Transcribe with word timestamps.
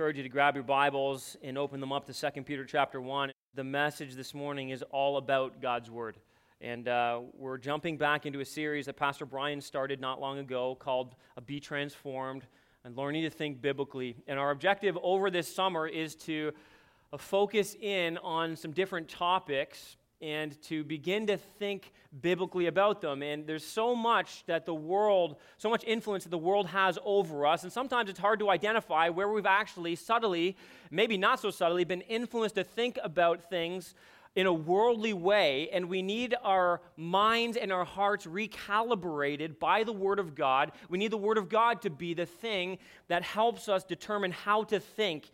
encourage 0.00 0.16
you 0.16 0.22
to 0.22 0.30
grab 0.30 0.54
your 0.54 0.64
Bibles 0.64 1.36
and 1.42 1.58
open 1.58 1.78
them 1.78 1.92
up 1.92 2.06
to 2.06 2.14
2 2.14 2.42
Peter 2.44 2.64
chapter 2.64 3.02
1. 3.02 3.30
The 3.54 3.64
message 3.64 4.14
this 4.14 4.32
morning 4.32 4.70
is 4.70 4.82
all 4.92 5.18
about 5.18 5.60
God's 5.60 5.90
Word. 5.90 6.16
And 6.62 6.88
uh, 6.88 7.20
we're 7.34 7.58
jumping 7.58 7.98
back 7.98 8.24
into 8.24 8.40
a 8.40 8.44
series 8.46 8.86
that 8.86 8.96
Pastor 8.96 9.26
Brian 9.26 9.60
started 9.60 10.00
not 10.00 10.18
long 10.18 10.38
ago 10.38 10.74
called 10.74 11.16
A 11.36 11.42
Be 11.42 11.60
Transformed 11.60 12.46
and 12.82 12.96
Learning 12.96 13.24
to 13.24 13.28
Think 13.28 13.60
Biblically. 13.60 14.16
And 14.26 14.38
our 14.38 14.52
objective 14.52 14.96
over 15.02 15.30
this 15.30 15.54
summer 15.54 15.86
is 15.86 16.14
to 16.14 16.52
focus 17.18 17.76
in 17.78 18.16
on 18.22 18.56
some 18.56 18.70
different 18.70 19.06
topics 19.06 19.98
and 20.20 20.60
to 20.62 20.84
begin 20.84 21.26
to 21.26 21.36
think 21.36 21.92
biblically 22.20 22.66
about 22.66 23.00
them. 23.00 23.22
And 23.22 23.46
there's 23.46 23.64
so 23.64 23.94
much 23.94 24.44
that 24.46 24.66
the 24.66 24.74
world, 24.74 25.36
so 25.58 25.70
much 25.70 25.84
influence 25.84 26.24
that 26.24 26.30
the 26.30 26.38
world 26.38 26.66
has 26.68 26.98
over 27.04 27.46
us, 27.46 27.62
and 27.62 27.72
sometimes 27.72 28.10
it's 28.10 28.18
hard 28.18 28.38
to 28.40 28.50
identify 28.50 29.08
where 29.08 29.28
we've 29.28 29.46
actually 29.46 29.96
subtly, 29.96 30.56
maybe 30.90 31.16
not 31.16 31.40
so 31.40 31.50
subtly, 31.50 31.84
been 31.84 32.02
influenced 32.02 32.56
to 32.56 32.64
think 32.64 32.98
about 33.02 33.48
things 33.48 33.94
in 34.36 34.46
a 34.46 34.52
worldly 34.52 35.12
way, 35.12 35.68
and 35.70 35.88
we 35.88 36.02
need 36.02 36.36
our 36.44 36.80
minds 36.96 37.56
and 37.56 37.72
our 37.72 37.84
hearts 37.84 38.26
recalibrated 38.26 39.58
by 39.58 39.82
the 39.82 39.92
Word 39.92 40.20
of 40.20 40.36
God. 40.36 40.70
We 40.88 40.98
need 40.98 41.10
the 41.10 41.16
Word 41.16 41.36
of 41.36 41.48
God 41.48 41.82
to 41.82 41.90
be 41.90 42.14
the 42.14 42.26
thing 42.26 42.78
that 43.08 43.22
helps 43.22 43.68
us 43.68 43.82
determine 43.82 44.30
how 44.30 44.64
to 44.64 44.78
think 44.78 45.30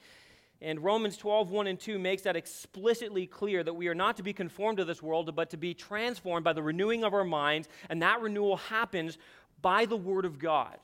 and 0.62 0.82
Romans 0.82 1.16
12, 1.16 1.50
1 1.50 1.66
and 1.66 1.78
2 1.78 1.98
makes 1.98 2.22
that 2.22 2.36
explicitly 2.36 3.26
clear 3.26 3.62
that 3.62 3.74
we 3.74 3.88
are 3.88 3.94
not 3.94 4.16
to 4.16 4.22
be 4.22 4.32
conformed 4.32 4.78
to 4.78 4.84
this 4.84 5.02
world, 5.02 5.34
but 5.36 5.50
to 5.50 5.56
be 5.56 5.74
transformed 5.74 6.44
by 6.44 6.54
the 6.54 6.62
renewing 6.62 7.04
of 7.04 7.12
our 7.12 7.24
minds, 7.24 7.68
and 7.90 8.00
that 8.02 8.22
renewal 8.22 8.56
happens 8.56 9.18
by 9.60 9.84
the 9.84 9.96
Word 9.96 10.24
of 10.24 10.38
God. 10.38 10.78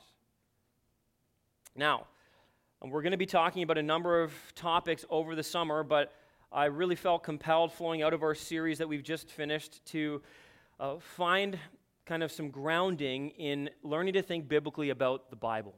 Now, 1.75 2.07
we're 2.83 3.03
going 3.03 3.13
to 3.13 3.19
be 3.19 3.27
talking 3.27 3.63
about 3.63 3.79
a 3.79 3.83
number 3.83 4.23
of 4.23 4.33
topics 4.55 5.05
over 5.09 5.35
the 5.35 5.43
summer, 5.43 5.83
but 5.83 6.13
I 6.51 6.67
really 6.67 6.97
felt 6.97 7.23
compelled, 7.23 7.73
flowing 7.73 8.03
out 8.03 8.13
of 8.13 8.23
our 8.23 8.35
series 8.35 8.79
that 8.79 8.89
we've 8.89 9.03
just 9.03 9.31
finished, 9.31 9.85
to 9.87 10.21
uh, 10.79 10.97
find 10.99 11.59
kind 12.05 12.23
of 12.23 12.31
some 12.31 12.51
grounding 12.51 13.31
in 13.31 13.71
learning 13.83 14.15
to 14.15 14.23
think 14.23 14.49
biblically 14.49 14.91
about 14.91 15.31
the 15.31 15.37
Bible. 15.37 15.75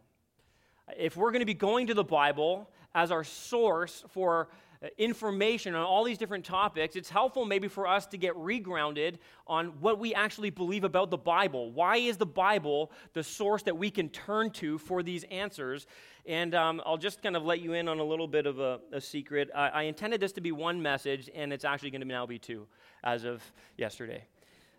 If 0.98 1.17
we're 1.17 1.31
going 1.31 1.41
to 1.41 1.47
be 1.47 1.55
going 1.55 1.86
to 1.86 1.95
the 1.95 2.05
Bible 2.05 2.70
as 2.95 3.11
our 3.11 3.25
source 3.25 4.05
for 4.09 4.48
uh, 4.83 4.89
information 4.98 5.75
on 5.75 5.83
all 5.83 6.05
these 6.05 6.19
different 6.19 6.45
topics, 6.45 6.97
it's 6.97 7.09
helpful 7.09 7.45
maybe 7.45 7.69
for 7.69 7.86
us 7.86 8.06
to 8.06 8.19
get 8.19 8.34
regrounded 8.34 9.17
on 9.47 9.67
what 9.81 9.98
we 9.98 10.14
actually 10.14 10.51
believe 10.51 10.84
about 10.84 11.11
the 11.11 11.17
Bible. 11.17 11.73
Why 11.73 11.97
is 11.97 12.17
the 12.17 12.27
Bible 12.27 12.92
the 13.12 13.23
source 13.23 13.62
that 13.62 13.77
we 13.77 13.91
can 13.91 14.09
turn 14.09 14.51
to 14.53 14.78
for 14.78 15.03
these 15.03 15.25
answers? 15.25 15.86
And 16.27 16.55
um, 16.55 16.83
I'll 16.84 16.98
just 16.98 17.23
kind 17.23 17.36
of 17.36 17.45
let 17.45 17.61
you 17.61 17.73
in 17.73 17.89
on 17.89 17.98
a 17.98 18.05
little 18.05 18.28
bit 18.28 18.47
of 18.47 18.59
a, 18.59 18.81
a 18.92 19.01
secret. 19.01 19.51
I, 19.55 19.69
I, 19.69 19.83
intended 19.83 20.20
this 20.20 20.33
to 20.33 20.41
be 20.41 20.53
one 20.53 20.81
message, 20.81 21.31
and 21.34 21.53
it's 21.53 21.64
actually 21.64 21.91
going 21.91 22.01
to 22.01 22.06
now 22.06 22.27
be 22.27 22.39
two 22.39 22.67
as 23.03 23.25
of 23.25 23.42
yesterday. 23.77 24.25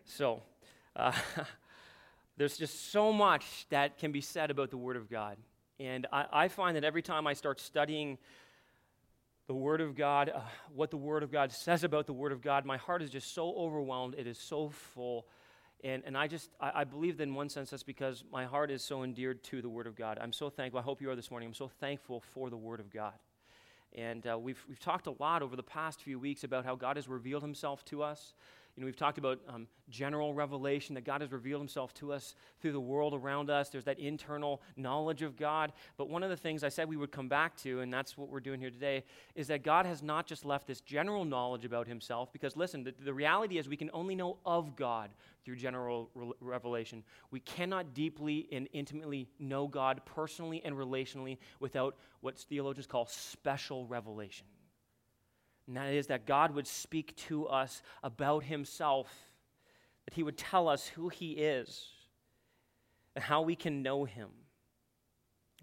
So, 0.06 0.42
uh, 0.96 1.12
there's 2.38 2.58
just 2.58 2.92
so 2.92 3.14
much 3.14 3.68
that 3.70 3.98
can 3.98 4.12
be 4.12 4.22
said 4.22 4.52
about 4.52 4.72
the 4.72 4.78
Word 4.78 4.98
of 4.98 5.10
God. 5.10 5.38
And 5.80 6.08
I, 6.12 6.26
I 6.32 6.48
find 6.48 6.78
that 6.78 6.84
every 6.84 7.02
time 7.02 7.28
I 7.28 7.34
start 7.34 7.60
studying 7.60 8.18
the 9.48 9.54
Word 9.54 9.82
of 9.82 9.96
God, 9.96 10.32
uh, 10.34 10.40
what 10.74 10.90
the 10.90 10.98
Word 10.98 11.22
of 11.22 11.32
God 11.32 11.52
says 11.52 11.84
about 11.84 12.08
the 12.08 12.14
Word 12.14 12.32
of 12.32 12.42
God, 12.42 12.66
my 12.66 12.78
heart 12.78 13.02
is 13.02 13.10
just 13.10 13.34
so 13.34 13.54
overwhelmed. 13.56 14.16
It 14.18 14.26
is 14.26 14.38
so 14.38 14.70
full. 14.70 15.28
And, 15.84 16.02
and 16.06 16.18
I 16.18 16.28
just, 16.28 16.50
I, 16.60 16.72
I, 16.76 16.84
believe 16.84 17.18
that 17.18 17.24
in 17.24 17.36
one 17.36 17.50
sense 17.50 17.70
that's 17.70 17.84
because 17.84 18.24
my 18.32 18.46
heart 18.46 18.72
is 18.72 18.84
so 18.84 19.04
endeared 19.04 19.44
to 19.46 19.62
the 19.62 19.70
Word 19.70 19.86
of 19.86 19.96
God. 19.96 20.18
I'm 20.20 20.34
so 20.34 20.50
thankful. 20.50 20.80
I 20.80 20.84
hope 20.84 21.02
you 21.02 21.12
are 21.12 21.16
this 21.16 21.30
morning. 21.30 21.48
I'm 21.48 21.54
so 21.54 21.68
thankful 21.68 22.22
for 22.22 22.50
the 22.50 22.58
Word 22.58 22.80
of 22.80 22.90
God. 22.90 23.14
And 23.94 24.26
uh, 24.26 24.38
we've, 24.40 24.64
we've 24.68 24.80
talked 24.80 25.08
a 25.08 25.14
lot 25.20 25.44
over 25.44 25.56
the 25.56 25.64
past 25.64 26.02
few 26.02 26.18
weeks 26.18 26.44
about 26.44 26.66
how 26.66 26.76
God 26.76 26.96
has 26.96 27.08
revealed 27.08 27.44
Himself 27.44 27.86
to 27.86 28.02
us. 28.02 28.34
You 28.76 28.82
know, 28.82 28.88
we've 28.88 28.96
talked 28.98 29.18
about 29.18 29.40
um, 29.48 29.68
general 29.90 30.34
revelation 30.34 30.96
that 30.96 31.06
God 31.06 31.22
has 31.22 31.32
revealed 31.32 31.62
himself 31.62 31.94
to 31.96 32.12
us 32.12 32.36
through 32.60 32.74
the 32.74 32.80
world 32.80 33.14
around 33.14 33.50
us. 33.50 33.70
There's 33.70 33.86
that 33.86 34.00
internal 34.00 34.62
knowledge 34.76 35.22
of 35.22 35.38
God. 35.38 35.72
But 35.96 36.10
one 36.10 36.24
of 36.24 36.30
the 36.30 36.36
things 36.36 36.62
I 36.62 36.68
said 36.68 36.90
we 36.90 36.98
would 36.98 37.12
come 37.12 37.30
back 37.30 37.56
to, 37.58 37.80
and 37.80 37.94
that's 37.94 38.18
what 38.18 38.28
we're 38.28 38.42
doing 38.42 38.60
here 38.60 38.70
today, 38.70 39.06
is 39.34 39.48
that 39.48 39.64
God 39.64 39.86
has 39.86 40.04
not 40.04 40.28
just 40.28 40.44
left 40.44 40.68
this 40.68 40.82
general 40.82 41.24
knowledge 41.24 41.64
about 41.64 41.88
himself, 41.88 42.34
because 42.34 42.58
listen, 42.58 42.84
the, 42.84 42.94
the 43.04 43.14
reality 43.14 43.58
is 43.58 43.70
we 43.70 43.78
can 43.78 43.90
only 43.94 44.14
know 44.14 44.40
of 44.46 44.76
God 44.76 45.12
through 45.46 45.56
general 45.56 46.10
re- 46.14 46.34
revelation. 46.42 47.02
We 47.32 47.40
cannot 47.40 47.94
deeply 47.94 48.50
and 48.52 48.68
intimately 48.74 49.30
know 49.40 49.70
God 49.70 50.02
personally 50.06 50.62
and 50.66 50.76
relationally 50.76 51.38
without 51.62 51.96
what 52.20 52.38
theologians 52.38 52.88
call 52.88 53.06
special 53.06 53.86
revelation. 53.86 54.48
And 55.68 55.78
that 55.78 55.94
is 55.94 56.08
that 56.08 56.26
God 56.26 56.54
would 56.54 56.68
speak 56.68 57.16
to 57.28 57.48
us 57.48 57.82
about 58.04 58.44
himself, 58.44 59.10
that 60.06 60.14
he 60.14 60.24
would 60.24 60.38
tell 60.38 60.68
us 60.68 60.88
who 60.88 61.10
he 61.10 61.32
is 61.32 61.88
and 63.16 63.24
how 63.24 63.42
we 63.42 63.56
can 63.56 63.82
know 63.82 64.06
him. 64.06 64.30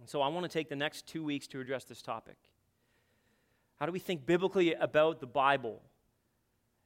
And 0.00 0.08
so 0.08 0.20
I 0.20 0.28
want 0.28 0.44
to 0.44 0.48
take 0.48 0.68
the 0.68 0.76
next 0.76 1.06
two 1.06 1.22
weeks 1.22 1.46
to 1.48 1.60
address 1.60 1.84
this 1.84 2.02
topic. 2.02 2.36
How 3.76 3.86
do 3.86 3.92
we 3.92 4.00
think 4.00 4.26
biblically 4.26 4.74
about 4.74 5.20
the 5.20 5.26
Bible? 5.26 5.80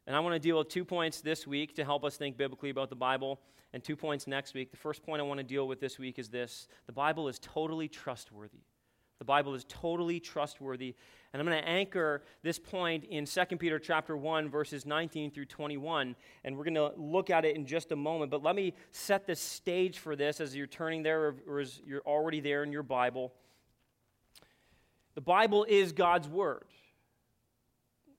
And 0.06 0.14
I 0.14 0.20
want 0.20 0.34
to 0.34 0.38
deal 0.38 0.58
with 0.58 0.68
two 0.68 0.84
points 0.84 1.20
this 1.20 1.46
week 1.46 1.74
to 1.76 1.84
help 1.84 2.04
us 2.04 2.16
think 2.16 2.36
biblically 2.36 2.70
about 2.70 2.90
the 2.90 2.96
Bible, 2.96 3.40
and 3.72 3.82
two 3.82 3.96
points 3.96 4.26
next 4.26 4.54
week. 4.54 4.70
The 4.70 4.76
first 4.76 5.02
point 5.02 5.20
I 5.20 5.24
want 5.24 5.38
to 5.38 5.44
deal 5.44 5.68
with 5.68 5.80
this 5.80 5.98
week 5.98 6.18
is 6.18 6.28
this 6.28 6.68
the 6.86 6.92
Bible 6.92 7.28
is 7.28 7.38
totally 7.38 7.88
trustworthy. 7.88 8.62
The 9.18 9.24
Bible 9.24 9.54
is 9.54 9.64
totally 9.68 10.20
trustworthy. 10.20 10.94
And 11.36 11.42
I'm 11.42 11.52
going 11.52 11.62
to 11.62 11.68
anchor 11.68 12.22
this 12.42 12.58
point 12.58 13.04
in 13.04 13.26
2 13.26 13.44
Peter 13.58 13.78
chapter 13.78 14.16
1 14.16 14.48
verses 14.48 14.86
19 14.86 15.30
through 15.30 15.44
21 15.44 16.16
and 16.44 16.56
we're 16.56 16.64
going 16.64 16.72
to 16.72 16.92
look 16.96 17.28
at 17.28 17.44
it 17.44 17.56
in 17.56 17.66
just 17.66 17.92
a 17.92 17.96
moment, 17.96 18.30
but 18.30 18.42
let 18.42 18.56
me 18.56 18.72
set 18.90 19.26
the 19.26 19.36
stage 19.36 19.98
for 19.98 20.16
this 20.16 20.40
as 20.40 20.56
you're 20.56 20.66
turning 20.66 21.02
there 21.02 21.34
or 21.46 21.60
as 21.60 21.82
you're 21.86 22.00
already 22.06 22.40
there 22.40 22.62
in 22.62 22.72
your 22.72 22.82
Bible. 22.82 23.34
The 25.14 25.20
Bible 25.20 25.66
is 25.68 25.92
God's 25.92 26.26
word. 26.26 26.64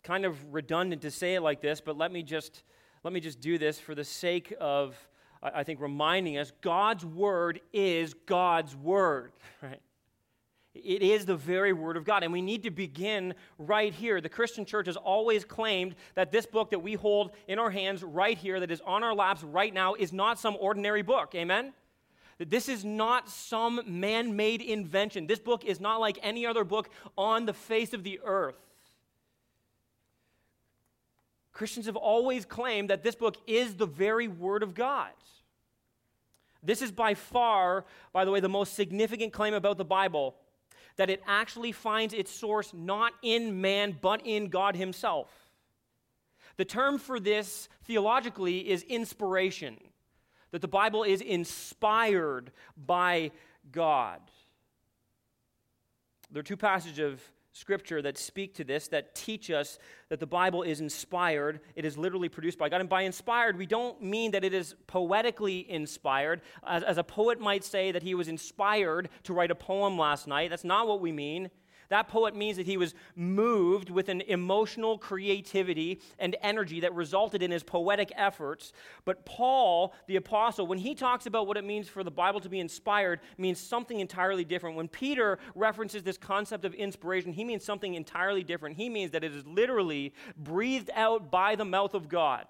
Kind 0.04 0.24
of 0.24 0.54
redundant 0.54 1.02
to 1.02 1.10
say 1.10 1.34
it 1.34 1.42
like 1.42 1.60
this, 1.60 1.82
but 1.82 1.98
let 1.98 2.12
me 2.12 2.22
just 2.22 2.62
let 3.04 3.14
me 3.14 3.20
just 3.20 3.42
do 3.42 3.58
this 3.58 3.80
for 3.80 3.96
the 3.96 4.04
sake 4.04 4.54
of 4.62 4.96
I 5.42 5.64
think 5.64 5.82
reminding 5.82 6.38
us 6.38 6.52
God's 6.62 7.04
word 7.04 7.62
is 7.74 8.14
God's 8.28 8.76
word, 8.76 9.32
right? 9.64 9.82
It 10.84 11.02
is 11.02 11.26
the 11.26 11.36
very 11.36 11.74
Word 11.74 11.98
of 11.98 12.06
God. 12.06 12.24
And 12.24 12.32
we 12.32 12.42
need 12.42 12.64
to 12.64 12.72
begin 12.72 13.34
right 13.58 13.94
here. 13.94 14.22
The 14.22 14.30
Christian 14.30 14.66
church 14.66 14.88
has 14.88 14.96
always 14.96 15.46
claimed 15.46 15.96
that 16.16 16.32
this 16.32 16.46
book 16.46 16.72
that 16.72 16.80
we 16.80 16.94
hold 16.94 17.32
in 17.48 17.60
our 17.60 17.70
hands 17.70 18.04
right 18.04 18.38
here, 18.38 18.60
that 18.60 18.72
is 18.72 18.82
on 18.86 19.04
our 19.04 19.14
laps 19.14 19.44
right 19.44 19.74
now, 19.74 19.94
is 19.94 20.14
not 20.14 20.40
some 20.40 20.58
ordinary 20.60 21.02
book. 21.02 21.34
Amen? 21.36 21.74
That 22.38 22.50
this 22.50 22.70
is 22.70 22.86
not 22.86 23.30
some 23.30 23.82
man 23.86 24.36
made 24.36 24.62
invention. 24.62 25.28
This 25.28 25.40
book 25.40 25.66
is 25.66 25.80
not 25.80 26.00
like 26.00 26.20
any 26.22 26.46
other 26.46 26.64
book 26.64 26.90
on 27.18 27.46
the 27.46 27.54
face 27.54 27.94
of 27.94 28.04
the 28.04 28.20
earth. 28.24 28.56
Christians 31.52 31.88
have 31.88 31.96
always 31.96 32.46
claimed 32.46 32.92
that 32.92 33.02
this 33.02 33.16
book 33.16 33.36
is 33.48 33.76
the 33.76 33.88
very 33.88 34.28
Word 34.28 34.62
of 34.62 34.76
God. 34.76 35.10
This 36.62 36.82
is 36.82 36.92
by 36.92 37.14
far, 37.14 37.86
by 38.14 38.26
the 38.26 38.32
way, 38.32 38.40
the 38.40 38.50
most 38.50 38.74
significant 38.76 39.34
claim 39.34 39.54
about 39.54 39.78
the 39.78 39.86
Bible 39.86 40.36
that 40.98 41.10
it 41.10 41.24
actually 41.28 41.72
finds 41.72 42.14
its 42.14 42.32
source 42.32 42.74
not 42.74 43.14
in 43.22 43.62
man, 43.62 43.98
but 44.02 44.22
in 44.26 44.50
God 44.50 44.76
Himself. 44.76 45.30
The 46.58 46.66
term 46.66 46.98
for 46.98 47.20
this 47.20 47.70
theologically 47.86 48.70
is 48.70 48.84
inspiration, 48.84 49.78
that 50.52 50.62
the 50.62 50.68
Bible 50.68 51.04
is 51.04 51.22
inspired 51.22 52.52
by 52.76 53.32
God. 53.72 54.20
There 56.32 56.40
are 56.42 56.44
two 56.44 56.58
passages 56.58 57.00
of 57.00 57.22
scripture 57.58 58.02
that 58.02 58.18
speak 58.18 58.54
to 58.56 58.64
this, 58.64 58.88
that 58.90 59.16
teach 59.16 59.50
us 59.50 59.80
that 60.10 60.20
the 60.20 60.28
Bible 60.28 60.64
is 60.64 60.80
inspired. 60.80 61.60
It 61.76 61.86
is 61.86 61.98
literally 61.98 62.30
produced 62.30 62.58
by 62.58 62.70
God. 62.70 62.82
And 62.82 62.90
by 62.90 63.02
inspired, 63.02 63.58
we 63.58 63.66
don't 63.66 64.02
mean 64.02 64.32
that 64.32 64.44
it 64.44 64.54
is 64.54 64.76
poetically 64.86 65.70
inspired, 65.70 66.42
as, 66.66 66.84
as 66.84 66.98
a 66.98 67.04
poet 67.04 67.40
might 67.40 67.64
say 67.64 67.92
that 67.92 68.04
he 68.04 68.16
was 68.16 68.28
inspired 68.28 69.10
to 69.24 69.34
write 69.34 69.52
a 69.52 69.56
poem 69.56 69.98
last 69.98 70.28
night. 70.28 70.50
That's 70.50 70.64
not 70.64 70.88
what 70.88 71.02
we 71.02 71.12
mean. 71.12 71.50
That 71.90 72.10
poet 72.10 72.36
means 72.36 72.58
that 72.58 72.66
he 72.66 72.78
was 72.78 72.94
moved 73.16 73.90
with 73.90 74.10
an 74.10 74.22
emotional 74.22 74.98
creativity 74.98 76.02
and 76.20 76.36
energy 76.42 76.82
that 76.82 76.94
resulted 76.94 77.42
in 77.42 77.52
his 77.52 77.64
poetic 77.64 78.12
efforts. 78.16 78.74
But 79.06 79.26
Paul, 79.26 79.94
the 80.08 80.18
apostle, 80.18 80.68
when 80.68 80.80
he 80.80 80.96
talks 80.96 81.26
about 81.26 81.48
what 81.48 81.56
it 81.56 81.64
means 81.64 81.88
for 81.88 82.04
the 82.04 82.12
Bible 82.12 82.42
to 82.42 82.50
be 82.50 82.60
inspired, 82.60 83.22
means 83.38 83.60
something 83.60 84.00
entirely 84.00 84.44
different. 84.44 84.76
When 84.76 84.90
Peter 84.90 85.40
references 85.56 86.04
this 86.04 86.18
concept 86.18 86.66
of 86.66 86.74
inspiration, 86.74 87.32
he 87.32 87.46
means 87.46 87.64
something 87.64 87.94
entirely 87.94 88.44
different. 88.44 88.76
He 88.76 88.90
means 88.90 89.12
that 89.12 89.24
it 89.24 89.34
is 89.34 89.46
literally 89.46 90.14
breathed 90.38 90.90
out 90.94 91.32
by 91.32 91.56
the 91.56 91.66
mouth 91.66 91.94
of 91.94 92.10
God. 92.10 92.48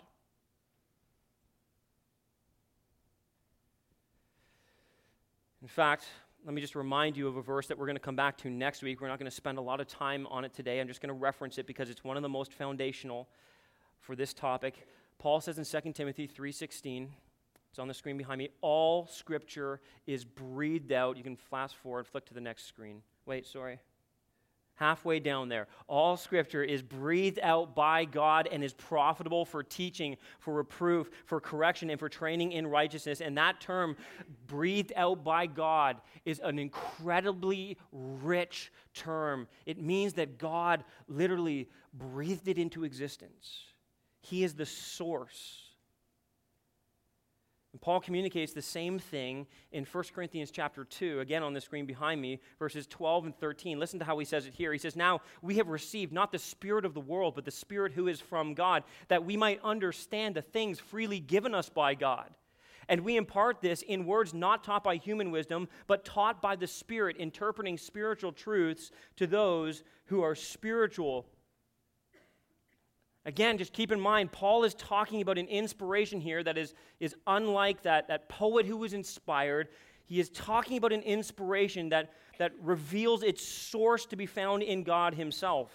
In 5.62 5.68
fact, 5.68 6.06
let 6.48 6.54
me 6.54 6.62
just 6.62 6.76
remind 6.76 7.18
you 7.18 7.28
of 7.28 7.36
a 7.36 7.42
verse 7.42 7.68
that 7.68 7.78
we're 7.78 7.88
going 7.88 7.98
to 7.98 8.02
come 8.02 8.16
back 8.16 8.38
to 8.38 8.50
next 8.50 8.82
week. 8.82 9.02
We're 9.02 9.10
not 9.10 9.20
going 9.20 9.30
to 9.30 9.36
spend 9.36 9.58
a 9.58 9.62
lot 9.62 9.82
of 9.82 9.88
time 9.88 10.26
on 10.28 10.46
it 10.46 10.54
today. 10.54 10.80
I'm 10.80 10.88
just 10.88 11.02
going 11.02 11.10
to 11.10 11.14
reference 11.14 11.58
it 11.58 11.68
because 11.68 11.90
it's 11.90 12.06
one 12.06 12.16
of 12.16 12.24
the 12.24 12.30
most 12.30 12.54
foundational 12.54 13.28
for 14.00 14.16
this 14.16 14.34
topic. 14.34 14.88
Paul 15.20 15.42
says 15.42 15.58
in 15.58 15.66
2 15.66 15.92
Timothy 15.92 16.26
3:16, 16.26 17.10
it's 17.70 17.80
on 17.80 17.90
the 17.90 17.94
screen 17.94 18.18
behind 18.18 18.40
me, 18.40 18.48
all 18.62 19.08
scripture 19.08 19.82
is 20.06 20.24
breathed 20.24 20.94
out. 20.94 21.18
You 21.18 21.24
can 21.24 21.36
fast 21.36 21.76
forward, 21.76 22.08
flick 22.08 22.26
to 22.28 22.34
the 22.34 22.40
next 22.40 22.66
screen. 22.66 23.02
Wait, 23.26 23.46
sorry 23.46 23.80
halfway 24.78 25.20
down 25.20 25.50
there. 25.50 25.68
All 25.88 26.18
scripture 26.18 26.64
is 26.64 26.82
breathed 26.82 27.40
out 27.44 27.76
by 27.76 28.06
God 28.06 28.48
and 28.52 28.64
is 28.64 28.74
profitable 28.74 29.44
for 29.44 29.62
teaching, 29.62 30.18
for 30.40 30.54
reproof, 30.54 31.10
for 31.26 31.42
correction, 31.42 31.90
and 31.90 32.00
for 32.00 32.10
training 32.10 32.54
in 32.54 32.66
righteousness. 32.66 33.20
And 33.20 33.38
that 33.38 33.60
term, 33.60 33.98
breathed 34.48 34.94
out 34.96 35.24
by 35.24 35.48
God, 35.48 35.98
is 36.26 36.40
an 36.44 36.58
incredibly 36.60 37.78
rich 37.92 38.72
term. 38.94 39.48
It 39.66 39.82
means 39.82 40.14
that 40.14 40.38
God 40.38 40.84
literally 41.08 41.70
breathed 41.94 42.48
it 42.48 42.58
into 42.58 42.84
existence, 42.84 43.64
He 44.22 44.44
is 44.44 44.54
the 44.54 44.66
source 44.66 45.67
Paul 47.82 48.00
communicates 48.00 48.54
the 48.54 48.62
same 48.62 49.00
thing 49.00 49.48
in 49.72 49.86
1 49.86 50.04
Corinthians 50.14 50.52
chapter 50.52 50.84
2, 50.86 51.20
again 51.20 51.44
on 51.44 51.54
the 51.54 51.62
screen 51.62 51.86
behind 51.86 52.22
me, 52.22 52.40
verses 52.60 52.88
12 52.88 53.26
and 53.26 53.36
13. 53.36 53.80
Listen 53.80 54.00
to 54.00 54.06
how 54.06 54.18
he 54.20 54.26
says 54.26 54.46
it 54.46 54.54
here. 54.54 54.72
He 54.72 54.80
says, 54.80 54.96
Now 54.96 55.22
we 55.42 55.58
have 55.58 55.68
received 55.68 56.14
not 56.14 56.32
the 56.32 56.40
Spirit 56.40 56.86
of 56.86 56.94
the 56.94 57.00
world, 57.00 57.36
but 57.36 57.46
the 57.46 57.52
Spirit 57.52 57.94
who 57.94 58.08
is 58.08 58.22
from 58.22 58.54
God, 58.54 58.84
that 59.08 59.26
we 59.26 59.38
might 59.38 59.62
understand 59.64 60.36
the 60.36 60.42
things 60.42 60.80
freely 60.80 61.20
given 61.20 61.54
us 61.54 61.70
by 61.70 61.94
God. 61.94 62.34
And 62.90 63.02
we 63.02 63.18
impart 63.18 63.62
this 63.62 63.82
in 63.82 64.06
words 64.06 64.34
not 64.34 64.64
taught 64.64 64.84
by 64.84 64.96
human 64.96 65.32
wisdom, 65.32 65.68
but 65.88 66.06
taught 66.06 66.42
by 66.42 66.56
the 66.56 66.68
Spirit, 66.68 67.18
interpreting 67.18 67.78
spiritual 67.78 68.32
truths 68.32 68.92
to 69.18 69.28
those 69.28 69.84
who 70.06 70.22
are 70.22 70.36
spiritual. 70.36 71.26
Again, 73.28 73.58
just 73.58 73.74
keep 73.74 73.92
in 73.92 74.00
mind, 74.00 74.32
Paul 74.32 74.64
is 74.64 74.74
talking 74.74 75.22
about 75.22 75.38
an 75.38 75.50
inspiration 75.50 76.22
here 76.22 76.42
that 76.44 76.58
is, 76.58 76.74
is 77.02 77.14
unlike 77.28 77.82
that, 77.82 78.08
that 78.08 78.30
poet 78.30 78.66
who 78.66 78.78
was 78.78 78.94
inspired. 78.94 79.68
He 80.06 80.22
is 80.22 80.30
talking 80.30 80.78
about 80.78 80.94
an 80.94 81.02
inspiration 81.02 81.90
that, 81.90 82.14
that 82.40 82.54
reveals 82.62 83.24
its 83.24 83.46
source 83.46 84.06
to 84.06 84.16
be 84.16 84.28
found 84.28 84.64
in 84.64 84.84
God 84.84 85.14
Himself. 85.14 85.70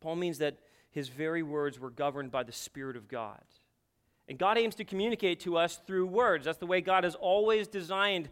Paul 0.00 0.16
means 0.16 0.38
that 0.38 0.58
his 0.90 1.08
very 1.08 1.44
words 1.44 1.78
were 1.78 1.90
governed 1.90 2.32
by 2.32 2.42
the 2.42 2.52
Spirit 2.52 2.96
of 2.96 3.06
God. 3.06 3.40
And 4.28 4.36
God 4.36 4.58
aims 4.58 4.74
to 4.76 4.84
communicate 4.84 5.38
to 5.40 5.56
us 5.56 5.80
through 5.86 6.06
words. 6.06 6.44
That's 6.44 6.58
the 6.58 6.66
way 6.66 6.80
God 6.80 7.04
has 7.04 7.14
always 7.14 7.68
designed 7.68 8.30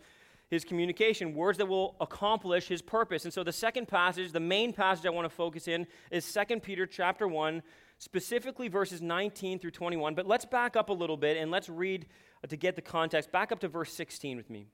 his 0.53 0.65
communication, 0.65 1.35
words 1.35 1.57
that 1.57 1.65
will 1.65 1.97
accomplish 1.99 2.69
his 2.69 2.83
purpose. 2.83 3.25
And 3.25 3.33
so 3.33 3.43
the 3.43 3.53
second 3.53 3.89
passage, 3.89 4.33
the 4.33 4.39
main 4.39 4.75
passage 4.75 5.07
I 5.07 5.09
want 5.09 5.25
to 5.25 5.35
focus 5.35 5.67
in 5.67 5.87
is 6.11 6.31
2 6.31 6.61
Peter 6.61 6.85
chapter 6.87 7.27
1, 7.27 7.63
specifically 7.97 8.69
verses 8.69 9.01
19 9.01 9.61
through 9.61 9.71
21. 9.71 10.15
But 10.15 10.27
let's 10.27 10.45
back 10.45 10.77
up 10.77 10.91
a 10.91 10.93
little 10.93 11.17
bit 11.17 11.39
and 11.39 11.51
let's 11.51 11.71
read 11.71 12.05
uh, 12.45 12.49
to 12.49 12.57
get 12.59 12.77
the 12.77 12.83
context. 12.83 13.33
Back 13.33 13.51
up 13.51 13.61
to 13.61 13.69
verse 13.69 13.95
16 13.95 14.37
with 14.37 14.51
me. 14.51 14.67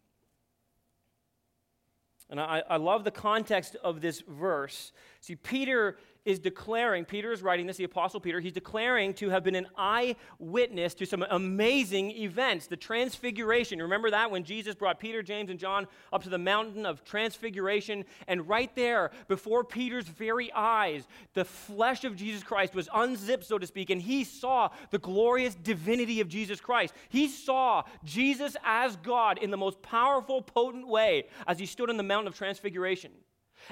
And 2.28 2.40
I, 2.40 2.64
I 2.68 2.76
love 2.76 3.04
the 3.04 3.12
context 3.12 3.76
of 3.76 4.00
this 4.00 4.24
verse. 4.26 4.90
See, 5.20 5.36
Peter 5.36 5.96
is 6.24 6.38
declaring, 6.38 7.04
Peter 7.04 7.32
is 7.32 7.42
writing 7.42 7.66
this, 7.66 7.76
the 7.76 7.84
Apostle 7.84 8.20
Peter, 8.20 8.40
he's 8.40 8.52
declaring 8.52 9.14
to 9.14 9.30
have 9.30 9.42
been 9.42 9.54
an 9.54 9.66
eyewitness 9.76 10.94
to 10.94 11.06
some 11.06 11.24
amazing 11.30 12.10
events. 12.10 12.66
The 12.66 12.76
Transfiguration. 12.76 13.80
Remember 13.80 14.10
that 14.10 14.30
when 14.30 14.44
Jesus 14.44 14.74
brought 14.74 15.00
Peter, 15.00 15.22
James, 15.22 15.50
and 15.50 15.58
John 15.58 15.86
up 16.12 16.22
to 16.24 16.28
the 16.28 16.38
mountain 16.38 16.84
of 16.84 17.04
Transfiguration? 17.04 18.04
And 18.26 18.48
right 18.48 18.74
there, 18.74 19.10
before 19.28 19.64
Peter's 19.64 20.08
very 20.08 20.52
eyes, 20.52 21.06
the 21.34 21.44
flesh 21.44 22.04
of 22.04 22.16
Jesus 22.16 22.42
Christ 22.42 22.74
was 22.74 22.88
unzipped, 22.92 23.44
so 23.44 23.58
to 23.58 23.66
speak, 23.66 23.90
and 23.90 24.02
he 24.02 24.24
saw 24.24 24.70
the 24.90 24.98
glorious 24.98 25.54
divinity 25.54 26.20
of 26.20 26.28
Jesus 26.28 26.60
Christ. 26.60 26.94
He 27.08 27.28
saw 27.28 27.84
Jesus 28.04 28.56
as 28.64 28.96
God 28.96 29.38
in 29.38 29.50
the 29.50 29.56
most 29.56 29.80
powerful, 29.82 30.42
potent 30.42 30.86
way 30.86 31.26
as 31.46 31.58
he 31.58 31.66
stood 31.66 31.90
on 31.90 31.96
the 31.96 32.02
mountain 32.02 32.28
of 32.28 32.36
Transfiguration. 32.36 33.12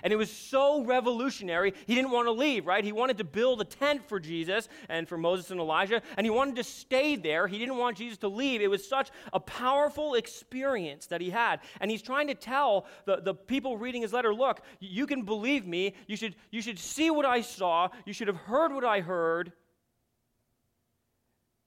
And 0.02 0.12
it 0.12 0.16
was 0.16 0.30
so 0.30 0.84
revolutionary, 0.84 1.74
he 1.86 1.94
didn't 1.94 2.10
want 2.10 2.26
to 2.26 2.32
leave, 2.32 2.66
right? 2.66 2.84
He 2.84 2.92
wanted 2.92 3.18
to 3.18 3.24
build 3.24 3.60
a 3.60 3.64
tent 3.64 4.08
for 4.08 4.20
Jesus 4.20 4.68
and 4.88 5.08
for 5.08 5.18
Moses 5.18 5.50
and 5.50 5.60
Elijah, 5.60 6.02
and 6.16 6.26
he 6.26 6.30
wanted 6.30 6.56
to 6.56 6.64
stay 6.64 7.16
there. 7.16 7.46
He 7.46 7.58
didn't 7.58 7.76
want 7.76 7.96
Jesus 7.96 8.18
to 8.18 8.28
leave. 8.28 8.60
It 8.60 8.70
was 8.70 8.86
such 8.86 9.10
a 9.32 9.40
powerful 9.40 10.14
experience 10.14 11.06
that 11.06 11.20
he 11.20 11.30
had. 11.30 11.60
And 11.80 11.90
he's 11.90 12.02
trying 12.02 12.26
to 12.28 12.34
tell 12.34 12.86
the, 13.04 13.16
the 13.16 13.34
people 13.34 13.76
reading 13.76 14.02
his 14.02 14.12
letter 14.12 14.34
look, 14.34 14.60
you 14.80 15.06
can 15.06 15.22
believe 15.22 15.66
me. 15.66 15.94
You 16.06 16.16
should, 16.16 16.36
you 16.50 16.62
should 16.62 16.78
see 16.78 17.10
what 17.10 17.24
I 17.24 17.40
saw. 17.40 17.88
You 18.04 18.12
should 18.12 18.28
have 18.28 18.36
heard 18.36 18.72
what 18.72 18.84
I 18.84 19.00
heard. 19.00 19.52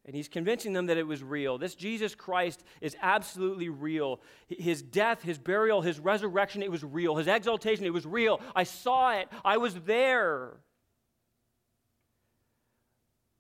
And 0.10 0.16
he's 0.16 0.28
convincing 0.28 0.74
them 0.74 0.88
that 0.88 0.98
it 0.98 1.06
was 1.06 1.22
real. 1.22 1.60
This 1.60 1.76
Jesus 1.76 2.16
Christ 2.16 2.64
is 2.82 2.98
absolutely 3.00 3.70
real. 3.70 4.20
His 4.48 4.82
death, 4.82 5.22
his 5.22 5.38
burial, 5.38 5.84
his 5.84 6.00
resurrection, 6.00 6.64
it 6.64 6.72
was 6.72 6.84
real. 6.84 7.16
His 7.18 7.28
exaltation, 7.28 7.86
it 7.86 7.94
was 7.94 8.08
real. 8.08 8.42
I 8.56 8.64
saw 8.64 9.14
it, 9.14 9.28
I 9.46 9.58
was 9.58 9.76
there. 9.82 10.54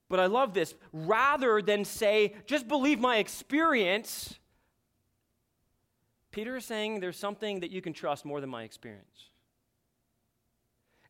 But 0.09 0.19
I 0.19 0.27
love 0.27 0.53
this. 0.53 0.75
Rather 0.93 1.59
than 1.59 1.85
say, 1.85 2.35
just 2.45 2.67
believe 2.67 2.99
my 2.99 3.17
experience, 3.17 4.37
Peter 6.29 6.55
is 6.55 6.65
saying 6.65 6.99
there's 6.99 7.17
something 7.17 7.61
that 7.61 7.71
you 7.71 7.81
can 7.81 7.93
trust 7.93 8.25
more 8.25 8.41
than 8.41 8.49
my 8.51 8.61
experience. 8.61 9.31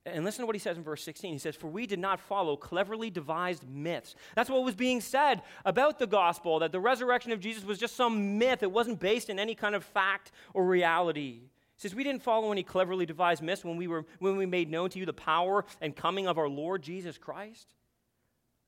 And 0.06 0.24
listen 0.24 0.44
to 0.44 0.46
what 0.46 0.56
he 0.56 0.60
says 0.60 0.78
in 0.78 0.84
verse 0.84 1.04
16. 1.04 1.34
He 1.34 1.40
says, 1.40 1.56
For 1.56 1.68
we 1.68 1.86
did 1.86 2.00
not 2.00 2.20
follow 2.20 2.56
cleverly 2.56 3.10
devised 3.10 3.68
myths. 3.70 4.16
That's 4.36 4.50
what 4.50 4.64
was 4.64 4.76
being 4.76 5.02
said 5.02 5.42
about 5.66 6.00
the 6.00 6.08
gospel, 6.08 6.60
that 6.60 6.72
the 6.72 6.80
resurrection 6.80 7.32
of 7.32 7.40
Jesus 7.40 7.66
was 7.66 7.78
just 7.78 7.96
some 7.96 8.38
myth. 8.38 8.64
It 8.64 8.72
wasn't 8.72 9.00
based 9.00 9.30
in 9.30 9.40
any 9.40 9.56
kind 9.56 9.76
of 9.76 9.84
fact 9.84 10.32
or 10.54 10.66
reality. 10.66 11.42
He 11.42 11.82
says, 11.82 11.94
We 11.94 12.04
didn't 12.04 12.24
follow 12.24 12.52
any 12.52 12.64
cleverly 12.64 13.06
devised 13.06 13.44
myths 13.44 13.66
when 13.66 13.78
we, 13.78 13.88
were, 13.88 14.06
when 14.20 14.38
we 14.38 14.46
made 14.46 14.72
known 14.72 14.90
to 14.92 15.00
you 15.00 15.06
the 15.06 15.14
power 15.14 15.66
and 15.82 15.96
coming 15.96 16.28
of 16.28 16.38
our 16.38 16.50
Lord 16.50 16.82
Jesus 16.82 17.18
Christ. 17.18 17.68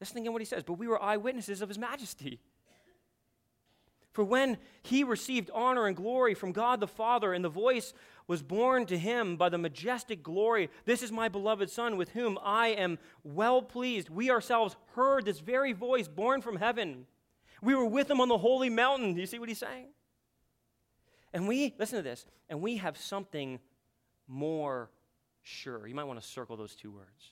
Listen 0.01 0.17
again 0.17 0.33
what 0.33 0.41
he 0.41 0.45
says, 0.45 0.63
but 0.63 0.73
we 0.73 0.87
were 0.87 1.01
eyewitnesses 1.01 1.61
of 1.61 1.69
his 1.69 1.77
majesty. 1.77 2.39
For 4.13 4.25
when 4.25 4.57
he 4.83 5.03
received 5.03 5.49
honor 5.53 5.87
and 5.87 5.95
glory 5.95 6.33
from 6.33 6.51
God 6.51 6.79
the 6.79 6.87
Father, 6.87 7.33
and 7.33 7.45
the 7.45 7.49
voice 7.49 7.93
was 8.31 8.41
borne 8.41 8.85
to 8.85 8.97
him 8.97 9.35
by 9.35 9.49
the 9.49 9.57
majestic 9.57 10.23
glory, 10.23 10.69
This 10.85 11.03
is 11.03 11.11
my 11.11 11.27
beloved 11.27 11.69
Son, 11.69 11.97
with 11.97 12.11
whom 12.11 12.39
I 12.41 12.67
am 12.69 12.97
well 13.25 13.61
pleased. 13.61 14.09
We 14.09 14.31
ourselves 14.31 14.77
heard 14.95 15.25
this 15.25 15.41
very 15.41 15.73
voice 15.73 16.07
borne 16.07 16.41
from 16.41 16.55
heaven. 16.55 17.07
We 17.61 17.75
were 17.75 17.85
with 17.85 18.09
him 18.09 18.21
on 18.21 18.29
the 18.29 18.37
holy 18.37 18.69
mountain. 18.69 19.15
Do 19.15 19.19
you 19.19 19.27
see 19.27 19.37
what 19.37 19.49
he's 19.49 19.57
saying? 19.57 19.87
And 21.33 21.45
we, 21.45 21.75
listen 21.77 21.97
to 21.97 22.03
this, 22.03 22.25
and 22.47 22.61
we 22.61 22.77
have 22.77 22.97
something 22.97 23.59
more 24.29 24.89
sure. 25.41 25.85
You 25.85 25.93
might 25.93 26.05
want 26.05 26.21
to 26.21 26.25
circle 26.25 26.55
those 26.55 26.73
two 26.73 26.89
words 26.89 27.31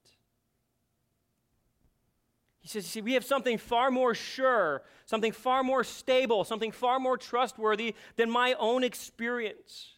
He 2.61 2.67
says, 2.67 2.85
see, 2.85 3.01
we 3.01 3.13
have 3.13 3.25
something 3.25 3.57
far 3.57 3.89
more 3.89 4.13
sure, 4.13 4.83
something 5.05 5.31
far 5.31 5.63
more 5.63 5.83
stable, 5.83 6.43
something 6.43 6.71
far 6.71 6.99
more 6.99 7.17
trustworthy 7.17 7.95
than 8.17 8.29
my 8.29 8.53
own 8.53 8.83
experience. 8.83 9.95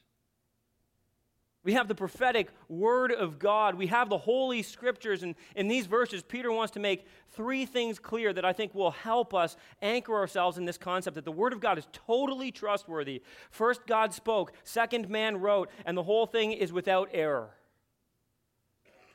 We 1.66 1.74
have 1.74 1.88
the 1.88 1.96
prophetic 1.96 2.50
word 2.68 3.12
of 3.14 3.40
God. 3.40 3.76
We 3.76 3.88
have 3.88 4.10
the 4.10 4.18
holy 4.18 4.62
scriptures. 4.64 5.24
And 5.24 5.36
in 5.56 5.70
these 5.70 5.86
verses, 5.86 6.22
Peter 6.22 6.52
wants 6.52 6.74
to 6.74 6.80
make 6.80 7.06
three 7.32 7.66
things 7.66 8.00
clear 8.00 8.34
that 8.34 8.44
I 8.44 8.52
think 8.52 8.76
will 8.76 8.92
help 8.92 9.34
us 9.34 9.56
anchor 9.82 10.14
ourselves 10.14 10.58
in 10.58 10.66
this 10.66 10.78
concept 10.78 11.16
that 11.16 11.24
the 11.24 11.32
word 11.32 11.54
of 11.54 11.62
God 11.62 11.78
is 11.78 11.88
totally 11.94 12.52
trustworthy. 12.52 13.22
First, 13.50 13.88
God 13.88 14.14
spoke. 14.14 14.52
Second, 14.66 15.08
man 15.08 15.38
wrote. 15.38 15.70
And 15.86 15.98
the 15.98 16.04
whole 16.04 16.26
thing 16.26 16.52
is 16.52 16.74
without 16.74 17.10
error. 17.14 17.52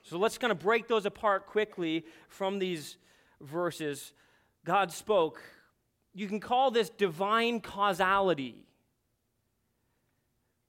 So 0.03 0.17
let's 0.17 0.39
kind 0.39 0.51
of 0.51 0.59
break 0.59 0.89
those 0.89 1.05
apart 1.05 1.47
quickly 1.47 2.07
from 2.29 2.59
these 2.59 2.97
verses, 3.41 4.13
God 4.65 4.93
spoke. 4.93 5.43
You 6.15 6.27
can 6.29 6.41
call 6.41 6.71
this 6.71 6.91
divine 6.91 7.61
causality. 7.61 8.65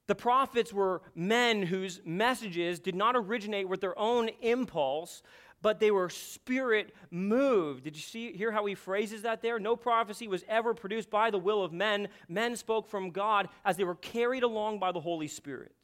The 0.08 0.16
prophets 0.16 0.74
were 0.74 1.02
men 1.14 1.62
whose 1.62 2.02
messages 2.04 2.80
did 2.80 2.96
not 2.96 3.16
originate 3.16 3.70
with 3.70 3.82
their 3.82 3.98
own 3.98 4.30
impulse, 4.42 5.22
but 5.62 5.80
they 5.80 5.92
were 5.92 6.10
spirit 6.10 6.96
moved. 7.12 7.84
Did 7.84 7.96
you 7.96 8.02
see 8.02 8.32
hear 8.32 8.52
how 8.52 8.66
he 8.66 8.76
phrases 8.76 9.22
that 9.24 9.42
there? 9.42 9.60
No 9.60 9.76
prophecy 9.76 10.28
was 10.28 10.44
ever 10.48 10.74
produced 10.74 11.10
by 11.10 11.30
the 11.30 11.38
will 11.38 11.64
of 11.64 11.74
men. 11.74 12.08
Men 12.28 12.56
spoke 12.56 12.88
from 12.88 13.12
God 13.12 13.50
as 13.66 13.78
they 13.78 13.84
were 13.84 13.96
carried 13.96 14.44
along 14.44 14.80
by 14.80 14.92
the 14.92 15.00
Holy 15.00 15.28
Spirit. 15.28 15.76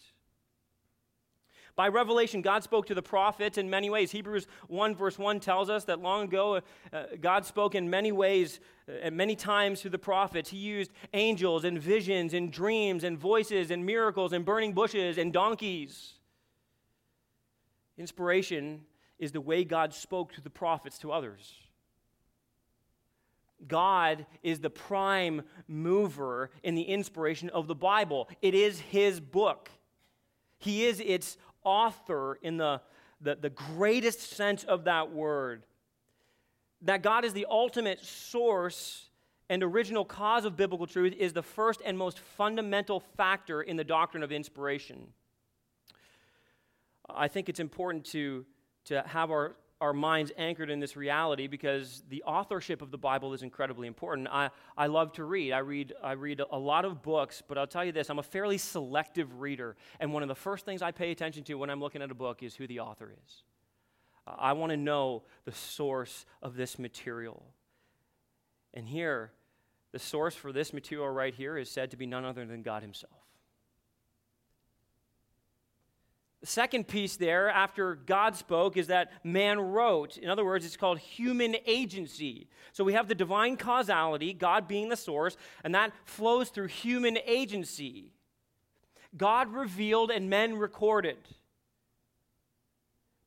By 1.75 1.89
revelation, 1.89 2.41
God 2.41 2.63
spoke 2.63 2.85
to 2.85 2.95
the 2.95 3.01
prophets 3.01 3.57
in 3.57 3.69
many 3.69 3.89
ways. 3.89 4.11
Hebrews 4.11 4.47
1, 4.67 4.95
verse 4.95 5.19
1 5.19 5.41
tells 5.41 5.69
us 5.69 5.83
that 5.85 5.99
long 5.99 6.23
ago, 6.23 6.61
uh, 6.93 7.03
God 7.19 7.45
spoke 7.45 7.75
in 7.75 7.89
many 7.89 8.13
ways 8.13 8.61
uh, 8.87 8.93
and 9.01 9.17
many 9.17 9.35
times 9.35 9.81
through 9.81 9.91
the 9.91 9.99
prophets. 9.99 10.49
He 10.49 10.57
used 10.57 10.91
angels 11.13 11.65
and 11.65 11.77
visions 11.77 12.33
and 12.33 12.51
dreams 12.51 13.03
and 13.03 13.17
voices 13.17 13.71
and 13.71 13.85
miracles 13.85 14.31
and 14.31 14.45
burning 14.45 14.71
bushes 14.71 15.17
and 15.17 15.33
donkeys. 15.33 16.13
Inspiration 17.97 18.81
is 19.19 19.33
the 19.33 19.41
way 19.41 19.65
God 19.65 19.93
spoke 19.93 20.31
to 20.33 20.41
the 20.41 20.49
prophets 20.49 20.97
to 20.99 21.11
others. 21.11 21.53
God 23.67 24.25
is 24.43 24.59
the 24.59 24.69
prime 24.69 25.41
mover 25.67 26.51
in 26.63 26.75
the 26.75 26.83
inspiration 26.83 27.49
of 27.49 27.67
the 27.67 27.75
Bible. 27.75 28.29
It 28.41 28.53
is 28.53 28.79
His 28.79 29.19
book. 29.19 29.69
He 30.57 30.85
is 30.85 30.99
its 30.99 31.37
author 31.65 32.39
in 32.41 32.55
the, 32.57 32.79
the, 33.19 33.35
the 33.35 33.49
greatest 33.49 34.21
sense 34.21 34.63
of 34.63 34.85
that 34.85 35.11
word. 35.11 35.63
That 36.81 37.01
God 37.01 37.25
is 37.25 37.33
the 37.33 37.47
ultimate 37.49 38.03
source 38.05 39.09
and 39.49 39.61
original 39.61 40.05
cause 40.05 40.45
of 40.45 40.55
biblical 40.55 40.87
truth 40.87 41.13
is 41.17 41.33
the 41.33 41.43
first 41.43 41.81
and 41.85 41.97
most 41.97 42.19
fundamental 42.19 42.99
factor 42.99 43.61
in 43.61 43.75
the 43.75 43.83
doctrine 43.83 44.23
of 44.23 44.31
inspiration. 44.31 45.07
I 47.09 47.27
think 47.27 47.49
it's 47.49 47.59
important 47.59 48.05
to, 48.05 48.45
to 48.85 49.03
have 49.03 49.29
our 49.29 49.55
our 49.81 49.93
minds 49.93 50.31
anchored 50.37 50.69
in 50.69 50.79
this 50.79 50.95
reality 50.95 51.47
because 51.47 52.03
the 52.09 52.23
authorship 52.23 52.81
of 52.81 52.91
the 52.91 52.97
Bible 52.97 53.33
is 53.33 53.43
incredibly 53.43 53.87
important. 53.87 54.27
I, 54.31 54.49
I 54.77 54.87
love 54.87 55.11
to 55.13 55.25
read. 55.25 55.51
I 55.51 55.59
read 55.59 55.93
I 56.01 56.13
read 56.13 56.41
a 56.49 56.57
lot 56.57 56.85
of 56.85 57.01
books, 57.01 57.43
but 57.45 57.57
I'll 57.57 57.67
tell 57.67 57.83
you 57.83 57.91
this, 57.91 58.09
I'm 58.09 58.19
a 58.19 58.23
fairly 58.23 58.57
selective 58.57 59.41
reader, 59.41 59.75
and 59.99 60.13
one 60.13 60.23
of 60.23 60.29
the 60.29 60.35
first 60.35 60.65
things 60.65 60.81
I 60.81 60.91
pay 60.91 61.11
attention 61.11 61.43
to 61.45 61.55
when 61.55 61.69
I'm 61.69 61.81
looking 61.81 62.01
at 62.01 62.09
a 62.11 62.15
book 62.15 62.41
is 62.41 62.55
who 62.55 62.67
the 62.67 62.79
author 62.79 63.11
is. 63.25 63.43
I 64.25 64.53
want 64.53 64.71
to 64.71 64.77
know 64.77 65.23
the 65.43 65.51
source 65.51 66.25
of 66.41 66.55
this 66.55 66.79
material. 66.79 67.43
And 68.73 68.87
here, 68.87 69.31
the 69.91 69.99
source 69.99 70.35
for 70.35 70.51
this 70.51 70.73
material 70.73 71.09
right 71.09 71.33
here 71.33 71.57
is 71.57 71.69
said 71.69 71.91
to 71.91 71.97
be 71.97 72.05
none 72.05 72.25
other 72.25 72.45
than 72.45 72.63
God 72.63 72.81
himself. 72.81 73.24
Second 76.45 76.87
piece 76.87 77.17
there, 77.17 77.49
after 77.49 77.95
God 77.95 78.35
spoke, 78.35 78.77
is 78.77 78.87
that 78.87 79.11
man 79.23 79.59
wrote. 79.59 80.17
In 80.17 80.29
other 80.29 80.45
words, 80.45 80.65
it's 80.65 80.77
called 80.77 80.99
human 80.99 81.55
agency. 81.65 82.47
So 82.71 82.83
we 82.83 82.93
have 82.93 83.07
the 83.07 83.15
divine 83.15 83.57
causality, 83.57 84.33
God 84.33 84.67
being 84.67 84.89
the 84.89 84.95
source, 84.95 85.37
and 85.63 85.73
that 85.75 85.91
flows 86.05 86.49
through 86.49 86.67
human 86.67 87.17
agency. 87.25 88.11
God 89.17 89.53
revealed 89.53 90.11
and 90.11 90.29
men 90.29 90.57
recorded. 90.57 91.17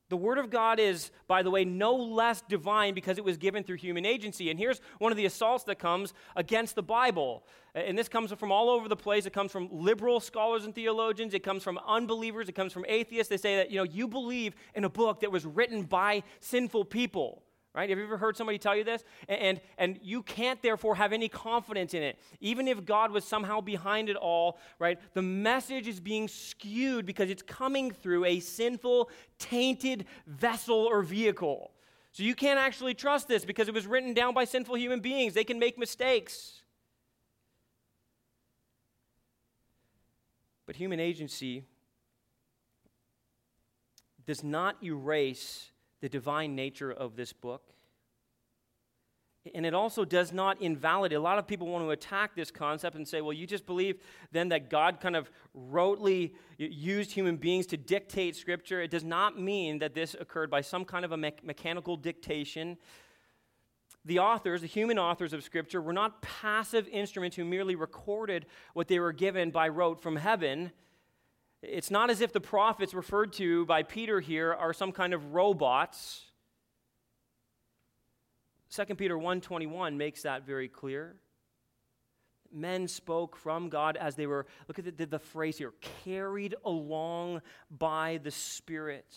The 0.09 0.17
Word 0.17 0.39
of 0.39 0.49
God 0.49 0.79
is, 0.79 1.11
by 1.27 1.43
the 1.43 1.51
way, 1.51 1.63
no 1.63 1.95
less 1.95 2.41
divine 2.41 2.95
because 2.95 3.17
it 3.17 3.23
was 3.23 3.37
given 3.37 3.63
through 3.63 3.77
human 3.77 4.05
agency. 4.05 4.49
And 4.49 4.59
here's 4.59 4.81
one 4.97 5.11
of 5.11 5.17
the 5.17 5.25
assaults 5.25 5.63
that 5.65 5.77
comes 5.77 6.13
against 6.35 6.75
the 6.75 6.83
Bible. 6.83 7.45
And 7.75 7.97
this 7.97 8.09
comes 8.09 8.33
from 8.33 8.51
all 8.51 8.69
over 8.69 8.87
the 8.87 8.95
place. 8.95 9.27
It 9.27 9.33
comes 9.33 9.51
from 9.51 9.69
liberal 9.71 10.19
scholars 10.19 10.65
and 10.65 10.73
theologians. 10.73 11.35
It 11.35 11.43
comes 11.43 11.63
from 11.63 11.79
unbelievers. 11.87 12.49
It 12.49 12.53
comes 12.53 12.73
from 12.73 12.85
atheists. 12.87 13.29
They 13.29 13.37
say 13.37 13.57
that, 13.57 13.69
you 13.69 13.77
know, 13.77 13.83
you 13.83 14.07
believe 14.07 14.55
in 14.73 14.83
a 14.83 14.89
book 14.89 15.19
that 15.19 15.31
was 15.31 15.45
written 15.45 15.83
by 15.83 16.23
sinful 16.39 16.85
people 16.85 17.43
right? 17.73 17.89
Have 17.89 17.99
you 17.99 18.05
ever 18.05 18.17
heard 18.17 18.35
somebody 18.35 18.57
tell 18.57 18.75
you 18.75 18.83
this? 18.83 19.03
And, 19.27 19.39
and, 19.39 19.61
and, 19.77 19.99
you 20.01 20.23
can't 20.23 20.61
therefore 20.61 20.95
have 20.95 21.13
any 21.13 21.29
confidence 21.29 21.93
in 21.93 22.01
it. 22.01 22.17
Even 22.39 22.67
if 22.67 22.83
God 22.85 23.11
was 23.11 23.23
somehow 23.23 23.61
behind 23.61 24.09
it 24.09 24.15
all, 24.15 24.59
right? 24.79 24.99
The 25.13 25.21
message 25.21 25.87
is 25.87 25.99
being 25.99 26.27
skewed 26.27 27.05
because 27.05 27.29
it's 27.29 27.43
coming 27.43 27.91
through 27.91 28.25
a 28.25 28.39
sinful, 28.39 29.09
tainted 29.37 30.05
vessel 30.25 30.77
or 30.77 31.03
vehicle. 31.03 31.71
So 32.11 32.23
you 32.23 32.33
can't 32.33 32.59
actually 32.59 32.95
trust 32.95 33.27
this 33.27 33.45
because 33.45 33.67
it 33.67 33.73
was 33.73 33.85
written 33.85 34.13
down 34.13 34.33
by 34.33 34.45
sinful 34.45 34.75
human 34.75 34.99
beings. 34.99 35.33
They 35.33 35.43
can 35.43 35.59
make 35.59 35.77
mistakes. 35.77 36.63
But 40.65 40.75
human 40.75 40.99
agency 40.99 41.65
does 44.25 44.43
not 44.43 44.83
erase 44.83 45.71
the 46.01 46.09
divine 46.09 46.55
nature 46.55 46.91
of 46.91 47.15
this 47.15 47.33
book. 47.33 47.73
And 49.55 49.65
it 49.65 49.73
also 49.73 50.03
does 50.03 50.33
not 50.33 50.61
invalidate. 50.61 51.17
A 51.17 51.21
lot 51.21 51.39
of 51.39 51.47
people 51.47 51.67
want 51.67 51.85
to 51.85 51.91
attack 51.91 52.35
this 52.35 52.51
concept 52.51 52.95
and 52.95 53.07
say, 53.07 53.21
well, 53.21 53.33
you 53.33 53.47
just 53.47 53.65
believe 53.65 53.99
then 54.31 54.49
that 54.49 54.69
God 54.69 54.99
kind 54.99 55.15
of 55.15 55.31
rotely 55.57 56.33
used 56.57 57.11
human 57.11 57.37
beings 57.37 57.65
to 57.67 57.77
dictate 57.77 58.35
Scripture. 58.35 58.81
It 58.81 58.91
does 58.91 59.05
not 59.05 59.39
mean 59.39 59.79
that 59.79 59.93
this 59.93 60.15
occurred 60.19 60.49
by 60.49 60.61
some 60.61 60.83
kind 60.83 61.05
of 61.05 61.13
a 61.13 61.17
me- 61.17 61.31
mechanical 61.41 61.95
dictation. 61.95 62.77
The 64.03 64.19
authors, 64.19 64.61
the 64.61 64.67
human 64.67 64.99
authors 64.99 65.31
of 65.31 65.43
Scripture, 65.43 65.81
were 65.81 65.93
not 65.93 66.21
passive 66.21 66.87
instruments 66.89 67.37
who 67.37 67.45
merely 67.45 67.75
recorded 67.75 68.45
what 68.73 68.87
they 68.89 68.99
were 68.99 69.13
given 69.13 69.51
by 69.51 69.69
rote 69.69 70.01
from 70.01 70.17
heaven. 70.17 70.71
It's 71.61 71.91
not 71.91 72.09
as 72.09 72.21
if 72.21 72.31
the 72.31 72.39
prophets 72.39 72.93
referred 72.93 73.33
to 73.33 73.65
by 73.65 73.83
Peter 73.83 74.19
here 74.19 74.53
are 74.53 74.73
some 74.73 74.91
kind 74.91 75.13
of 75.13 75.33
robots. 75.33 76.25
2 78.73 78.95
Peter 78.95 79.17
1:21 79.17 79.97
makes 79.97 80.21
that 80.21 80.45
very 80.45 80.69
clear. 80.69 81.17
Men 82.51 82.87
spoke 82.87 83.35
from 83.35 83.69
God 83.69 83.97
as 83.97 84.15
they 84.15 84.25
were, 84.25 84.47
look 84.67 84.79
at 84.79 84.97
the, 84.97 85.05
the 85.05 85.19
phrase 85.19 85.57
here, 85.57 85.73
carried 86.03 86.55
along 86.65 87.41
by 87.69 88.19
the 88.23 88.31
Spirit. 88.31 89.15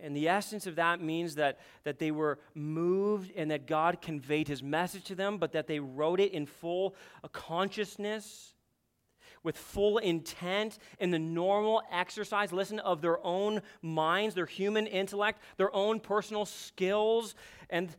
And 0.00 0.14
the 0.14 0.28
essence 0.28 0.66
of 0.66 0.76
that 0.76 1.00
means 1.00 1.36
that, 1.36 1.60
that 1.84 1.98
they 1.98 2.10
were 2.10 2.38
moved 2.54 3.32
and 3.34 3.50
that 3.50 3.66
God 3.66 4.02
conveyed 4.02 4.48
his 4.48 4.62
message 4.62 5.04
to 5.04 5.14
them, 5.14 5.38
but 5.38 5.52
that 5.52 5.66
they 5.66 5.80
wrote 5.80 6.20
it 6.20 6.32
in 6.32 6.44
full 6.44 6.94
consciousness 7.32 8.54
with 9.42 9.56
full 9.56 9.98
intent 9.98 10.78
in 10.98 11.10
the 11.10 11.18
normal 11.18 11.82
exercise, 11.90 12.52
listen, 12.52 12.78
of 12.80 13.00
their 13.00 13.24
own 13.24 13.62
minds, 13.82 14.34
their 14.34 14.46
human 14.46 14.86
intellect, 14.86 15.40
their 15.56 15.74
own 15.74 16.00
personal 16.00 16.44
skills, 16.44 17.34
and 17.70 17.94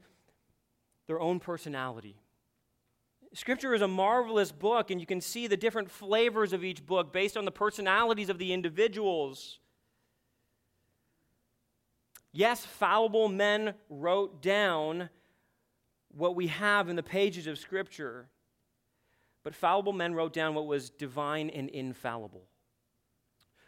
their 1.08 1.20
own 1.20 1.40
personality. 1.40 2.16
Scripture 3.34 3.76
is 3.76 3.82
a 3.82 3.88
marvelous 3.88 4.52
book, 4.52 4.90
and 4.90 5.00
you 5.00 5.06
can 5.06 5.22
see 5.22 5.46
the 5.46 5.58
different 5.58 5.90
flavors 5.90 6.52
of 6.52 6.64
each 6.64 6.86
book 6.86 7.14
based 7.14 7.38
on 7.38 7.46
the 7.46 7.52
personalities 7.52 8.30
of 8.30 8.40
the 8.40 8.54
individuals. 8.54 9.60
Yes, 12.32 12.66
fallible 12.66 13.28
men 13.28 13.74
wrote 13.90 14.42
down 14.42 15.10
what 16.10 16.36
we 16.36 16.48
have 16.48 16.90
in 16.90 16.96
the 16.96 17.04
pages 17.04 17.48
of 17.48 17.58
Scripture. 17.60 18.30
But 19.44 19.56
fallible 19.56 19.94
men 19.94 20.14
wrote 20.14 20.34
down 20.34 20.56
what 20.56 20.68
was 20.68 20.90
divine 20.90 21.50
and 21.50 21.70
infallible. 21.70 22.44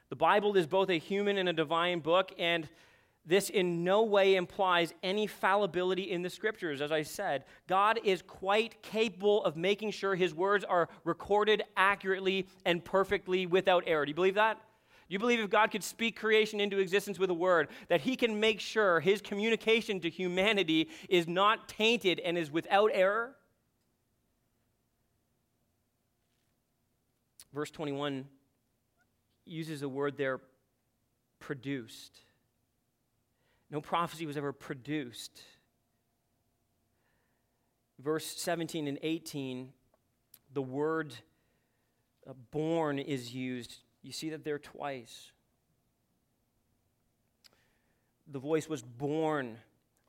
The 0.09 0.15
Bible 0.15 0.55
is 0.57 0.67
both 0.67 0.89
a 0.89 0.99
human 0.99 1.37
and 1.37 1.47
a 1.47 1.53
divine 1.53 1.99
book, 1.99 2.33
and 2.37 2.67
this 3.25 3.49
in 3.49 3.83
no 3.83 4.03
way 4.03 4.35
implies 4.35 4.93
any 5.03 5.27
fallibility 5.27 6.11
in 6.11 6.21
the 6.21 6.29
scriptures. 6.29 6.81
As 6.81 6.91
I 6.91 7.03
said, 7.03 7.45
God 7.67 7.99
is 8.03 8.21
quite 8.21 8.81
capable 8.81 9.43
of 9.45 9.55
making 9.55 9.91
sure 9.91 10.15
his 10.15 10.33
words 10.33 10.65
are 10.65 10.89
recorded 11.03 11.63
accurately 11.77 12.47
and 12.65 12.83
perfectly 12.83 13.45
without 13.45 13.83
error. 13.85 14.05
Do 14.05 14.09
you 14.09 14.15
believe 14.15 14.35
that? 14.35 14.59
You 15.07 15.19
believe 15.19 15.39
if 15.39 15.49
God 15.49 15.71
could 15.71 15.83
speak 15.83 16.17
creation 16.17 16.59
into 16.59 16.79
existence 16.79 17.19
with 17.19 17.29
a 17.29 17.33
word, 17.33 17.67
that 17.89 18.01
he 18.01 18.15
can 18.15 18.39
make 18.39 18.59
sure 18.59 19.01
his 19.01 19.21
communication 19.21 19.99
to 19.99 20.09
humanity 20.09 20.89
is 21.09 21.27
not 21.27 21.67
tainted 21.67 22.19
and 22.21 22.37
is 22.37 22.49
without 22.49 22.91
error? 22.93 23.35
Verse 27.53 27.71
21 27.71 28.25
uses 29.45 29.81
a 29.81 29.89
word 29.89 30.17
there, 30.17 30.39
produced. 31.39 32.19
No 33.69 33.81
prophecy 33.81 34.25
was 34.25 34.37
ever 34.37 34.53
produced. 34.53 35.41
Verse 37.99 38.25
17 38.25 38.87
and 38.87 38.99
18, 39.03 39.69
the 40.53 40.61
word 40.61 41.13
uh, 42.27 42.33
borne 42.51 42.99
is 42.99 43.33
used. 43.33 43.77
You 44.01 44.11
see 44.11 44.29
that 44.31 44.43
there 44.43 44.59
twice. 44.59 45.31
The 48.27 48.39
voice 48.39 48.67
was 48.67 48.81
borne 48.81 49.57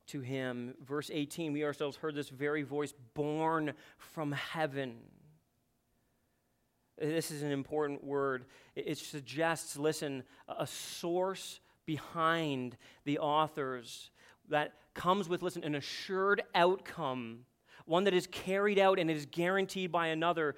to 0.09 0.21
him. 0.21 0.75
Verse 0.85 1.11
18, 1.13 1.53
we 1.53 1.65
ourselves 1.65 1.97
heard 1.97 2.15
this 2.15 2.29
very 2.29 2.63
voice 2.63 2.95
borne 3.15 3.73
from 3.99 4.33
heaven. 4.33 4.97
This 6.99 7.31
is 7.31 7.43
an 7.43 7.51
important 7.51 8.05
word. 8.05 8.45
It 8.77 8.99
suggests, 8.99 9.77
listen, 9.77 10.25
a 10.49 10.67
source 10.67 11.61
behind 11.87 12.77
the 13.05 13.19
authors 13.19 14.11
that 14.49 14.75
comes 14.95 15.29
with, 15.29 15.43
listen, 15.43 15.65
an 15.65 15.75
assured 15.75 16.43
outcome, 16.55 17.41
one 17.87 18.05
that 18.05 18.15
is 18.15 18.27
carried 18.27 18.79
out 18.79 18.99
and 18.99 19.11
is 19.11 19.27
guaranteed 19.27 19.91
by 19.91 20.09
another. 20.09 20.55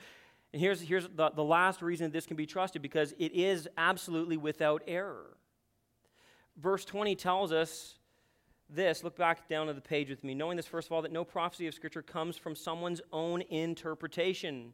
And 0.53 0.61
here's, 0.61 0.81
here's 0.81 1.09
the, 1.15 1.31
the 1.31 1.45
last 1.45 1.83
reason 1.83 2.11
this 2.11 2.27
can 2.27 2.37
be 2.37 2.47
trusted 2.47 2.83
because 2.83 3.13
it 3.19 3.33
is 3.33 3.69
absolutely 3.79 4.37
without 4.37 4.83
error. 4.87 5.37
Verse 6.57 6.85
20 6.85 7.15
tells 7.17 7.53
us 7.53 7.95
this. 8.69 9.03
Look 9.03 9.17
back 9.17 9.49
down 9.49 9.67
to 9.67 9.73
the 9.73 9.81
page 9.81 10.11
with 10.11 10.23
me. 10.25 10.35
Knowing 10.35 10.57
this, 10.57 10.67
first 10.67 10.89
of 10.89 10.93
all, 10.93 11.03
that 11.03 11.13
no 11.13 11.25
prophecy 11.25 11.67
of 11.67 11.75
Scripture 11.75 12.03
comes 12.03 12.37
from 12.37 12.55
someone's 12.55 13.01
own 13.13 13.43
interpretation. 13.43 14.73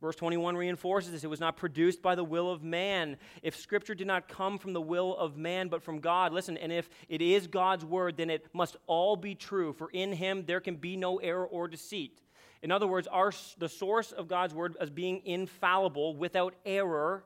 Verse 0.00 0.16
21 0.16 0.56
reinforces 0.56 1.12
this. 1.12 1.24
It 1.24 1.30
was 1.30 1.40
not 1.40 1.56
produced 1.56 2.02
by 2.02 2.14
the 2.14 2.24
will 2.24 2.50
of 2.50 2.62
man. 2.62 3.16
If 3.42 3.56
Scripture 3.56 3.94
did 3.94 4.06
not 4.06 4.28
come 4.28 4.58
from 4.58 4.74
the 4.74 4.80
will 4.80 5.16
of 5.16 5.38
man, 5.38 5.68
but 5.68 5.82
from 5.82 6.00
God, 6.00 6.32
listen, 6.32 6.58
and 6.58 6.70
if 6.70 6.88
it 7.08 7.22
is 7.22 7.46
God's 7.46 7.84
word, 7.84 8.16
then 8.18 8.28
it 8.28 8.46
must 8.52 8.76
all 8.86 9.16
be 9.16 9.34
true, 9.34 9.72
for 9.72 9.88
in 9.90 10.12
him 10.12 10.44
there 10.46 10.60
can 10.60 10.76
be 10.76 10.96
no 10.96 11.16
error 11.16 11.46
or 11.46 11.66
deceit. 11.66 12.20
In 12.62 12.70
other 12.70 12.86
words, 12.86 13.06
our, 13.06 13.32
the 13.58 13.68
source 13.68 14.12
of 14.12 14.28
God's 14.28 14.52
word 14.52 14.76
as 14.80 14.90
being 14.90 15.22
infallible, 15.24 16.14
without 16.14 16.54
error, 16.66 17.24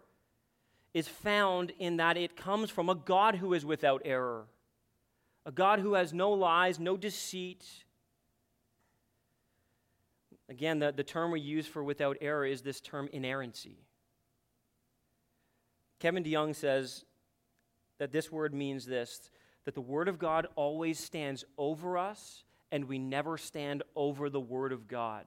is 0.95 1.09
found 1.09 1.73
in 1.79 1.97
that 1.97 2.17
it 2.17 2.37
comes 2.37 2.71
from 2.71 2.89
a 2.89 2.95
God 2.95 3.37
who 3.37 3.55
is 3.55 3.65
without 3.65 4.03
error, 4.05 4.47
a 5.45 5.53
God 5.53 5.81
who 5.81 5.95
has 5.95 6.13
no 6.13 6.31
lies, 6.31 6.79
no 6.79 6.97
deceit, 6.97 7.65
Again, 10.51 10.81
the, 10.81 10.93
the 10.93 11.05
term 11.05 11.31
we 11.31 11.41
use 11.41 11.67
for 11.67 11.83
without 11.83 12.17
error 12.21 12.45
is 12.45 12.61
this 12.61 12.81
term 12.81 13.09
inerrancy. 13.13 13.79
Kevin 16.01 16.25
DeYoung 16.25 16.57
says 16.57 17.05
that 17.99 18.11
this 18.11 18.33
word 18.33 18.53
means 18.53 18.85
this 18.85 19.31
that 19.67 19.75
the 19.75 19.81
Word 19.81 20.09
of 20.09 20.19
God 20.19 20.47
always 20.57 20.99
stands 20.99 21.45
over 21.59 21.99
us, 21.99 22.45
and 22.73 22.87
we 22.87 22.99
never 22.99 23.37
stand 23.37 23.83
over 23.95 24.31
the 24.31 24.41
Word 24.41 24.73
of 24.73 24.89
God. 24.89 25.27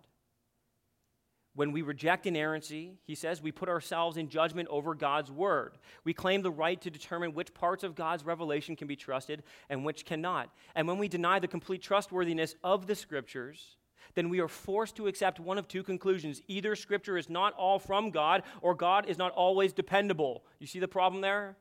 When 1.56 1.72
we 1.72 1.84
reject 1.84 2.26
inerrancy, 2.26 2.96
he 3.06 3.14
says, 3.14 3.40
we 3.40 3.52
put 3.52 3.70
ourselves 3.70 4.18
in 4.18 4.28
judgment 4.28 4.70
over 4.72 4.96
God's 4.96 5.32
word. 5.32 5.78
We 6.04 6.12
claim 6.12 6.42
the 6.42 6.50
right 6.50 6.82
to 6.82 6.90
determine 6.90 7.36
which 7.36 7.54
parts 7.54 7.84
of 7.84 7.94
God's 7.94 8.26
revelation 8.26 8.76
can 8.76 8.88
be 8.88 8.96
trusted 8.96 9.44
and 9.70 9.86
which 9.86 10.04
cannot. 10.04 10.50
And 10.74 10.88
when 10.88 10.98
we 10.98 11.08
deny 11.08 11.38
the 11.38 11.48
complete 11.48 11.84
trustworthiness 11.84 12.56
of 12.64 12.88
the 12.88 12.96
scriptures, 12.96 13.78
then 14.16 14.30
we 14.30 14.40
are 14.40 14.48
forced 14.48 14.96
to 14.98 15.08
accept 15.08 15.40
one 15.40 15.58
of 15.58 15.68
two 15.68 15.84
conclusions. 15.84 16.42
Either 16.48 16.76
Scripture 16.76 17.18
is 17.18 17.30
not 17.30 17.54
all 17.54 17.80
from 17.80 18.10
God, 18.10 18.44
or 18.62 18.76
God 18.76 19.08
is 19.08 19.18
not 19.18 19.32
always 19.34 19.74
dependable. 19.74 20.44
You 20.60 20.68
see 20.68 20.80
the 20.80 20.88
problem 20.88 21.22
there? 21.22 21.58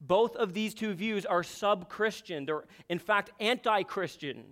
Both 0.00 0.36
of 0.36 0.52
these 0.52 0.74
two 0.74 0.92
views 0.92 1.24
are 1.24 1.42
sub 1.42 1.88
Christian. 1.88 2.44
They're, 2.44 2.64
in 2.88 2.98
fact, 2.98 3.30
anti 3.40 3.82
Christian. 3.82 4.44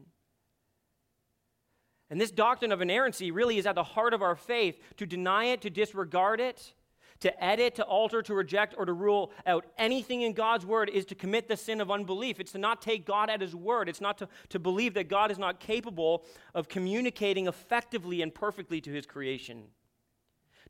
And 2.11 2.21
this 2.21 2.31
doctrine 2.31 2.73
of 2.73 2.81
inerrancy 2.81 3.31
really 3.31 3.59
is 3.59 3.67
at 3.67 3.75
the 3.75 3.83
heart 3.83 4.15
of 4.15 4.23
our 4.23 4.37
faith. 4.37 4.79
To 4.99 5.07
deny 5.07 5.47
it, 5.47 5.63
to 5.63 5.71
disregard 5.71 6.41
it, 6.41 6.73
to 7.25 7.43
edit, 7.43 7.75
to 7.75 7.83
alter, 7.85 8.21
to 8.21 8.35
reject, 8.35 8.75
or 8.77 8.85
to 8.85 8.93
rule 8.93 9.33
out 9.47 9.65
anything 9.79 10.21
in 10.21 10.35
God's 10.35 10.67
word 10.67 10.91
is 10.91 11.07
to 11.07 11.15
commit 11.15 11.49
the 11.49 11.57
sin 11.57 11.81
of 11.81 11.91
unbelief. 11.91 12.39
It's 12.39 12.53
to 12.53 12.59
not 12.59 12.83
take 12.83 13.07
God 13.07 13.31
at 13.31 13.41
his 13.41 13.55
word. 13.55 13.89
It's 13.89 14.01
not 14.01 14.19
to, 14.19 14.29
to 14.51 14.59
believe 14.59 14.93
that 14.93 15.09
God 15.09 15.31
is 15.31 15.39
not 15.39 15.59
capable 15.59 16.27
of 16.55 16.69
communicating 16.69 17.47
effectively 17.47 18.21
and 18.21 18.35
perfectly 18.35 18.79
to 18.83 18.93
his 18.93 19.07
creation. 19.07 19.65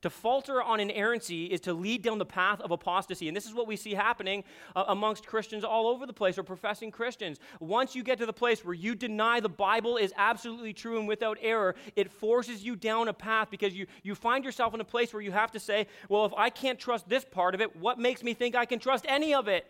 To 0.04 0.10
falter 0.10 0.62
on 0.62 0.80
inerrancy 0.80 1.46
is 1.46 1.62
to 1.62 1.72
lead 1.72 2.02
down 2.02 2.18
the 2.18 2.26
path 2.26 2.60
of 2.60 2.70
apostasy. 2.70 3.26
And 3.26 3.34
this 3.34 3.46
is 3.46 3.54
what 3.54 3.66
we 3.66 3.74
see 3.74 3.94
happening 3.94 4.44
uh, 4.76 4.84
amongst 4.88 5.26
Christians 5.26 5.64
all 5.64 5.86
over 5.86 6.04
the 6.04 6.12
place, 6.12 6.36
or 6.36 6.42
professing 6.42 6.90
Christians. 6.90 7.38
Once 7.58 7.96
you 7.96 8.02
get 8.02 8.18
to 8.18 8.26
the 8.26 8.32
place 8.34 8.62
where 8.62 8.74
you 8.74 8.94
deny 8.94 9.40
the 9.40 9.48
Bible 9.48 9.96
is 9.96 10.12
absolutely 10.18 10.74
true 10.74 10.98
and 10.98 11.08
without 11.08 11.38
error, 11.40 11.74
it 11.96 12.12
forces 12.12 12.62
you 12.62 12.76
down 12.76 13.08
a 13.08 13.14
path 13.14 13.48
because 13.50 13.72
you, 13.72 13.86
you 14.02 14.14
find 14.14 14.44
yourself 14.44 14.74
in 14.74 14.80
a 14.82 14.84
place 14.84 15.14
where 15.14 15.22
you 15.22 15.32
have 15.32 15.50
to 15.52 15.58
say, 15.58 15.86
well, 16.10 16.26
if 16.26 16.34
I 16.36 16.50
can't 16.50 16.78
trust 16.78 17.08
this 17.08 17.24
part 17.24 17.54
of 17.54 17.62
it, 17.62 17.74
what 17.74 17.98
makes 17.98 18.22
me 18.22 18.34
think 18.34 18.54
I 18.54 18.66
can 18.66 18.80
trust 18.80 19.06
any 19.08 19.32
of 19.32 19.48
it? 19.48 19.64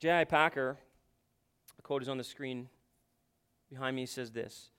J.I. 0.00 0.24
Packer, 0.24 0.76
the 1.76 1.82
quote 1.82 2.02
is 2.02 2.08
on 2.08 2.18
the 2.18 2.24
screen 2.24 2.68
behind 3.70 3.94
me, 3.94 4.06
says 4.06 4.32
this 4.32 4.70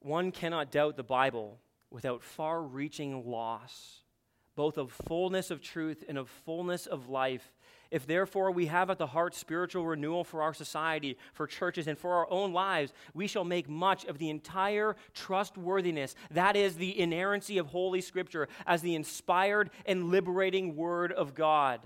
one 0.00 0.32
cannot 0.32 0.70
doubt 0.70 0.96
the 0.96 1.02
Bible 1.02 1.58
without 1.90 2.22
far 2.22 2.62
reaching 2.62 3.28
loss, 3.28 4.00
both 4.54 4.78
of 4.78 4.92
fullness 4.92 5.50
of 5.50 5.60
truth 5.60 6.04
and 6.08 6.16
of 6.16 6.28
fullness 6.28 6.86
of 6.86 7.08
life. 7.08 7.52
If 7.90 8.06
therefore 8.06 8.52
we 8.52 8.66
have 8.66 8.88
at 8.88 8.98
the 8.98 9.08
heart 9.08 9.34
spiritual 9.34 9.84
renewal 9.84 10.22
for 10.22 10.42
our 10.42 10.54
society, 10.54 11.18
for 11.32 11.46
churches, 11.46 11.88
and 11.88 11.98
for 11.98 12.14
our 12.14 12.30
own 12.30 12.52
lives, 12.52 12.92
we 13.14 13.26
shall 13.26 13.44
make 13.44 13.68
much 13.68 14.04
of 14.04 14.18
the 14.18 14.30
entire 14.30 14.94
trustworthiness, 15.12 16.14
that 16.30 16.54
is, 16.54 16.76
the 16.76 16.98
inerrancy 17.00 17.58
of 17.58 17.66
Holy 17.66 18.00
Scripture, 18.00 18.48
as 18.64 18.80
the 18.80 18.94
inspired 18.94 19.70
and 19.86 20.10
liberating 20.10 20.76
Word 20.76 21.10
of 21.10 21.34
God. 21.34 21.80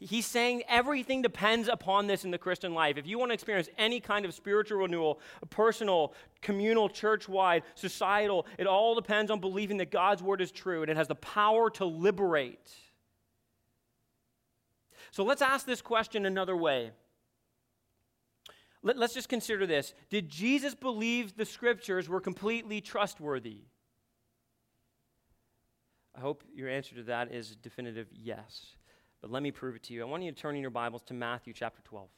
He's 0.00 0.26
saying 0.26 0.62
everything 0.68 1.22
depends 1.22 1.66
upon 1.66 2.06
this 2.06 2.24
in 2.24 2.30
the 2.30 2.38
Christian 2.38 2.72
life. 2.72 2.96
If 2.96 3.06
you 3.06 3.18
want 3.18 3.30
to 3.30 3.34
experience 3.34 3.68
any 3.76 3.98
kind 3.98 4.24
of 4.24 4.32
spiritual 4.32 4.78
renewal, 4.78 5.20
personal, 5.50 6.14
communal, 6.40 6.88
church 6.88 7.28
wide, 7.28 7.64
societal, 7.74 8.46
it 8.58 8.68
all 8.68 8.94
depends 8.94 9.28
on 9.28 9.40
believing 9.40 9.78
that 9.78 9.90
God's 9.90 10.22
word 10.22 10.40
is 10.40 10.52
true 10.52 10.82
and 10.82 10.90
it 10.90 10.96
has 10.96 11.08
the 11.08 11.16
power 11.16 11.68
to 11.70 11.84
liberate. 11.84 12.72
So 15.10 15.24
let's 15.24 15.42
ask 15.42 15.66
this 15.66 15.82
question 15.82 16.26
another 16.26 16.56
way. 16.56 16.92
Let, 18.84 18.98
us 18.98 19.14
just 19.14 19.28
consider 19.28 19.66
this. 19.66 19.94
Did 20.10 20.28
Jesus 20.28 20.76
believe 20.76 21.36
the 21.36 21.44
scriptures 21.44 22.08
were 22.08 22.20
completely 22.20 22.80
trustworthy? 22.80 23.62
I 26.16 26.20
hope 26.20 26.44
your 26.54 26.68
answer 26.68 26.94
to 26.94 27.02
that 27.04 27.32
is 27.32 27.56
definitive 27.56 28.06
yes. 28.12 28.76
But 29.20 29.32
let 29.32 29.42
me 29.42 29.50
prove 29.50 29.74
it 29.74 29.82
to 29.84 29.94
you. 29.94 30.02
I 30.02 30.04
want 30.04 30.22
you 30.22 30.30
to 30.30 30.36
turn 30.36 30.54
in 30.54 30.60
your 30.62 30.70
Bibles 30.70 31.02
to 31.06 31.14
Matthew 31.14 31.52
chapter 31.52 31.82
12. 31.82 32.08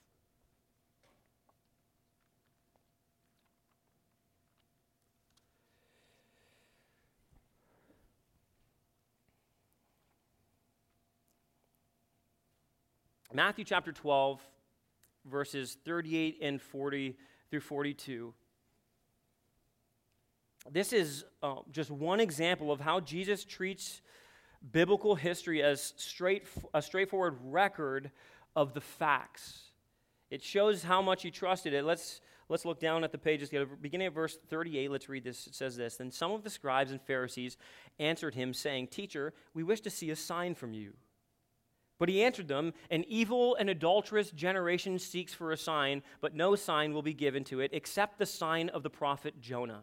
Matthew 13.33 13.65
chapter 13.65 13.93
12, 13.93 14.41
verses 15.25 15.79
38 15.85 16.39
and 16.43 16.61
40 16.61 17.17
through 17.49 17.61
42. 17.61 18.35
This 20.71 20.93
is 20.93 21.25
uh, 21.41 21.57
just 21.71 21.91
one 21.91 22.19
example 22.19 22.73
of 22.73 22.81
how 22.81 22.99
Jesus 23.01 23.45
treats 23.45 24.03
biblical 24.73 25.15
history 25.15 25.63
as 25.63 25.95
straight, 25.97 26.47
a 26.75 26.83
straightforward 26.83 27.37
record 27.45 28.11
of 28.55 28.75
the 28.75 28.81
facts. 28.81 29.71
It 30.31 30.43
shows 30.43 30.83
how 30.83 31.03
much 31.03 31.23
he 31.23 31.31
trusted 31.31 31.73
it. 31.73 31.85
Let's, 31.85 32.21
let's 32.49 32.65
look 32.65 32.81
down 32.81 33.03
at 33.05 33.13
the 33.13 33.19
pages. 33.19 33.51
Beginning 33.81 34.07
at 34.07 34.15
verse 34.15 34.39
38, 34.49 34.91
let's 34.91 35.09
read 35.09 35.25
this. 35.25 35.47
It 35.47 35.55
says 35.55 35.77
this 35.77 35.97
Then 35.97 36.11
some 36.11 36.33
of 36.33 36.45
the 36.45 36.51
scribes 36.51 36.91
and 36.91 37.01
Pharisees 37.01 37.57
answered 37.99 38.35
him, 38.35 38.55
saying, 38.55 38.89
Teacher, 38.89 39.33
we 39.55 39.63
wish 39.63 39.81
to 39.83 39.91
see 39.91 40.11
a 40.11 40.17
sign 40.17 40.55
from 40.55 40.73
you. 40.73 40.95
But 41.99 42.09
he 42.09 42.23
answered 42.23 42.49
them, 42.49 42.73
An 42.91 43.05
evil 43.09 43.57
and 43.57 43.69
adulterous 43.69 44.31
generation 44.31 44.99
seeks 44.99 45.35
for 45.35 45.53
a 45.53 45.57
sign, 45.57 46.03
but 46.21 46.35
no 46.35 46.55
sign 46.55 46.95
will 46.95 47.03
be 47.03 47.13
given 47.13 47.45
to 47.45 47.61
it 47.61 47.71
except 47.75 48.19
the 48.19 48.27
sign 48.27 48.69
of 48.71 48.83
the 48.83 48.91
prophet 48.91 49.41
Jonah. 49.41 49.83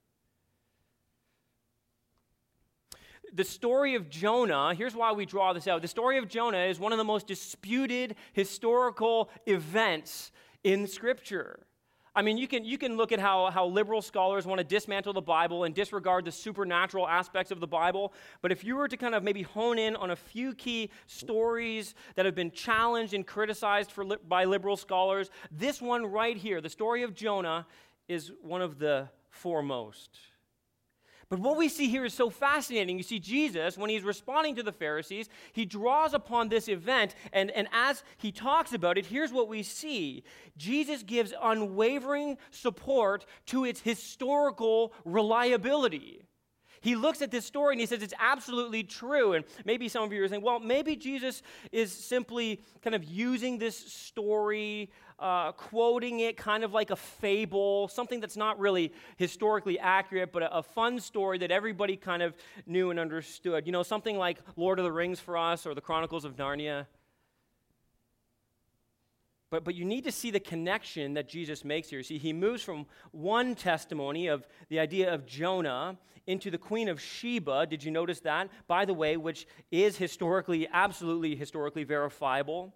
The 3.33 3.43
story 3.43 3.95
of 3.95 4.09
Jonah, 4.09 4.73
here's 4.73 4.95
why 4.95 5.11
we 5.11 5.25
draw 5.25 5.53
this 5.53 5.67
out. 5.67 5.81
The 5.81 5.87
story 5.87 6.17
of 6.17 6.27
Jonah 6.27 6.65
is 6.65 6.79
one 6.79 6.91
of 6.91 6.97
the 6.97 7.03
most 7.03 7.27
disputed 7.27 8.15
historical 8.33 9.29
events 9.45 10.31
in 10.63 10.87
Scripture. 10.87 11.65
I 12.13 12.23
mean, 12.23 12.37
you 12.37 12.47
can, 12.47 12.65
you 12.65 12.77
can 12.77 12.97
look 12.97 13.13
at 13.13 13.19
how, 13.19 13.49
how 13.51 13.67
liberal 13.67 14.01
scholars 14.01 14.45
want 14.45 14.59
to 14.59 14.65
dismantle 14.65 15.13
the 15.13 15.21
Bible 15.21 15.63
and 15.63 15.73
disregard 15.73 16.25
the 16.25 16.31
supernatural 16.31 17.07
aspects 17.07 17.51
of 17.51 17.61
the 17.61 17.67
Bible. 17.67 18.11
But 18.41 18.51
if 18.51 18.65
you 18.65 18.75
were 18.75 18.89
to 18.89 18.97
kind 18.97 19.15
of 19.15 19.23
maybe 19.23 19.43
hone 19.43 19.79
in 19.79 19.95
on 19.95 20.11
a 20.11 20.15
few 20.17 20.53
key 20.53 20.89
stories 21.07 21.95
that 22.15 22.25
have 22.25 22.35
been 22.35 22.51
challenged 22.51 23.13
and 23.13 23.25
criticized 23.25 23.93
for, 23.93 24.03
by 24.03 24.43
liberal 24.43 24.75
scholars, 24.75 25.31
this 25.51 25.81
one 25.81 26.05
right 26.05 26.35
here, 26.35 26.59
the 26.59 26.69
story 26.69 27.03
of 27.03 27.15
Jonah, 27.15 27.65
is 28.09 28.33
one 28.41 28.61
of 28.61 28.77
the 28.77 29.07
foremost. 29.29 30.19
But 31.31 31.39
what 31.39 31.55
we 31.55 31.69
see 31.69 31.87
here 31.87 32.03
is 32.03 32.13
so 32.13 32.29
fascinating. 32.29 32.97
You 32.97 33.03
see, 33.03 33.17
Jesus, 33.17 33.77
when 33.77 33.89
he's 33.89 34.03
responding 34.03 34.53
to 34.55 34.63
the 34.63 34.73
Pharisees, 34.73 35.29
he 35.53 35.63
draws 35.63 36.13
upon 36.13 36.49
this 36.49 36.67
event, 36.67 37.15
and, 37.31 37.49
and 37.51 37.69
as 37.71 38.03
he 38.17 38.33
talks 38.33 38.73
about 38.73 38.97
it, 38.97 39.05
here's 39.05 39.31
what 39.31 39.47
we 39.47 39.63
see 39.63 40.25
Jesus 40.57 41.03
gives 41.03 41.33
unwavering 41.41 42.37
support 42.49 43.25
to 43.45 43.63
its 43.63 43.79
historical 43.79 44.91
reliability. 45.05 46.25
He 46.81 46.95
looks 46.95 47.21
at 47.21 47.31
this 47.31 47.45
story 47.45 47.75
and 47.75 47.79
he 47.79 47.85
says 47.85 48.01
it's 48.01 48.13
absolutely 48.19 48.83
true. 48.83 49.33
And 49.33 49.45
maybe 49.63 49.87
some 49.87 50.03
of 50.03 50.11
you 50.11 50.23
are 50.23 50.27
saying, 50.27 50.41
well, 50.41 50.59
maybe 50.59 50.95
Jesus 50.95 51.43
is 51.71 51.93
simply 51.93 52.59
kind 52.81 52.95
of 52.95 53.03
using 53.03 53.57
this 53.59 53.77
story 53.77 54.89
uh, 55.21 55.51
quoting 55.51 56.19
it 56.19 56.35
kind 56.35 56.63
of 56.63 56.73
like 56.73 56.89
a 56.89 56.95
fable, 56.95 57.87
something 57.87 58.19
that's 58.19 58.35
not 58.35 58.59
really 58.59 58.91
historically 59.17 59.77
accurate, 59.77 60.31
but 60.31 60.41
a, 60.41 60.57
a, 60.57 60.63
fun 60.63 60.99
story 60.99 61.37
that 61.37 61.51
everybody 61.51 61.95
kind 61.95 62.23
of 62.23 62.35
knew 62.65 62.89
and 62.89 62.99
understood. 62.99 63.67
You 63.67 63.71
know, 63.71 63.83
something 63.83 64.17
like 64.17 64.39
Lord 64.55 64.79
of 64.79 64.85
the 64.85 64.91
Rings 64.91 65.19
for 65.19 65.37
us 65.37 65.67
or 65.67 65.75
the 65.75 65.81
Chronicles 65.81 66.25
of 66.25 66.35
Narnia. 66.37 66.87
But, 69.51 69.63
but 69.63 69.75
you 69.75 69.85
need 69.85 70.05
to 70.05 70.11
see 70.11 70.31
the 70.31 70.39
connection 70.39 71.13
that 71.13 71.29
Jesus 71.29 71.63
makes 71.63 71.89
here. 71.89 72.01
See, 72.01 72.17
he 72.17 72.33
moves 72.33 72.63
from 72.63 72.87
one 73.11 73.53
testimony 73.53 74.27
of 74.27 74.47
the 74.69 74.79
idea 74.79 75.13
of 75.13 75.27
Jonah 75.27 75.97
into 76.25 76.49
the 76.49 76.57
Queen 76.57 76.87
of 76.87 76.99
Sheba. 76.99 77.67
Did 77.67 77.83
you 77.83 77.91
notice 77.91 78.21
that? 78.21 78.49
By 78.67 78.85
the 78.85 78.93
way, 78.93 79.17
which 79.17 79.45
is 79.69 79.97
historically, 79.97 80.67
absolutely 80.71 81.35
historically 81.35 81.83
verifiable. 81.83 82.73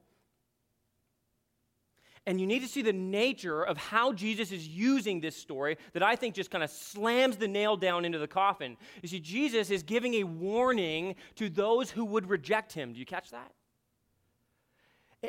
And 2.27 2.41
you 2.41 2.47
need 2.47 2.61
to 2.61 2.67
see 2.67 2.81
the 2.81 2.93
nature 2.93 3.61
of 3.61 3.77
how 3.77 4.11
Jesus 4.11 4.51
is 4.51 4.67
using 4.67 5.19
this 5.19 5.35
story 5.35 5.77
that 5.93 6.01
I 6.01 6.15
think 6.15 6.33
just 6.33 6.49
kind 6.49 6.63
of 6.63 6.71
slams 6.71 7.37
the 7.37 7.47
nail 7.47 7.77
down 7.77 8.03
into 8.03 8.17
the 8.17 8.27
coffin. 8.27 8.77
You 9.03 9.07
see, 9.07 9.19
Jesus 9.19 9.69
is 9.69 9.83
giving 9.83 10.15
a 10.15 10.23
warning 10.23 11.15
to 11.35 11.49
those 11.49 11.91
who 11.91 12.03
would 12.05 12.27
reject 12.27 12.73
him. 12.73 12.93
Do 12.93 12.99
you 12.99 13.05
catch 13.05 13.29
that? 13.31 13.51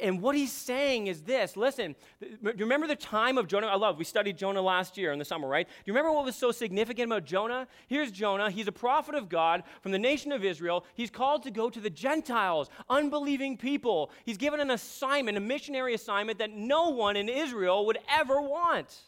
And 0.03 0.21
what 0.21 0.37
he's 0.37 0.53
saying 0.53 1.07
is 1.07 1.23
this 1.23 1.57
listen, 1.57 1.95
do 2.21 2.29
you 2.43 2.53
remember 2.65 2.87
the 2.87 2.97
time 2.97 3.39
of 3.39 3.47
Jonah? 3.47 3.67
I 3.67 3.77
love, 3.77 3.99
we 3.99 4.05
studied 4.05 4.37
Jonah 4.37 4.63
last 4.63 4.97
year 4.97 5.13
in 5.13 5.19
the 5.19 5.25
summer, 5.25 5.49
right? 5.49 5.67
Do 5.67 5.83
you 5.85 5.93
remember 5.93 6.13
what 6.13 6.25
was 6.25 6.37
so 6.37 6.53
significant 6.53 7.11
about 7.11 7.25
Jonah? 7.25 7.67
Here's 7.89 8.11
Jonah. 8.11 8.51
He's 8.51 8.69
a 8.69 8.73
prophet 8.73 9.15
of 9.15 9.29
God 9.29 9.63
from 9.83 9.93
the 9.93 9.99
nation 9.99 10.33
of 10.33 10.45
Israel. 10.45 10.85
He's 10.95 11.11
called 11.11 11.43
to 11.45 11.51
go 11.51 11.71
to 11.71 11.81
the 11.81 11.91
Gentiles, 11.91 12.71
unbelieving 12.89 13.57
people. 13.57 14.11
He's 14.25 14.39
given 14.39 14.61
an 14.61 14.71
assignment, 14.71 15.37
a 15.37 15.41
missionary 15.41 15.95
assignment 15.95 16.39
that 16.39 16.51
no 16.51 16.91
one 16.91 17.17
in 17.17 17.29
Israel 17.29 17.87
would 17.87 17.99
ever 18.09 18.41
want. 18.41 19.03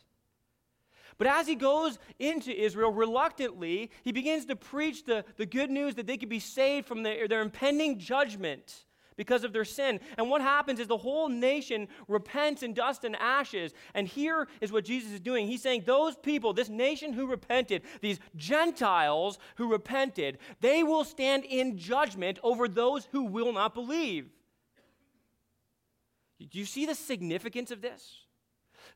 But 1.18 1.26
as 1.26 1.48
he 1.48 1.56
goes 1.56 1.98
into 2.20 2.52
Israel 2.52 2.92
reluctantly, 2.92 3.90
he 4.04 4.12
begins 4.12 4.46
to 4.46 4.56
preach 4.56 5.04
the, 5.04 5.24
the 5.36 5.46
good 5.46 5.68
news 5.68 5.96
that 5.96 6.06
they 6.06 6.16
could 6.16 6.28
be 6.28 6.38
saved 6.38 6.86
from 6.86 7.02
their, 7.02 7.26
their 7.26 7.42
impending 7.42 7.98
judgment 7.98 8.84
because 9.18 9.44
of 9.44 9.52
their 9.52 9.66
sin. 9.66 10.00
And 10.16 10.30
what 10.30 10.40
happens 10.40 10.80
is 10.80 10.86
the 10.86 10.96
whole 10.96 11.28
nation 11.28 11.88
repents 12.06 12.62
in 12.62 12.72
dust 12.72 13.04
and 13.04 13.14
ashes. 13.16 13.74
And 13.92 14.08
here 14.08 14.48
is 14.62 14.72
what 14.72 14.86
Jesus 14.86 15.12
is 15.12 15.20
doing. 15.20 15.46
He's 15.46 15.60
saying, 15.60 15.82
Those 15.84 16.16
people, 16.16 16.54
this 16.54 16.70
nation 16.70 17.12
who 17.12 17.26
repented, 17.26 17.82
these 18.00 18.20
Gentiles 18.36 19.38
who 19.56 19.70
repented, 19.70 20.38
they 20.62 20.82
will 20.82 21.04
stand 21.04 21.44
in 21.44 21.76
judgment 21.76 22.38
over 22.42 22.66
those 22.66 23.06
who 23.12 23.24
will 23.24 23.52
not 23.52 23.74
believe. 23.74 24.30
Do 26.38 26.58
you 26.58 26.64
see 26.64 26.86
the 26.86 26.94
significance 26.94 27.70
of 27.70 27.82
this? 27.82 28.27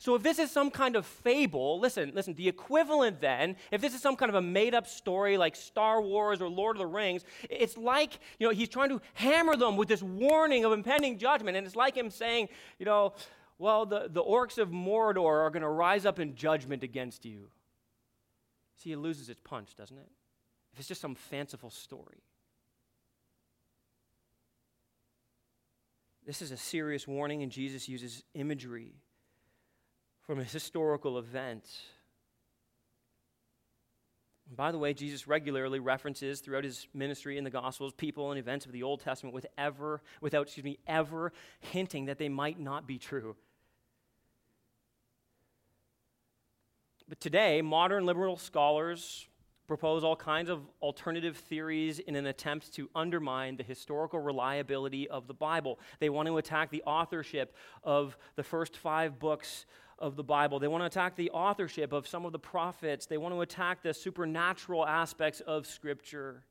So 0.03 0.17
if 0.17 0.25
this 0.25 0.41
is 0.41 0.51
some 0.51 0.73
kind 0.73 0.97
of 0.97 1.07
fable, 1.07 1.79
listen, 1.79 2.11
listen, 2.13 2.35
the 2.35 2.49
equivalent 2.49 3.21
then, 3.21 3.55
if 3.71 3.81
this 3.81 3.95
is 3.95 4.03
some 4.03 4.17
kind 4.17 4.31
of 4.31 4.35
a 4.35 4.43
made 4.43 4.75
up 4.75 4.89
story 4.89 5.37
like 5.37 5.55
Star 5.55 6.03
Wars 6.03 6.43
or 6.43 6.49
Lord 6.49 6.75
of 6.75 6.81
the 6.81 6.89
Rings, 6.89 7.23
it's 7.49 7.77
like, 7.77 8.19
you 8.41 8.49
know, 8.49 8.53
he's 8.53 8.69
trying 8.69 8.89
to 8.89 9.01
hammer 9.15 9.55
them 9.55 9.77
with 9.77 9.87
this 9.87 10.03
warning 10.03 10.65
of 10.65 10.73
impending 10.73 11.19
judgment. 11.19 11.57
And 11.57 11.65
it's 11.65 11.77
like 11.77 11.97
him 11.97 12.11
saying, 12.11 12.49
you 12.81 12.85
know, 12.85 13.15
well, 13.59 13.87
the, 13.87 14.09
the 14.11 14.25
orcs 14.25 14.59
of 14.59 14.71
Mordor 14.71 15.47
are 15.47 15.51
going 15.51 15.63
to 15.63 15.69
rise 15.69 16.05
up 16.05 16.19
in 16.19 16.35
judgment 16.35 16.83
against 16.83 17.25
you. 17.25 17.47
See, 18.79 18.91
it 18.91 18.99
loses 18.99 19.29
its 19.29 19.41
punch, 19.45 19.77
doesn't 19.77 19.97
it? 19.97 20.11
If 20.73 20.81
it's 20.81 20.89
just 20.89 21.01
some 21.01 21.15
fanciful 21.15 21.71
story. 21.71 22.25
This 26.27 26.43
is 26.43 26.51
a 26.51 26.57
serious 26.57 27.07
warning, 27.07 27.45
and 27.45 27.53
Jesus 27.53 27.89
uses 27.89 28.25
imagery 28.35 28.97
from 30.33 30.41
a 30.41 30.45
historical 30.45 31.19
event. 31.19 31.69
And 34.49 34.57
by 34.57 34.73
the 34.73 34.79
way, 34.79 34.95
Jesus 34.95 35.29
regularly 35.29 35.79
references 35.79 36.41
throughout 36.41 36.65
his 36.65 36.89
ministry 36.95 37.37
in 37.37 37.45
the 37.45 37.51
Gospels 37.51 37.93
people 37.93 38.31
and 38.31 38.39
events 38.39 38.65
of 38.65 38.73
the 38.73 38.83
Old 38.83 39.01
Testament 39.01 39.35
with 39.35 39.45
ever, 39.59 40.01
without, 40.23 40.45
excuse 40.45 40.65
me, 40.65 40.79
ever 40.87 41.35
hinting 41.61 42.07
that 42.07 42.17
they 42.17 42.31
might 42.31 42.59
not 42.59 42.87
be 42.87 42.97
true. 42.97 43.37
But 47.07 47.21
today, 47.21 47.61
modern 47.61 48.07
liberal 48.07 48.39
scholars 48.39 49.29
propose 49.67 50.03
all 50.03 50.17
kinds 50.17 50.49
of 50.49 50.63
alternative 50.81 51.37
theories 51.37 51.99
in 51.99 52.17
an 52.17 52.25
attempt 52.27 52.73
to 52.75 52.89
undermine 52.95 53.57
the 53.57 53.63
historical 53.63 54.19
reliability 54.19 55.09
of 55.09 55.27
the 55.27 55.35
Bible. 55.35 55.79
They 56.01 56.09
want 56.09 56.27
to 56.29 56.39
attack 56.39 56.71
the 56.71 56.83
authorship 56.85 57.55
of 57.85 58.17
the 58.37 58.43
first 58.43 58.79
five 58.79 59.19
books 59.19 59.67
of 60.03 60.17
the 60.17 60.25
Bible. 60.25 60.59
They 60.59 60.69
want 60.69 60.83
to 60.83 60.87
attack 60.87 61.15
the 61.17 61.31
authorship 61.31 61.93
of 61.93 62.07
some 62.09 62.27
of 62.27 62.33
the 62.33 62.39
prophets. 62.39 63.07
They 63.07 63.17
want 63.17 63.35
to 63.35 63.41
attack 63.41 63.83
the 63.83 63.95
supernatural 63.95 64.85
aspects 64.85 65.41
of 65.41 65.67
Scripture. 65.67 66.43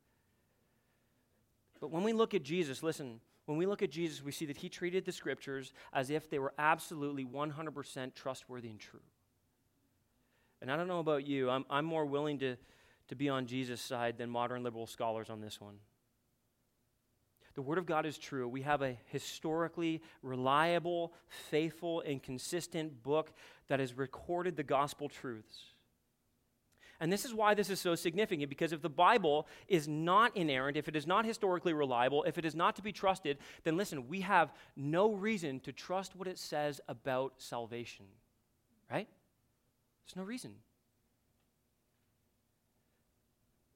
But 1.82 1.92
when 1.92 2.04
we 2.04 2.14
look 2.14 2.34
at 2.34 2.44
Jesus, 2.44 2.82
listen, 2.82 3.20
when 3.46 3.58
we 3.58 3.66
look 3.66 3.82
at 3.82 3.92
Jesus, 3.92 4.24
we 4.24 4.32
see 4.32 4.46
that 4.46 4.58
he 4.58 4.70
treated 4.70 5.06
the 5.06 5.12
Scriptures 5.12 5.74
as 5.92 6.10
if 6.10 6.30
they 6.30 6.40
were 6.40 6.54
absolutely 6.58 7.26
100% 7.26 8.16
trustworthy 8.16 8.70
and 8.70 8.80
true. 8.80 9.02
And 10.62 10.72
I 10.72 10.78
don't 10.78 10.88
know 10.88 11.00
about 11.00 11.28
you, 11.28 11.50
I'm, 11.50 11.66
I'm 11.70 11.86
more 11.86 12.06
willing 12.06 12.40
to, 12.40 12.56
to 13.10 13.16
be 13.16 13.28
on 13.28 13.48
Jesus' 13.48 13.82
side 13.82 14.18
than 14.18 14.30
modern 14.30 14.64
liberal 14.64 14.88
scholars 14.88 15.30
on 15.30 15.42
this 15.42 15.60
one. 15.60 15.76
The 17.54 17.62
Word 17.62 17.78
of 17.78 17.86
God 17.86 18.06
is 18.06 18.18
true. 18.18 18.48
We 18.48 18.62
have 18.62 18.82
a 18.82 18.98
historically 19.08 20.02
reliable, 20.24 21.14
faithful, 21.28 22.02
and 22.02 22.22
consistent 22.22 23.04
book 23.04 23.34
that 23.68 23.80
has 23.80 23.98
recorded 23.98 24.56
the 24.56 24.64
gospel 24.64 25.10
truths. 25.10 25.72
And 27.02 27.12
this 27.12 27.26
is 27.26 27.34
why 27.34 27.56
this 27.56 27.72
is 27.72 27.80
so 27.80 27.96
significant 27.96 28.48
because 28.48 28.72
if 28.72 28.82
the 28.84 28.90
Bible 28.90 29.48
is 29.68 29.88
not 29.88 30.38
inerrant, 30.38 30.78
if 30.78 30.88
it 30.88 30.96
is 30.96 31.08
not 31.08 31.26
historically 31.26 31.74
reliable, 31.74 32.24
if 32.24 32.38
it 32.38 32.46
is 32.46 32.54
not 32.54 32.76
to 32.76 32.84
be 32.84 32.92
trusted, 32.92 33.40
then 33.64 33.76
listen, 33.76 34.08
we 34.08 34.22
have 34.22 34.54
no 34.76 35.12
reason 35.12 35.60
to 35.62 35.74
trust 35.74 36.16
what 36.16 36.28
it 36.28 36.38
says 36.38 36.80
about 36.88 37.34
salvation. 37.38 38.06
Right? 38.90 39.08
There's 40.06 40.16
no 40.16 40.24
reason. 40.24 40.52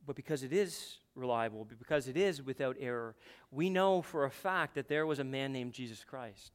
But 0.06 0.16
because 0.16 0.44
it 0.44 0.54
is 0.54 0.98
reliable, 1.16 1.66
because 1.80 2.08
it 2.08 2.18
is 2.18 2.42
without 2.42 2.76
error, 2.80 3.16
we 3.52 3.70
know 3.70 4.02
for 4.02 4.26
a 4.26 4.32
fact 4.32 4.76
that 4.76 4.88
there 4.88 5.06
was 5.06 5.20
a 5.20 5.24
man 5.24 5.54
named 5.54 5.74
Jesus 5.74 6.04
Christ. 6.04 6.52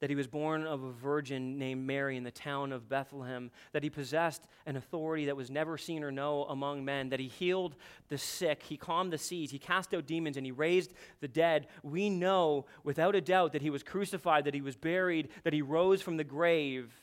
That 0.00 0.10
he 0.10 0.16
was 0.16 0.28
born 0.28 0.64
of 0.64 0.84
a 0.84 0.92
virgin 0.92 1.58
named 1.58 1.84
Mary 1.84 2.16
in 2.16 2.22
the 2.22 2.30
town 2.30 2.70
of 2.70 2.88
Bethlehem, 2.88 3.50
that 3.72 3.82
he 3.82 3.90
possessed 3.90 4.46
an 4.64 4.76
authority 4.76 5.26
that 5.26 5.36
was 5.36 5.50
never 5.50 5.76
seen 5.76 6.04
or 6.04 6.12
known 6.12 6.46
among 6.48 6.84
men, 6.84 7.08
that 7.08 7.18
he 7.18 7.26
healed 7.26 7.74
the 8.08 8.18
sick, 8.18 8.62
he 8.62 8.76
calmed 8.76 9.12
the 9.12 9.18
seas, 9.18 9.50
he 9.50 9.58
cast 9.58 9.92
out 9.92 10.06
demons, 10.06 10.36
and 10.36 10.46
he 10.46 10.52
raised 10.52 10.94
the 11.20 11.26
dead. 11.26 11.66
We 11.82 12.10
know 12.10 12.66
without 12.84 13.16
a 13.16 13.20
doubt 13.20 13.52
that 13.54 13.62
he 13.62 13.70
was 13.70 13.82
crucified, 13.82 14.44
that 14.44 14.54
he 14.54 14.60
was 14.60 14.76
buried, 14.76 15.30
that 15.42 15.52
he 15.52 15.62
rose 15.62 16.00
from 16.00 16.16
the 16.16 16.22
grave 16.22 16.94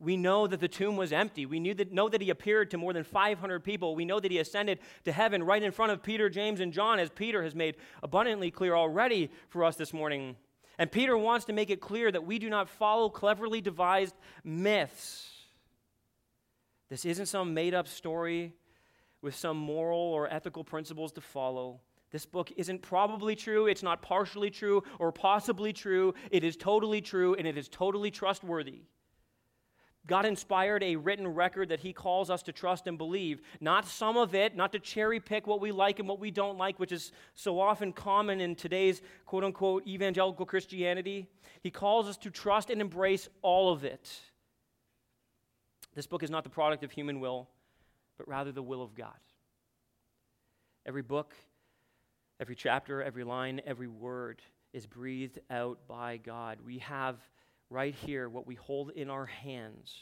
we 0.00 0.16
know 0.16 0.46
that 0.46 0.60
the 0.60 0.68
tomb 0.68 0.96
was 0.96 1.12
empty. 1.12 1.44
We 1.44 1.58
knew 1.58 1.74
that, 1.74 1.92
know 1.92 2.08
that 2.08 2.20
he 2.20 2.30
appeared 2.30 2.70
to 2.70 2.78
more 2.78 2.92
than 2.92 3.02
500 3.02 3.64
people. 3.64 3.96
We 3.96 4.04
know 4.04 4.20
that 4.20 4.30
he 4.30 4.38
ascended 4.38 4.78
to 5.04 5.12
heaven 5.12 5.42
right 5.42 5.62
in 5.62 5.72
front 5.72 5.90
of 5.90 6.02
Peter, 6.02 6.30
James, 6.30 6.60
and 6.60 6.72
John, 6.72 7.00
as 7.00 7.10
Peter 7.10 7.42
has 7.42 7.54
made 7.54 7.76
abundantly 8.02 8.50
clear 8.50 8.76
already 8.76 9.30
for 9.48 9.64
us 9.64 9.74
this 9.74 9.92
morning. 9.92 10.36
And 10.78 10.92
Peter 10.92 11.18
wants 11.18 11.46
to 11.46 11.52
make 11.52 11.70
it 11.70 11.80
clear 11.80 12.12
that 12.12 12.24
we 12.24 12.38
do 12.38 12.48
not 12.48 12.68
follow 12.68 13.08
cleverly 13.08 13.60
devised 13.60 14.14
myths. 14.44 15.28
This 16.88 17.04
isn't 17.04 17.26
some 17.26 17.52
made 17.52 17.74
up 17.74 17.88
story 17.88 18.54
with 19.20 19.34
some 19.34 19.56
moral 19.56 19.98
or 19.98 20.32
ethical 20.32 20.62
principles 20.62 21.10
to 21.12 21.20
follow. 21.20 21.80
This 22.12 22.24
book 22.24 22.52
isn't 22.56 22.82
probably 22.82 23.34
true, 23.34 23.66
it's 23.66 23.82
not 23.82 24.00
partially 24.00 24.50
true 24.50 24.84
or 25.00 25.10
possibly 25.10 25.72
true. 25.72 26.14
It 26.30 26.44
is 26.44 26.56
totally 26.56 27.00
true 27.00 27.34
and 27.34 27.46
it 27.46 27.58
is 27.58 27.68
totally 27.68 28.12
trustworthy. 28.12 28.82
God 30.06 30.24
inspired 30.24 30.82
a 30.82 30.96
written 30.96 31.28
record 31.28 31.68
that 31.68 31.80
He 31.80 31.92
calls 31.92 32.30
us 32.30 32.42
to 32.44 32.52
trust 32.52 32.86
and 32.86 32.96
believe. 32.96 33.42
Not 33.60 33.86
some 33.86 34.16
of 34.16 34.34
it, 34.34 34.56
not 34.56 34.72
to 34.72 34.78
cherry 34.78 35.20
pick 35.20 35.46
what 35.46 35.60
we 35.60 35.70
like 35.70 35.98
and 35.98 36.08
what 36.08 36.18
we 36.18 36.30
don't 36.30 36.56
like, 36.56 36.78
which 36.78 36.92
is 36.92 37.12
so 37.34 37.60
often 37.60 37.92
common 37.92 38.40
in 38.40 38.54
today's 38.54 39.02
quote 39.26 39.44
unquote 39.44 39.86
evangelical 39.86 40.46
Christianity. 40.46 41.26
He 41.62 41.70
calls 41.70 42.08
us 42.08 42.16
to 42.18 42.30
trust 42.30 42.70
and 42.70 42.80
embrace 42.80 43.28
all 43.42 43.70
of 43.72 43.84
it. 43.84 44.08
This 45.94 46.06
book 46.06 46.22
is 46.22 46.30
not 46.30 46.44
the 46.44 46.50
product 46.50 46.84
of 46.84 46.92
human 46.92 47.20
will, 47.20 47.48
but 48.16 48.28
rather 48.28 48.52
the 48.52 48.62
will 48.62 48.82
of 48.82 48.94
God. 48.94 49.18
Every 50.86 51.02
book, 51.02 51.34
every 52.40 52.54
chapter, 52.54 53.02
every 53.02 53.24
line, 53.24 53.60
every 53.66 53.88
word 53.88 54.40
is 54.72 54.86
breathed 54.86 55.38
out 55.50 55.80
by 55.86 56.18
God. 56.18 56.58
We 56.64 56.78
have 56.78 57.16
right 57.70 57.94
here 57.94 58.28
what 58.28 58.46
we 58.46 58.54
hold 58.54 58.90
in 58.90 59.10
our 59.10 59.26
hands 59.26 59.94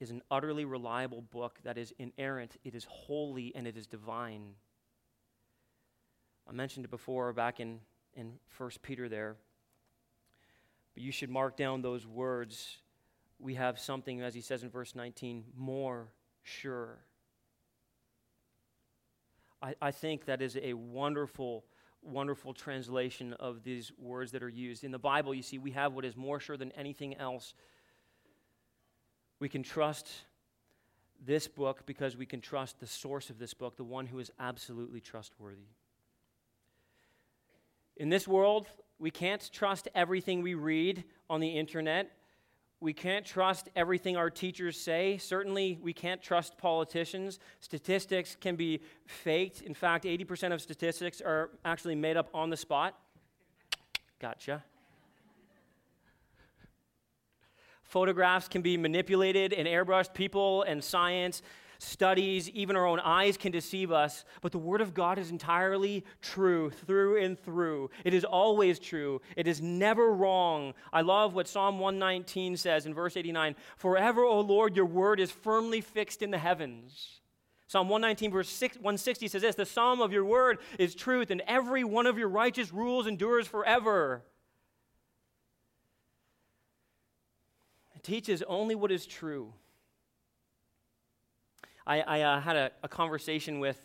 is 0.00 0.10
an 0.10 0.22
utterly 0.30 0.64
reliable 0.64 1.22
book 1.22 1.58
that 1.64 1.76
is 1.76 1.92
inerrant, 1.98 2.56
it 2.64 2.74
is 2.74 2.86
holy, 2.88 3.52
and 3.54 3.66
it 3.66 3.76
is 3.76 3.86
divine. 3.86 4.54
I 6.48 6.52
mentioned 6.52 6.84
it 6.84 6.90
before 6.90 7.32
back 7.32 7.58
in, 7.60 7.80
in 8.14 8.34
1 8.56 8.70
Peter 8.82 9.08
there. 9.08 9.36
But 10.94 11.02
you 11.02 11.12
should 11.12 11.30
mark 11.30 11.56
down 11.56 11.82
those 11.82 12.06
words. 12.06 12.78
We 13.38 13.54
have 13.54 13.78
something, 13.78 14.20
as 14.22 14.34
he 14.34 14.40
says 14.40 14.62
in 14.62 14.70
verse 14.70 14.94
19, 14.94 15.44
more 15.56 16.08
sure. 16.42 16.98
I, 19.60 19.74
I 19.82 19.90
think 19.90 20.26
that 20.26 20.40
is 20.40 20.56
a 20.56 20.74
wonderful 20.74 21.64
wonderful 22.02 22.54
translation 22.54 23.32
of 23.34 23.62
these 23.62 23.92
words 23.98 24.32
that 24.32 24.42
are 24.42 24.48
used. 24.48 24.84
In 24.84 24.90
the 24.90 24.98
Bible, 24.98 25.34
you 25.34 25.42
see, 25.42 25.58
we 25.58 25.72
have 25.72 25.92
what 25.92 26.04
is 26.04 26.16
more 26.16 26.40
sure 26.40 26.56
than 26.56 26.72
anything 26.72 27.16
else. 27.16 27.54
We 29.40 29.48
can 29.48 29.62
trust 29.62 30.08
this 31.24 31.48
book 31.48 31.84
because 31.86 32.16
we 32.16 32.26
can 32.26 32.40
trust 32.40 32.80
the 32.80 32.86
source 32.86 33.30
of 33.30 33.38
this 33.38 33.54
book, 33.54 33.76
the 33.76 33.84
one 33.84 34.06
who 34.06 34.18
is 34.18 34.30
absolutely 34.38 35.00
trustworthy. 35.00 35.68
In 37.96 38.08
this 38.08 38.28
world, 38.28 38.68
we 38.98 39.10
can't 39.10 39.50
trust 39.52 39.88
everything 39.94 40.42
we 40.42 40.54
read 40.54 41.04
on 41.28 41.40
the 41.40 41.48
internet. 41.48 42.12
We 42.80 42.92
can't 42.92 43.26
trust 43.26 43.68
everything 43.74 44.16
our 44.16 44.30
teachers 44.30 44.80
say. 44.80 45.18
Certainly, 45.18 45.80
we 45.82 45.92
can't 45.92 46.22
trust 46.22 46.56
politicians. 46.58 47.40
Statistics 47.58 48.36
can 48.40 48.54
be 48.54 48.80
faked. 49.06 49.62
In 49.62 49.74
fact, 49.74 50.04
80% 50.04 50.52
of 50.52 50.62
statistics 50.62 51.20
are 51.20 51.50
actually 51.64 51.96
made 51.96 52.16
up 52.16 52.28
on 52.32 52.50
the 52.50 52.56
spot. 52.56 52.96
Gotcha. 54.20 54.62
Photographs 57.82 58.46
can 58.48 58.62
be 58.62 58.76
manipulated 58.76 59.52
and 59.52 59.66
airbrushed. 59.66 60.14
People 60.14 60.62
and 60.62 60.84
science 60.84 61.42
studies, 61.78 62.50
even 62.50 62.76
our 62.76 62.86
own 62.86 63.00
eyes 63.00 63.36
can 63.36 63.52
deceive 63.52 63.92
us, 63.92 64.24
but 64.40 64.52
the 64.52 64.58
Word 64.58 64.80
of 64.80 64.94
God 64.94 65.18
is 65.18 65.30
entirely 65.30 66.04
true 66.20 66.70
through 66.70 67.22
and 67.22 67.38
through. 67.38 67.90
It 68.04 68.14
is 68.14 68.24
always 68.24 68.78
true, 68.78 69.20
it 69.36 69.46
is 69.46 69.62
never 69.62 70.12
wrong. 70.12 70.74
I 70.92 71.02
love 71.02 71.34
what 71.34 71.48
Psalm 71.48 71.78
119 71.78 72.56
says 72.56 72.86
in 72.86 72.94
verse 72.94 73.16
89 73.16 73.54
Forever, 73.76 74.24
O 74.24 74.40
Lord, 74.40 74.76
your 74.76 74.86
Word 74.86 75.20
is 75.20 75.30
firmly 75.30 75.80
fixed 75.80 76.22
in 76.22 76.30
the 76.30 76.38
heavens. 76.38 77.20
Psalm 77.68 77.90
119, 77.90 78.30
verse 78.30 78.48
6, 78.48 78.76
160 78.76 79.28
says 79.28 79.42
this 79.42 79.54
The 79.54 79.66
psalm 79.66 80.00
of 80.00 80.10
your 80.10 80.24
word 80.24 80.58
is 80.78 80.94
truth, 80.94 81.30
and 81.30 81.42
every 81.46 81.84
one 81.84 82.06
of 82.06 82.16
your 82.16 82.28
righteous 82.28 82.72
rules 82.72 83.06
endures 83.06 83.46
forever. 83.46 84.24
It 87.94 88.02
teaches 88.02 88.42
only 88.44 88.74
what 88.74 88.90
is 88.90 89.04
true. 89.04 89.52
I, 91.88 92.00
I 92.00 92.20
uh, 92.20 92.40
had 92.40 92.56
a, 92.56 92.70
a, 92.82 92.88
conversation 92.88 93.60
with 93.60 93.80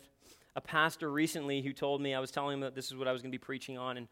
a 0.54 0.60
pastor 0.60 1.10
recently 1.10 1.62
who 1.62 1.72
told 1.72 2.02
me, 2.02 2.12
I 2.12 2.20
was 2.20 2.30
telling 2.30 2.52
him 2.52 2.60
that 2.60 2.74
this 2.74 2.88
is 2.88 2.96
what 2.96 3.08
I 3.08 3.12
was 3.12 3.22
going 3.22 3.32
to 3.32 3.34
be 3.34 3.42
preaching 3.42 3.78
on, 3.78 3.96
and, 3.96 4.08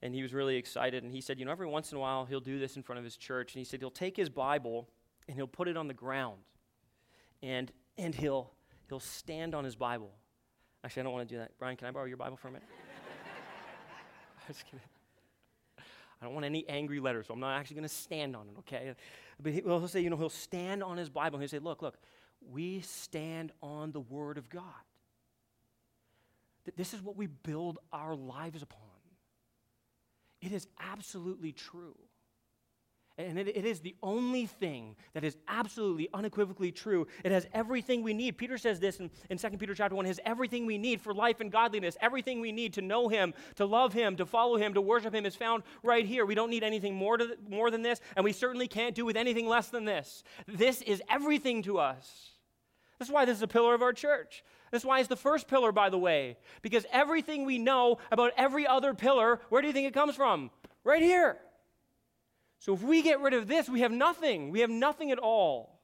and 0.00 0.14
he 0.14 0.22
was 0.22 0.32
really 0.32 0.54
excited. 0.54 1.02
And 1.02 1.12
he 1.12 1.20
said, 1.20 1.40
You 1.40 1.44
know, 1.44 1.50
every 1.50 1.66
once 1.66 1.90
in 1.90 1.98
a 1.98 2.00
while 2.00 2.24
he'll 2.24 2.38
do 2.38 2.60
this 2.60 2.76
in 2.76 2.84
front 2.84 3.00
of 3.00 3.04
his 3.04 3.16
church. 3.16 3.52
And 3.52 3.58
he 3.58 3.64
said, 3.64 3.80
He'll 3.80 3.90
take 3.90 4.16
his 4.16 4.28
Bible 4.28 4.88
and 5.26 5.36
he'll 5.36 5.48
put 5.48 5.66
it 5.66 5.76
on 5.76 5.88
the 5.88 5.94
ground, 5.94 6.38
and, 7.42 7.72
and 7.98 8.14
he'll, 8.14 8.52
he'll 8.88 9.00
stand 9.00 9.56
on 9.56 9.64
his 9.64 9.74
Bible. 9.74 10.12
Actually, 10.84 11.00
I 11.00 11.04
don't 11.04 11.12
want 11.14 11.28
to 11.28 11.34
do 11.34 11.40
that. 11.40 11.50
Brian, 11.58 11.76
can 11.76 11.88
I 11.88 11.90
borrow 11.90 12.04
your 12.04 12.16
Bible 12.16 12.36
for 12.36 12.46
a 12.46 12.52
minute? 12.52 12.68
I'm 14.48 14.54
just 14.54 14.64
kidding. 14.66 14.80
I 15.78 16.24
don't 16.24 16.32
want 16.32 16.46
any 16.46 16.66
angry 16.68 17.00
letters, 17.00 17.26
so 17.26 17.34
I'm 17.34 17.40
not 17.40 17.58
actually 17.58 17.74
going 17.74 17.88
to 17.88 17.94
stand 17.94 18.36
on 18.36 18.46
it, 18.46 18.58
okay? 18.60 18.94
But 19.42 19.52
he'll 19.52 19.88
say, 19.88 20.00
you 20.00 20.10
know, 20.10 20.16
he'll 20.16 20.28
stand 20.28 20.84
on 20.84 20.96
his 20.96 21.10
Bible 21.10 21.36
and 21.36 21.42
he'll 21.42 21.48
say, 21.48 21.58
look, 21.58 21.82
look, 21.82 21.98
we 22.50 22.80
stand 22.80 23.52
on 23.62 23.92
the 23.92 24.00
Word 24.00 24.38
of 24.38 24.48
God. 24.48 24.62
That 26.64 26.76
this 26.76 26.94
is 26.94 27.02
what 27.02 27.16
we 27.16 27.26
build 27.26 27.78
our 27.92 28.14
lives 28.14 28.62
upon. 28.62 28.80
It 30.40 30.52
is 30.52 30.66
absolutely 30.80 31.52
true. 31.52 31.96
And 33.18 33.38
it, 33.38 33.48
it 33.48 33.64
is 33.64 33.80
the 33.80 33.94
only 34.02 34.44
thing 34.44 34.94
that 35.14 35.24
is 35.24 35.38
absolutely 35.48 36.08
unequivocally 36.12 36.70
true. 36.70 37.06
It 37.24 37.32
has 37.32 37.46
everything 37.54 38.02
we 38.02 38.12
need. 38.12 38.36
Peter 38.36 38.58
says 38.58 38.78
this 38.78 39.00
in, 39.00 39.10
in 39.30 39.38
2 39.38 39.50
Peter 39.56 39.74
chapter 39.74 39.96
1 39.96 40.04
has 40.04 40.20
everything 40.26 40.66
we 40.66 40.76
need 40.76 41.00
for 41.00 41.14
life 41.14 41.40
and 41.40 41.50
godliness. 41.50 41.96
Everything 42.02 42.40
we 42.40 42.52
need 42.52 42.74
to 42.74 42.82
know 42.82 43.08
him, 43.08 43.32
to 43.54 43.64
love 43.64 43.94
him, 43.94 44.16
to 44.16 44.26
follow 44.26 44.58
him, 44.58 44.74
to 44.74 44.82
worship 44.82 45.14
him 45.14 45.24
is 45.24 45.34
found 45.34 45.62
right 45.82 46.04
here. 46.04 46.26
We 46.26 46.34
don't 46.34 46.50
need 46.50 46.62
anything 46.62 46.94
more, 46.94 47.16
to, 47.16 47.38
more 47.48 47.70
than 47.70 47.80
this, 47.80 48.00
and 48.16 48.24
we 48.24 48.32
certainly 48.32 48.68
can't 48.68 48.94
do 48.94 49.06
with 49.06 49.16
anything 49.16 49.48
less 49.48 49.68
than 49.68 49.86
this. 49.86 50.22
This 50.46 50.82
is 50.82 51.02
everything 51.08 51.62
to 51.62 51.78
us. 51.78 52.35
That's 52.98 53.10
why 53.10 53.24
this 53.24 53.36
is 53.36 53.42
a 53.42 53.48
pillar 53.48 53.74
of 53.74 53.82
our 53.82 53.92
church. 53.92 54.42
That's 54.70 54.84
why 54.84 54.98
it's 54.98 55.08
the 55.08 55.16
first 55.16 55.48
pillar, 55.48 55.72
by 55.72 55.90
the 55.90 55.98
way, 55.98 56.36
because 56.62 56.86
everything 56.90 57.44
we 57.44 57.58
know 57.58 57.98
about 58.10 58.32
every 58.36 58.66
other 58.66 58.94
pillar, 58.94 59.40
where 59.48 59.62
do 59.62 59.68
you 59.68 59.74
think 59.74 59.86
it 59.86 59.94
comes 59.94 60.16
from? 60.16 60.50
Right 60.82 61.02
here. 61.02 61.38
So 62.58 62.74
if 62.74 62.82
we 62.82 63.02
get 63.02 63.20
rid 63.20 63.34
of 63.34 63.46
this, 63.46 63.68
we 63.68 63.80
have 63.80 63.92
nothing. 63.92 64.50
We 64.50 64.60
have 64.60 64.70
nothing 64.70 65.10
at 65.10 65.18
all. 65.18 65.78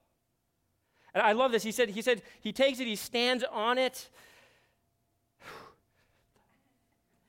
And 1.14 1.22
I 1.22 1.32
love 1.32 1.52
this. 1.52 1.62
He 1.62 1.72
said, 1.72 1.90
he 1.90 2.02
said, 2.02 2.22
he 2.40 2.52
takes 2.52 2.80
it, 2.80 2.86
he 2.86 2.96
stands 2.96 3.44
on 3.52 3.78
it. 3.78 4.08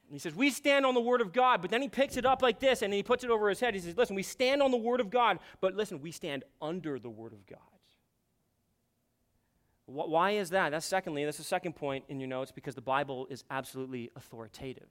he 0.09 0.19
says, 0.19 0.33
We 0.33 0.49
stand 0.49 0.85
on 0.85 0.93
the 0.93 1.01
Word 1.01 1.21
of 1.21 1.33
God, 1.33 1.61
but 1.61 1.69
then 1.69 1.81
he 1.81 1.89
picks 1.89 2.15
it 2.17 2.25
up 2.25 2.41
like 2.41 2.59
this 2.59 2.81
and 2.81 2.93
he 2.93 3.03
puts 3.03 3.23
it 3.23 3.29
over 3.29 3.49
his 3.49 3.59
head. 3.59 3.73
He 3.73 3.79
says, 3.81 3.97
Listen, 3.97 4.15
we 4.15 4.23
stand 4.23 4.61
on 4.61 4.71
the 4.71 4.77
Word 4.77 5.01
of 5.01 5.09
God, 5.09 5.39
but 5.59 5.75
listen, 5.75 6.01
we 6.01 6.11
stand 6.11 6.43
under 6.61 6.97
the 6.97 7.09
Word 7.09 7.33
of 7.33 7.45
God. 7.45 7.59
Why 9.85 10.31
is 10.31 10.51
that? 10.51 10.69
That's 10.69 10.85
secondly, 10.85 11.25
that's 11.25 11.37
the 11.37 11.43
second 11.43 11.73
point 11.73 12.05
in 12.07 12.19
your 12.19 12.29
notes 12.29 12.51
because 12.51 12.75
the 12.75 12.81
Bible 12.81 13.27
is 13.29 13.43
absolutely 13.49 14.11
authoritative. 14.15 14.87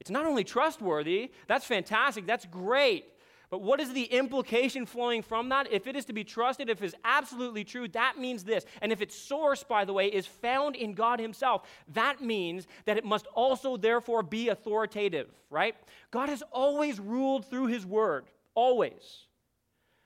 It's 0.00 0.10
not 0.10 0.26
only 0.26 0.44
trustworthy, 0.44 1.30
that's 1.46 1.64
fantastic, 1.64 2.26
that's 2.26 2.46
great. 2.46 3.04
But 3.50 3.62
what 3.62 3.80
is 3.80 3.92
the 3.92 4.04
implication 4.04 4.86
flowing 4.86 5.22
from 5.22 5.48
that? 5.48 5.72
If 5.72 5.88
it 5.88 5.96
is 5.96 6.04
to 6.04 6.12
be 6.12 6.22
trusted, 6.22 6.70
if 6.70 6.80
it 6.80 6.86
is 6.86 6.94
absolutely 7.04 7.64
true, 7.64 7.88
that 7.88 8.16
means 8.16 8.44
this. 8.44 8.64
And 8.80 8.92
if 8.92 9.02
its 9.02 9.16
source, 9.16 9.64
by 9.64 9.84
the 9.84 9.92
way, 9.92 10.06
is 10.06 10.24
found 10.24 10.76
in 10.76 10.92
God 10.94 11.18
Himself, 11.18 11.66
that 11.92 12.20
means 12.20 12.68
that 12.84 12.96
it 12.96 13.04
must 13.04 13.26
also, 13.34 13.76
therefore, 13.76 14.22
be 14.22 14.50
authoritative, 14.50 15.28
right? 15.50 15.74
God 16.12 16.28
has 16.28 16.44
always 16.52 17.00
ruled 17.00 17.44
through 17.44 17.66
His 17.66 17.84
Word, 17.84 18.26
always. 18.54 19.26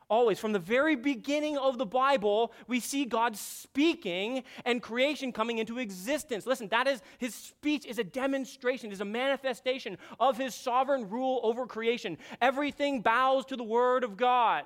Always. 0.09 0.39
From 0.39 0.53
the 0.53 0.59
very 0.59 0.97
beginning 0.97 1.57
of 1.57 1.79
the 1.79 1.87
Bible, 1.87 2.53
we 2.67 2.81
see 2.81 3.05
God 3.05 3.37
speaking 3.37 4.45
and 4.65 4.83
creation 4.83 5.33
coming 5.33 5.59
into 5.59 5.79
existence. 5.79 6.47
Listen, 6.47 6.69
that 6.69 6.87
is 6.87 7.03
his 7.19 7.35
speech 7.35 7.87
is 7.87 7.99
a 7.99 8.05
demonstration, 8.05 8.93
is 8.93 9.01
a 9.01 9.05
manifestation 9.05 9.97
of 10.21 10.37
his 10.37 10.55
sovereign 10.55 11.09
rule 11.09 11.41
over 11.43 11.67
creation. 11.67 12.19
Everything 12.41 13.01
bows 13.01 13.47
to 13.47 13.57
the 13.57 13.65
word 13.65 14.05
of 14.05 14.17
God. 14.17 14.65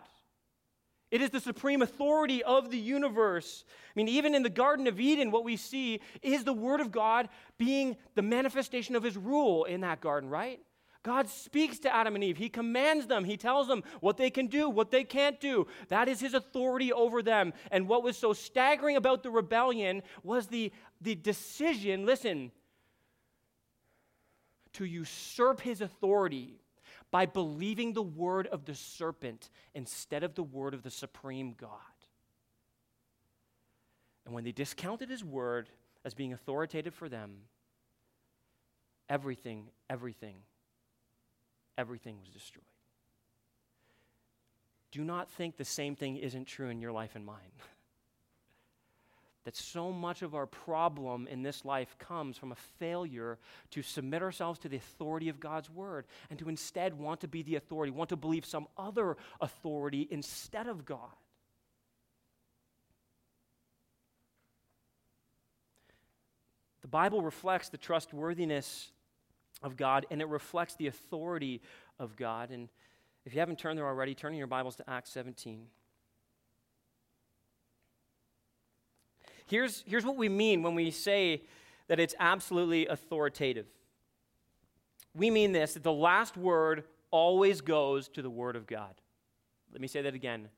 It 1.11 1.22
is 1.22 1.31
the 1.31 1.40
supreme 1.40 1.81
authority 1.81 2.42
of 2.42 2.70
the 2.70 2.79
universe. 2.79 3.64
I 3.68 3.92
mean, 3.94 4.09
even 4.09 4.35
in 4.35 4.42
the 4.42 4.51
Garden 4.51 4.87
of 4.87 5.01
Eden, 5.01 5.31
what 5.31 5.44
we 5.44 5.57
see 5.57 6.01
is 6.20 6.44
the 6.44 6.53
Word 6.53 6.81
of 6.81 6.92
God 6.92 7.31
being 7.57 7.96
the 8.14 8.20
manifestation 8.22 8.94
of 8.94 9.03
His 9.03 9.16
rule 9.16 9.64
in 9.64 9.81
that 9.81 10.01
garden, 10.01 10.29
right? 10.29 10.61
God 11.03 11.29
speaks 11.29 11.79
to 11.81 11.95
Adam 11.95 12.17
and 12.17 12.25
Eve. 12.25 12.37
He 12.37 12.49
commands 12.49 13.07
them. 13.07 13.25
He 13.25 13.37
tells 13.37 13.69
them 13.69 13.83
what 14.01 14.17
they 14.17 14.31
can 14.31 14.47
do, 14.47 14.69
what 14.69 14.91
they 14.91 15.05
can't 15.05 15.41
do. 15.41 15.67
That 15.89 16.09
is 16.09 16.21
his 16.21 16.35
authority 16.35 16.93
over 16.93 17.23
them. 17.23 17.53
And 17.71 17.89
what 17.89 18.03
was 18.03 18.17
so 18.17 18.33
staggering 18.33 18.97
about 18.97 19.23
the 19.23 19.31
rebellion 19.31 20.03
was 20.23 20.49
the, 20.49 20.73
the 21.01 21.15
decision, 21.15 22.05
listen, 22.05 22.51
to 24.75 24.85
usurp 24.85 25.61
his 25.61 25.81
authority 25.81 26.61
by 27.11 27.27
believing 27.27 27.93
the 27.93 28.03
word 28.03 28.47
of 28.49 28.65
the 28.65 28.75
serpent 28.75 29.51
instead 29.75 30.25
of 30.25 30.35
the 30.35 30.43
word 30.43 30.75
of 30.75 30.83
the 30.83 30.91
supreme 30.91 31.55
God. 31.59 31.71
And 34.27 34.35
when 34.35 34.45
they 34.45 34.53
discounted 34.53 35.09
his 35.09 35.25
word 35.25 35.71
as 36.05 36.13
being 36.13 36.35
authoritative 36.35 36.93
for 36.93 37.09
them, 37.09 37.37
everything, 39.09 39.71
everything 39.89 40.35
everything 41.79 42.19
was 42.21 42.29
destroyed. 42.29 42.64
do 44.91 45.05
not 45.05 45.31
think 45.31 45.57
the 45.57 45.64
same 45.64 45.95
thing 45.95 46.17
isn't 46.17 46.47
true 46.47 46.69
in 46.69 46.81
your 46.81 46.93
life 46.93 47.14
and 47.14 47.25
mine. 47.25 47.53
that 49.45 49.57
so 49.57 49.91
much 49.93 50.21
of 50.21 50.35
our 50.35 50.47
problem 50.47 51.27
in 51.29 51.43
this 51.43 51.64
life 51.64 51.97
comes 51.99 52.37
from 52.37 52.53
a 52.53 52.57
failure 52.79 53.38
to 53.71 53.81
submit 53.81 54.23
ourselves 54.23 54.59
to 54.59 54.69
the 54.69 54.77
authority 54.77 55.31
of 55.31 55.41
God's 55.41 55.71
word 55.71 56.05
and 56.29 56.38
to 56.38 56.51
instead 56.51 56.93
want 56.93 57.21
to 57.21 57.29
be 57.29 57.43
the 57.43 57.55
authority, 57.55 57.91
want 57.91 58.11
to 58.11 58.17
believe 58.17 58.45
some 58.45 58.67
other 58.77 59.17
authority 59.41 60.07
instead 60.11 60.67
of 60.67 60.85
God. 60.85 61.17
The 66.83 66.88
Bible 66.88 67.23
reflects 67.23 67.69
the 67.69 67.79
trustworthiness 67.79 68.91
of 69.62 69.77
God 69.77 70.07
and 70.11 70.21
it 70.21 70.29
reflects 70.29 70.75
the 70.75 70.87
authority 70.87 71.61
of 71.99 72.16
God. 72.16 72.51
And 72.51 72.68
if 73.25 73.35
you 73.35 73.40
haven't 73.40 73.59
turned 73.59 73.79
there 73.79 73.87
already, 73.87 74.14
turn 74.14 74.33
in 74.33 74.38
your 74.38 74.47
Bibles 74.47 74.77
to 74.77 74.88
Acts 74.88 75.11
17. 75.11 75.66
Here's, 79.47 79.83
here's 79.87 80.05
what 80.05 80.16
we 80.16 80.29
mean 80.29 80.62
when 80.62 80.75
we 80.75 80.90
say 80.90 81.42
that 81.88 81.99
it's 81.99 82.14
absolutely 82.18 82.87
authoritative. 82.87 83.66
We 85.14 85.31
mean 85.31 85.53
this 85.53 85.75
that 85.75 85.83
the 85.83 85.92
last 85.92 86.37
word 86.37 86.85
always 87.11 87.61
goes 87.61 88.09
to 88.09 88.23
the 88.23 88.31
Word 88.31 88.57
of 88.57 88.66
God. 88.66 88.94
Let 89.73 89.81
me 89.81 89.88
say 89.88 90.03
that 90.03 90.14
again. 90.14 90.49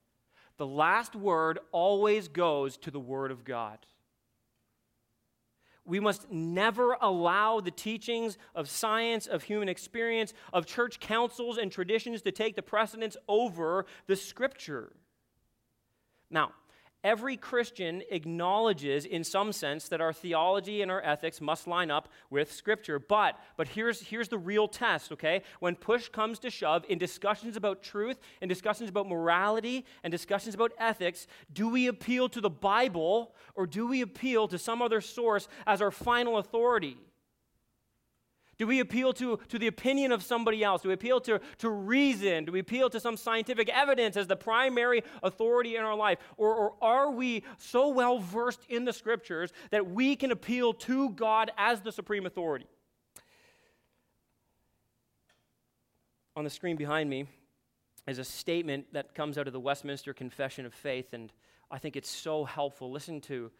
The 0.56 0.66
last 0.66 1.14
word 1.14 1.60
always 1.72 2.28
goes 2.28 2.76
to 2.78 2.90
the 2.90 3.00
Word 3.00 3.30
of 3.30 3.44
God. 3.44 3.78
We 5.84 6.00
must 6.00 6.30
never 6.30 6.96
allow 7.00 7.60
the 7.60 7.70
teachings 7.70 8.38
of 8.54 8.68
science, 8.68 9.26
of 9.26 9.42
human 9.42 9.68
experience, 9.68 10.34
of 10.52 10.66
church 10.66 11.00
councils 11.00 11.58
and 11.58 11.72
traditions 11.72 12.22
to 12.22 12.32
take 12.32 12.54
the 12.54 12.62
precedence 12.62 13.16
over 13.28 13.86
the 14.06 14.16
Scripture. 14.16 14.92
Now, 16.30 16.52
Every 17.02 17.38
Christian 17.38 18.02
acknowledges, 18.10 19.06
in 19.06 19.24
some 19.24 19.52
sense, 19.52 19.88
that 19.88 20.02
our 20.02 20.12
theology 20.12 20.82
and 20.82 20.90
our 20.90 21.02
ethics 21.02 21.40
must 21.40 21.66
line 21.66 21.90
up 21.90 22.10
with 22.28 22.52
Scripture. 22.52 22.98
But, 22.98 23.38
but 23.56 23.68
here's, 23.68 24.02
here's 24.02 24.28
the 24.28 24.36
real 24.36 24.68
test, 24.68 25.10
okay? 25.12 25.42
When 25.60 25.76
push 25.76 26.10
comes 26.10 26.38
to 26.40 26.50
shove 26.50 26.84
in 26.90 26.98
discussions 26.98 27.56
about 27.56 27.82
truth, 27.82 28.20
in 28.42 28.50
discussions 28.50 28.90
about 28.90 29.08
morality, 29.08 29.86
and 30.04 30.10
discussions 30.10 30.54
about 30.54 30.72
ethics, 30.78 31.26
do 31.50 31.70
we 31.70 31.86
appeal 31.86 32.28
to 32.28 32.40
the 32.40 32.50
Bible 32.50 33.34
or 33.54 33.66
do 33.66 33.86
we 33.86 34.02
appeal 34.02 34.46
to 34.48 34.58
some 34.58 34.82
other 34.82 35.00
source 35.00 35.48
as 35.66 35.80
our 35.80 35.90
final 35.90 36.36
authority? 36.36 36.98
Do 38.60 38.66
we 38.66 38.80
appeal 38.80 39.14
to, 39.14 39.38
to 39.48 39.58
the 39.58 39.68
opinion 39.68 40.12
of 40.12 40.22
somebody 40.22 40.62
else? 40.62 40.82
Do 40.82 40.88
we 40.88 40.92
appeal 40.92 41.18
to, 41.22 41.40
to 41.60 41.70
reason? 41.70 42.44
Do 42.44 42.52
we 42.52 42.58
appeal 42.58 42.90
to 42.90 43.00
some 43.00 43.16
scientific 43.16 43.70
evidence 43.70 44.18
as 44.18 44.26
the 44.26 44.36
primary 44.36 45.02
authority 45.22 45.76
in 45.76 45.82
our 45.82 45.94
life? 45.94 46.18
Or, 46.36 46.54
or 46.54 46.74
are 46.82 47.10
we 47.10 47.42
so 47.56 47.88
well 47.88 48.18
versed 48.18 48.60
in 48.68 48.84
the 48.84 48.92
scriptures 48.92 49.50
that 49.70 49.90
we 49.90 50.14
can 50.14 50.30
appeal 50.30 50.74
to 50.74 51.08
God 51.08 51.50
as 51.56 51.80
the 51.80 51.90
supreme 51.90 52.26
authority? 52.26 52.66
On 56.36 56.44
the 56.44 56.50
screen 56.50 56.76
behind 56.76 57.08
me 57.08 57.28
is 58.06 58.18
a 58.18 58.24
statement 58.24 58.92
that 58.92 59.14
comes 59.14 59.38
out 59.38 59.46
of 59.46 59.54
the 59.54 59.60
Westminster 59.60 60.12
Confession 60.12 60.66
of 60.66 60.74
Faith, 60.74 61.14
and 61.14 61.32
I 61.70 61.78
think 61.78 61.96
it's 61.96 62.10
so 62.10 62.44
helpful. 62.44 62.92
Listen 62.92 63.22
to 63.22 63.50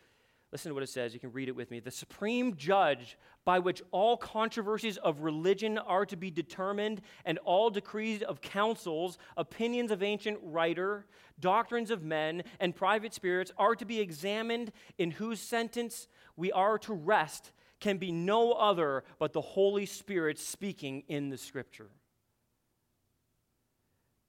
Listen 0.52 0.70
to 0.70 0.74
what 0.74 0.82
it 0.82 0.88
says. 0.88 1.14
You 1.14 1.20
can 1.20 1.32
read 1.32 1.48
it 1.48 1.54
with 1.54 1.70
me. 1.70 1.78
The 1.78 1.92
supreme 1.92 2.56
judge 2.56 3.16
by 3.44 3.60
which 3.60 3.82
all 3.92 4.16
controversies 4.16 4.96
of 4.96 5.20
religion 5.20 5.78
are 5.78 6.04
to 6.06 6.16
be 6.16 6.30
determined, 6.30 7.00
and 7.24 7.38
all 7.38 7.70
decrees 7.70 8.22
of 8.22 8.40
councils, 8.40 9.16
opinions 9.36 9.90
of 9.92 10.02
ancient 10.02 10.38
writer, 10.42 11.06
doctrines 11.38 11.90
of 11.90 12.02
men, 12.02 12.42
and 12.58 12.74
private 12.74 13.14
spirits 13.14 13.52
are 13.56 13.76
to 13.76 13.84
be 13.84 14.00
examined, 14.00 14.72
in 14.98 15.12
whose 15.12 15.40
sentence 15.40 16.08
we 16.36 16.50
are 16.50 16.78
to 16.78 16.94
rest, 16.94 17.52
can 17.78 17.96
be 17.96 18.12
no 18.12 18.52
other 18.52 19.04
but 19.18 19.32
the 19.32 19.40
Holy 19.40 19.86
Spirit 19.86 20.38
speaking 20.38 21.04
in 21.08 21.30
the 21.30 21.38
Scripture. 21.38 21.90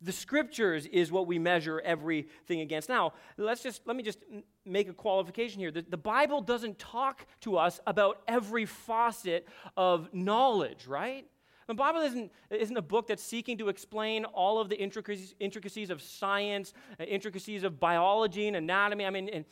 The 0.02 0.12
scriptures 0.12 0.86
is 0.88 1.12
what 1.12 1.28
we 1.28 1.38
measure 1.38 1.80
everything 1.82 2.62
against. 2.62 2.90
Now, 2.90 3.14
let's 3.38 3.62
just 3.62 3.86
let 3.86 3.96
me 3.96 4.04
just 4.04 4.20
make 4.66 4.90
a 4.90 4.94
qualification 4.94 5.60
here. 5.60 5.72
The, 5.72 5.86
the, 5.88 5.98
Bible 5.98 6.42
doesn't 6.42 6.80
talk 6.80 7.26
to 7.42 7.58
us 7.58 7.80
about 7.86 8.22
every 8.28 8.66
facet 8.66 9.48
of 9.78 10.12
knowledge, 10.14 10.88
right? 10.88 11.28
The 11.68 11.76
Bible 11.76 12.02
isn't, 12.02 12.32
isn't 12.50 12.76
a 12.76 12.82
book 12.82 13.08
that's 13.08 13.24
seeking 13.24 13.58
to 13.60 13.70
explain 13.70 14.26
all 14.26 14.60
of 14.60 14.70
the 14.70 14.78
intricacies, 14.78 15.36
intricacies 15.40 15.90
of 15.90 16.02
science, 16.02 16.74
uh, 17.00 17.04
intricacies 17.04 17.64
of 17.64 17.80
biology 17.80 18.48
and 18.48 18.58
anatomy, 18.58 19.06
I 19.06 19.10
mean, 19.10 19.30
and 19.30 19.46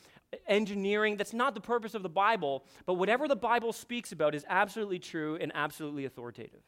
engineering. 0.47 1.15
That's 1.15 1.33
not 1.33 1.55
the 1.55 1.61
purpose 1.61 1.93
of 1.93 2.03
the 2.03 2.09
Bible. 2.09 2.65
But 2.85 2.95
whatever 2.95 3.27
the 3.27 3.35
Bible 3.35 3.71
speaks 3.71 4.11
about 4.11 4.35
is 4.35 4.45
absolutely 4.49 4.99
true 4.99 5.37
and 5.39 5.51
absolutely 5.55 6.05
authoritative. 6.05 6.61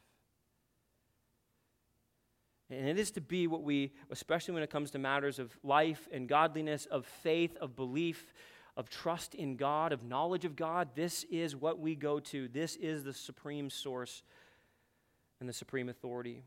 And 2.72 2.88
it 2.88 2.98
is 2.98 3.10
to 3.12 3.20
be 3.20 3.46
what 3.46 3.62
we, 3.62 3.92
especially 4.10 4.54
when 4.54 4.62
it 4.62 4.70
comes 4.70 4.90
to 4.92 4.98
matters 4.98 5.38
of 5.38 5.54
life 5.62 6.08
and 6.10 6.26
godliness, 6.26 6.86
of 6.86 7.04
faith, 7.04 7.54
of 7.60 7.76
belief, 7.76 8.32
of 8.78 8.88
trust 8.88 9.34
in 9.34 9.56
God, 9.56 9.92
of 9.92 10.02
knowledge 10.02 10.46
of 10.46 10.56
God, 10.56 10.88
this 10.94 11.24
is 11.30 11.54
what 11.54 11.78
we 11.78 11.94
go 11.94 12.18
to. 12.20 12.48
This 12.48 12.76
is 12.76 13.04
the 13.04 13.12
supreme 13.12 13.68
source 13.68 14.22
and 15.38 15.48
the 15.48 15.52
supreme 15.52 15.90
authority. 15.90 16.42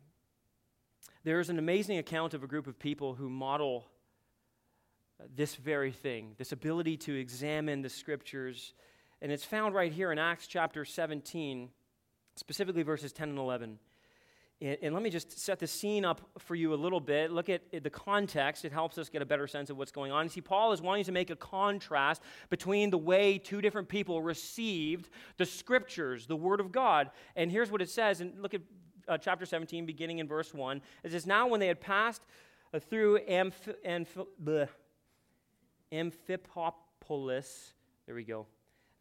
There 1.24 1.40
is 1.40 1.50
an 1.50 1.60
amazing 1.60 2.00
account 2.00 2.34
of 2.34 2.44
a 2.44 2.48
group 2.48 2.66
of 2.66 2.80
people 2.80 3.14
who 3.14 3.30
model 3.30 3.86
uh, 5.20 5.26
this 5.36 5.56
very 5.56 5.92
thing, 5.92 6.34
this 6.38 6.52
ability 6.52 6.98
to 6.98 7.14
examine 7.14 7.84
the 7.84 7.90
scriptures. 7.90 8.74
And 9.22 9.32
it's 9.32 9.46
found 9.46 9.76
right 9.76 9.92
here 9.92 10.12
in 10.12 10.18
Acts 10.18 10.48
chapter 10.48 10.86
17, 10.86 11.70
specifically 12.36 12.82
verses 12.84 13.14
10 13.14 13.30
and 13.30 13.38
11. 13.38 13.78
And, 14.62 14.78
and, 14.82 14.94
let 14.94 15.04
me 15.04 15.10
just 15.10 15.38
set 15.38 15.60
the 15.60 15.68
scene 15.68 16.06
up 16.06 16.22
for 16.38 16.56
you 16.56 16.74
a 16.74 16.76
little 16.76 17.02
bit. 17.02 17.32
Look 17.32 17.50
at 17.50 17.84
the 17.84 17.90
context. 17.90 18.64
It 18.64 18.72
helps 18.72 18.98
us 18.98 19.10
get 19.10 19.22
a 19.22 19.26
better 19.26 19.48
sense 19.48 19.70
of 19.70 19.78
what's 19.78 19.92
going 19.92 20.12
on. 20.14 20.30
see, 20.30 20.40
Paul 20.40 20.72
is 20.72 20.82
wanting 20.82 21.04
to 21.06 21.12
make 21.12 21.30
a 21.30 21.36
contrast 21.36 22.22
between 22.50 22.90
the 22.90 22.98
way 22.98 23.38
two 23.38 23.62
different 23.62 23.90
people 23.90 24.22
received 24.22 25.10
the 25.38 25.46
scriptures, 25.46 26.26
the 26.26 26.38
word 26.38 26.62
of 26.62 26.72
God. 26.72 27.12
And 27.36 27.52
here's 27.52 27.70
what 27.70 27.82
it 27.82 27.90
says. 27.90 28.22
And 28.22 28.42
look 28.42 28.54
at 28.54 28.62
uh, 29.08 29.18
chapter 29.18 29.46
17, 29.46 29.86
beginning 29.86 30.20
in 30.20 30.28
verse 30.28 30.54
1. 30.54 30.82
It 31.04 31.12
says, 31.12 31.26
Now 31.26 31.48
when 31.48 31.60
they 31.60 31.68
had 31.68 31.82
passed 31.82 32.22
uh, 32.74 32.80
through 32.80 33.20
Amph- 33.28 33.76
Amph- 33.86 34.26
bleh, 34.42 34.70
Amphipolis, 35.92 37.74
there 38.06 38.16
we 38.16 38.24
go, 38.24 38.48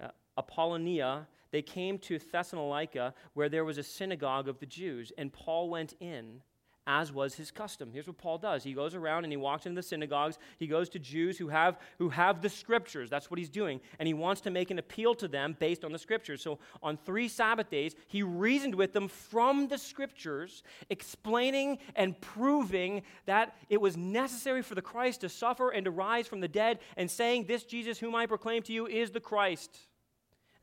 uh, 0.02 0.08
Apollonia, 0.36 1.26
they 1.54 1.62
came 1.62 1.98
to 1.98 2.18
Thessalonica, 2.18 3.14
where 3.34 3.48
there 3.48 3.64
was 3.64 3.78
a 3.78 3.82
synagogue 3.84 4.48
of 4.48 4.58
the 4.58 4.66
Jews, 4.66 5.12
and 5.16 5.32
Paul 5.32 5.70
went 5.70 5.94
in 6.00 6.40
as 6.84 7.12
was 7.12 7.34
his 7.34 7.52
custom. 7.52 7.90
Here's 7.92 8.08
what 8.08 8.18
Paul 8.18 8.38
does. 8.38 8.64
He 8.64 8.74
goes 8.74 8.96
around 8.96 9.22
and 9.22 9.32
he 9.32 9.36
walks 9.36 9.64
into 9.64 9.80
the 9.80 9.86
synagogues. 9.86 10.36
He 10.58 10.66
goes 10.66 10.88
to 10.90 10.98
Jews 10.98 11.38
who 11.38 11.46
have 11.48 11.78
who 11.98 12.08
have 12.08 12.42
the 12.42 12.48
scriptures. 12.48 13.08
That's 13.08 13.30
what 13.30 13.38
he's 13.38 13.48
doing. 13.48 13.80
And 14.00 14.08
he 14.08 14.14
wants 14.14 14.40
to 14.42 14.50
make 14.50 14.72
an 14.72 14.80
appeal 14.80 15.14
to 15.14 15.28
them 15.28 15.56
based 15.60 15.84
on 15.84 15.92
the 15.92 15.98
scriptures. 15.98 16.42
So 16.42 16.58
on 16.82 16.96
3 16.96 17.28
Sabbath 17.28 17.70
days, 17.70 17.94
he 18.08 18.24
reasoned 18.24 18.74
with 18.74 18.92
them 18.92 19.06
from 19.06 19.68
the 19.68 19.78
scriptures, 19.78 20.64
explaining 20.90 21.78
and 21.94 22.20
proving 22.20 23.02
that 23.26 23.56
it 23.70 23.80
was 23.80 23.96
necessary 23.96 24.60
for 24.60 24.74
the 24.74 24.82
Christ 24.82 25.20
to 25.20 25.28
suffer 25.28 25.70
and 25.70 25.84
to 25.84 25.92
rise 25.92 26.26
from 26.26 26.40
the 26.40 26.48
dead 26.48 26.80
and 26.96 27.08
saying 27.08 27.46
this 27.46 27.62
Jesus 27.62 27.98
whom 28.00 28.16
I 28.16 28.26
proclaim 28.26 28.62
to 28.64 28.72
you 28.72 28.88
is 28.88 29.12
the 29.12 29.20
Christ. 29.20 29.78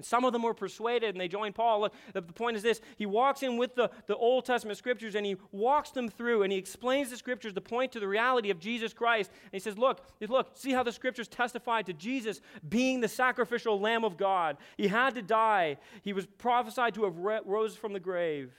And 0.02 0.06
some 0.08 0.26
of 0.26 0.34
them 0.34 0.42
were 0.42 0.56
persuaded 0.56 1.14
and 1.14 1.22
they 1.22 1.28
joined 1.28 1.54
Paul. 1.54 1.82
Look, 1.82 1.94
the, 2.12 2.24
point 2.24 2.58
is 2.58 2.64
this 2.64 2.82
he 2.96 3.06
walks 3.06 3.44
in 3.44 3.56
with 3.56 3.76
the, 3.76 3.92
the 4.08 4.16
Old 4.16 4.46
Testament 4.46 4.80
scriptures 4.80 5.14
and 5.14 5.24
he 5.24 5.36
walks 5.52 5.92
them 5.92 6.10
through 6.10 6.42
and 6.42 6.52
he 6.52 6.58
explains 6.58 7.12
the 7.12 7.18
scriptures 7.18 7.54
to 7.54 7.62
point 7.62 7.92
to 7.92 8.00
the 8.00 8.08
reality 8.08 8.50
of 8.50 8.58
Jesus 8.58 8.94
Christ. 8.94 9.30
And 9.44 9.52
he 9.52 9.60
says, 9.60 9.78
Look, 9.78 10.04
look, 10.20 10.58
see 10.58 10.72
how 10.72 10.82
the 10.82 10.92
scriptures 10.92 11.28
testify 11.28 11.84
to 11.84 11.94
Jesus 11.94 12.42
being 12.68 13.00
the 13.00 13.08
sacrificial 13.08 13.80
Lamb 13.80 14.04
of 14.04 14.18
God. 14.18 14.58
He 14.76 14.88
had 14.88 15.14
to 15.14 15.22
die, 15.22 15.78
he 16.02 16.14
was 16.14 16.26
prophesied 16.26 16.96
to 16.96 17.04
have 17.04 17.16
rose 17.46 17.76
from 17.76 17.94
the 17.94 18.00
grave. 18.00 18.52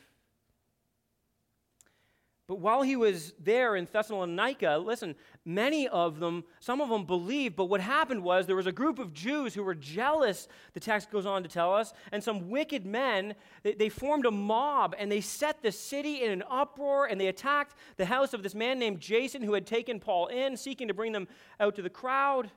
But 2.53 2.61
while 2.61 2.83
he 2.83 2.97
was 2.97 3.33
there 3.43 3.77
in 3.77 3.89
Thessalonica, 3.91 4.77
listen, 4.77 5.15
many 5.47 5.89
of 5.89 6.21
them, 6.21 6.45
some 6.61 6.83
of 6.83 6.91
them 6.91 7.07
believed, 7.07 7.57
but 7.57 7.65
what 7.65 7.81
happened 7.81 8.23
was 8.23 8.47
there 8.47 8.57
was 8.57 8.67
a 8.67 8.73
group 8.73 8.99
of 8.99 9.15
Jews 9.15 9.55
who 9.55 9.63
were 9.63 9.75
jealous, 9.75 10.49
the 10.75 10.81
text 10.81 11.11
goes 11.11 11.25
on 11.25 11.43
to 11.45 11.49
tell 11.49 11.73
us, 11.73 11.95
and 12.13 12.23
some 12.23 12.51
wicked 12.51 12.85
men, 12.85 13.37
they, 13.63 13.73
they 13.73 13.89
formed 13.89 14.27
a 14.27 14.31
mob 14.31 14.95
and 14.99 15.11
they 15.11 15.23
set 15.23 15.63
the 15.63 15.73
city 15.73 16.25
in 16.25 16.31
an 16.31 16.45
uproar 16.51 17.07
and 17.07 17.19
they 17.19 17.29
attacked 17.29 17.75
the 17.97 18.05
house 18.05 18.35
of 18.35 18.43
this 18.43 18.55
man 18.55 18.79
named 18.79 19.01
Jason 19.01 19.41
who 19.41 19.55
had 19.55 19.67
taken 19.67 19.99
Paul 19.99 20.27
in, 20.27 20.55
seeking 20.59 20.89
to 20.89 20.95
bring 20.95 21.13
them 21.13 21.29
out 21.59 21.75
to 21.77 21.81
the 21.81 21.89
crowd. 21.89 22.51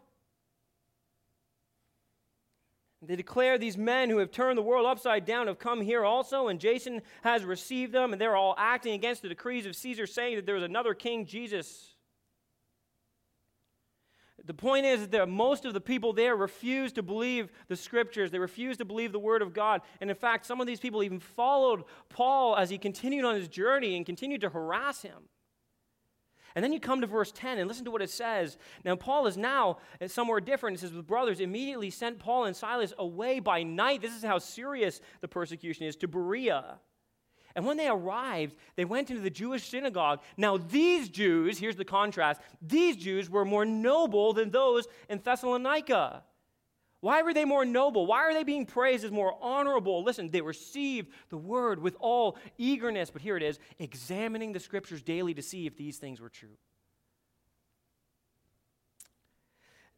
They 3.08 3.16
declare 3.16 3.58
these 3.58 3.78
men 3.78 4.10
who 4.10 4.18
have 4.18 4.32
turned 4.32 4.58
the 4.58 4.64
world 4.64 4.86
upside 4.86 5.26
down 5.26 5.47
have 5.47 5.60
come 5.60 5.82
here 5.82 6.03
also, 6.06 6.47
and 6.47 6.60
Jason 6.60 7.01
has 7.24 7.43
received 7.43 7.91
them, 7.93 8.12
and 8.12 8.22
they're 8.22 8.36
all 8.36 8.56
acting 8.58 8.93
against 8.93 9.22
the 9.22 9.30
decrees 9.30 9.66
of 9.66 9.76
Caesar, 9.76 10.08
saying 10.08 10.36
that 10.36 10.45
there 10.45 10.56
is 10.56 10.64
another 10.64 10.93
king, 10.93 11.26
Jesus. 11.26 11.95
The 14.45 14.53
point 14.53 14.86
is 14.86 15.08
that 15.08 15.28
most 15.28 15.66
of 15.66 15.74
the 15.74 15.82
people 15.82 16.14
there 16.14 16.36
refuse 16.36 16.91
to 16.93 17.03
believe 17.03 17.51
the 17.68 17.76
scriptures. 17.76 18.30
They 18.30 18.38
refuse 18.38 18.78
to 18.78 18.86
believe 18.86 19.12
the 19.12 19.20
word 19.20 19.41
of 19.41 19.53
God. 19.53 19.82
And 20.01 20.10
in 20.10 20.16
fact, 20.16 20.45
some 20.45 20.62
of 20.62 20.68
these 20.68 20.80
people 20.80 21.01
even 21.01 21.20
followed 21.20 21.84
Paul 22.10 22.56
as 22.56 22.70
he 22.70 22.78
continued 22.78 23.26
on 23.26 23.36
his 23.36 23.47
journey 23.47 23.97
and 23.97 24.06
continued 24.06 24.41
to 24.41 24.49
harass 24.49 25.01
him. 25.01 25.30
And 26.56 26.64
then 26.64 26.72
you 26.72 26.80
come 26.80 27.01
to 27.01 27.08
verse 27.08 27.34
10 27.34 27.58
and 27.58 27.68
listen 27.68 27.84
to 27.86 27.91
what 27.91 28.01
it 28.01 28.10
says. 28.10 28.58
Now, 28.86 28.95
Paul 28.95 29.28
is 29.28 29.36
now 29.36 29.78
somewhere 30.08 30.39
different. 30.39 30.78
It 30.78 30.80
says, 30.80 30.91
The 30.91 31.03
brothers 31.03 31.41
immediately 31.41 31.89
sent 31.89 32.18
Paul 32.18 32.45
and 32.45 32.56
Silas 32.56 32.93
away 32.97 33.41
by 33.41 33.64
night. 33.64 34.01
This 34.01 34.16
is 34.16 34.24
how 34.24 34.39
serious 34.39 35.01
the 35.20 35.28
persecution 35.28 35.86
is 35.86 35.97
to 35.97 36.08
Berea. 36.08 36.80
And 37.56 37.66
when 37.66 37.78
they 37.78 37.88
arrived, 37.88 38.56
they 38.76 38.86
went 38.86 39.10
into 39.10 39.22
the 39.22 39.30
Jewish 39.30 39.68
synagogue. 39.68 40.22
Now, 40.38 40.58
these 40.58 41.10
Jews, 41.10 41.58
here's 41.58 41.78
the 41.78 41.86
contrast, 41.86 42.41
these 42.62 42.97
Jews 42.97 43.30
were 43.30 43.45
more 43.45 43.66
noble 43.66 44.34
than 44.34 44.49
those 44.49 44.88
in 45.10 45.20
Thessalonica. 45.20 46.24
Why 47.06 47.22
were 47.22 47.36
they 47.36 47.45
more 47.45 47.66
noble? 47.66 48.08
Why 48.08 48.22
are 48.22 48.34
they 48.34 48.43
being 48.43 48.66
praised 48.66 49.06
as 49.06 49.12
more 49.12 49.38
honorable? 49.39 50.03
Listen, 50.03 50.32
they 50.32 50.41
received 50.41 51.12
the 51.30 51.38
word 51.38 51.80
with 51.80 51.95
all 51.99 52.36
eagerness. 52.58 53.12
But 53.12 53.22
here 53.22 53.38
it 53.38 53.43
is 53.43 53.60
examining 53.78 54.53
the 54.53 54.60
scriptures 54.60 55.03
daily 55.03 55.36
to 55.36 55.43
see 55.43 55.68
if 55.68 55.78
these 55.78 55.97
things 55.97 56.20
were 56.20 56.30
true. 56.30 56.58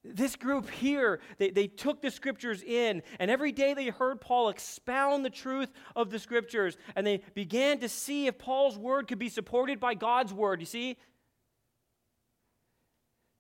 This 0.03 0.35
group 0.35 0.69
here, 0.69 1.21
they, 1.37 1.49
they 1.49 1.67
took 1.67 2.01
the 2.01 2.11
scriptures 2.11 2.61
in, 2.61 3.01
and 3.21 3.31
every 3.31 3.53
day 3.53 3.73
they 3.73 3.87
heard 3.87 4.19
Paul 4.19 4.49
expound 4.49 5.23
the 5.23 5.29
truth 5.29 5.71
of 5.95 6.09
the 6.09 6.19
scriptures, 6.19 6.75
and 6.93 7.07
they 7.07 7.21
began 7.33 7.79
to 7.79 7.87
see 7.87 8.27
if 8.27 8.37
Paul's 8.37 8.77
word 8.77 9.07
could 9.07 9.19
be 9.19 9.29
supported 9.29 9.79
by 9.79 9.93
God's 9.93 10.33
word. 10.33 10.59
You 10.59 10.65
see? 10.65 10.97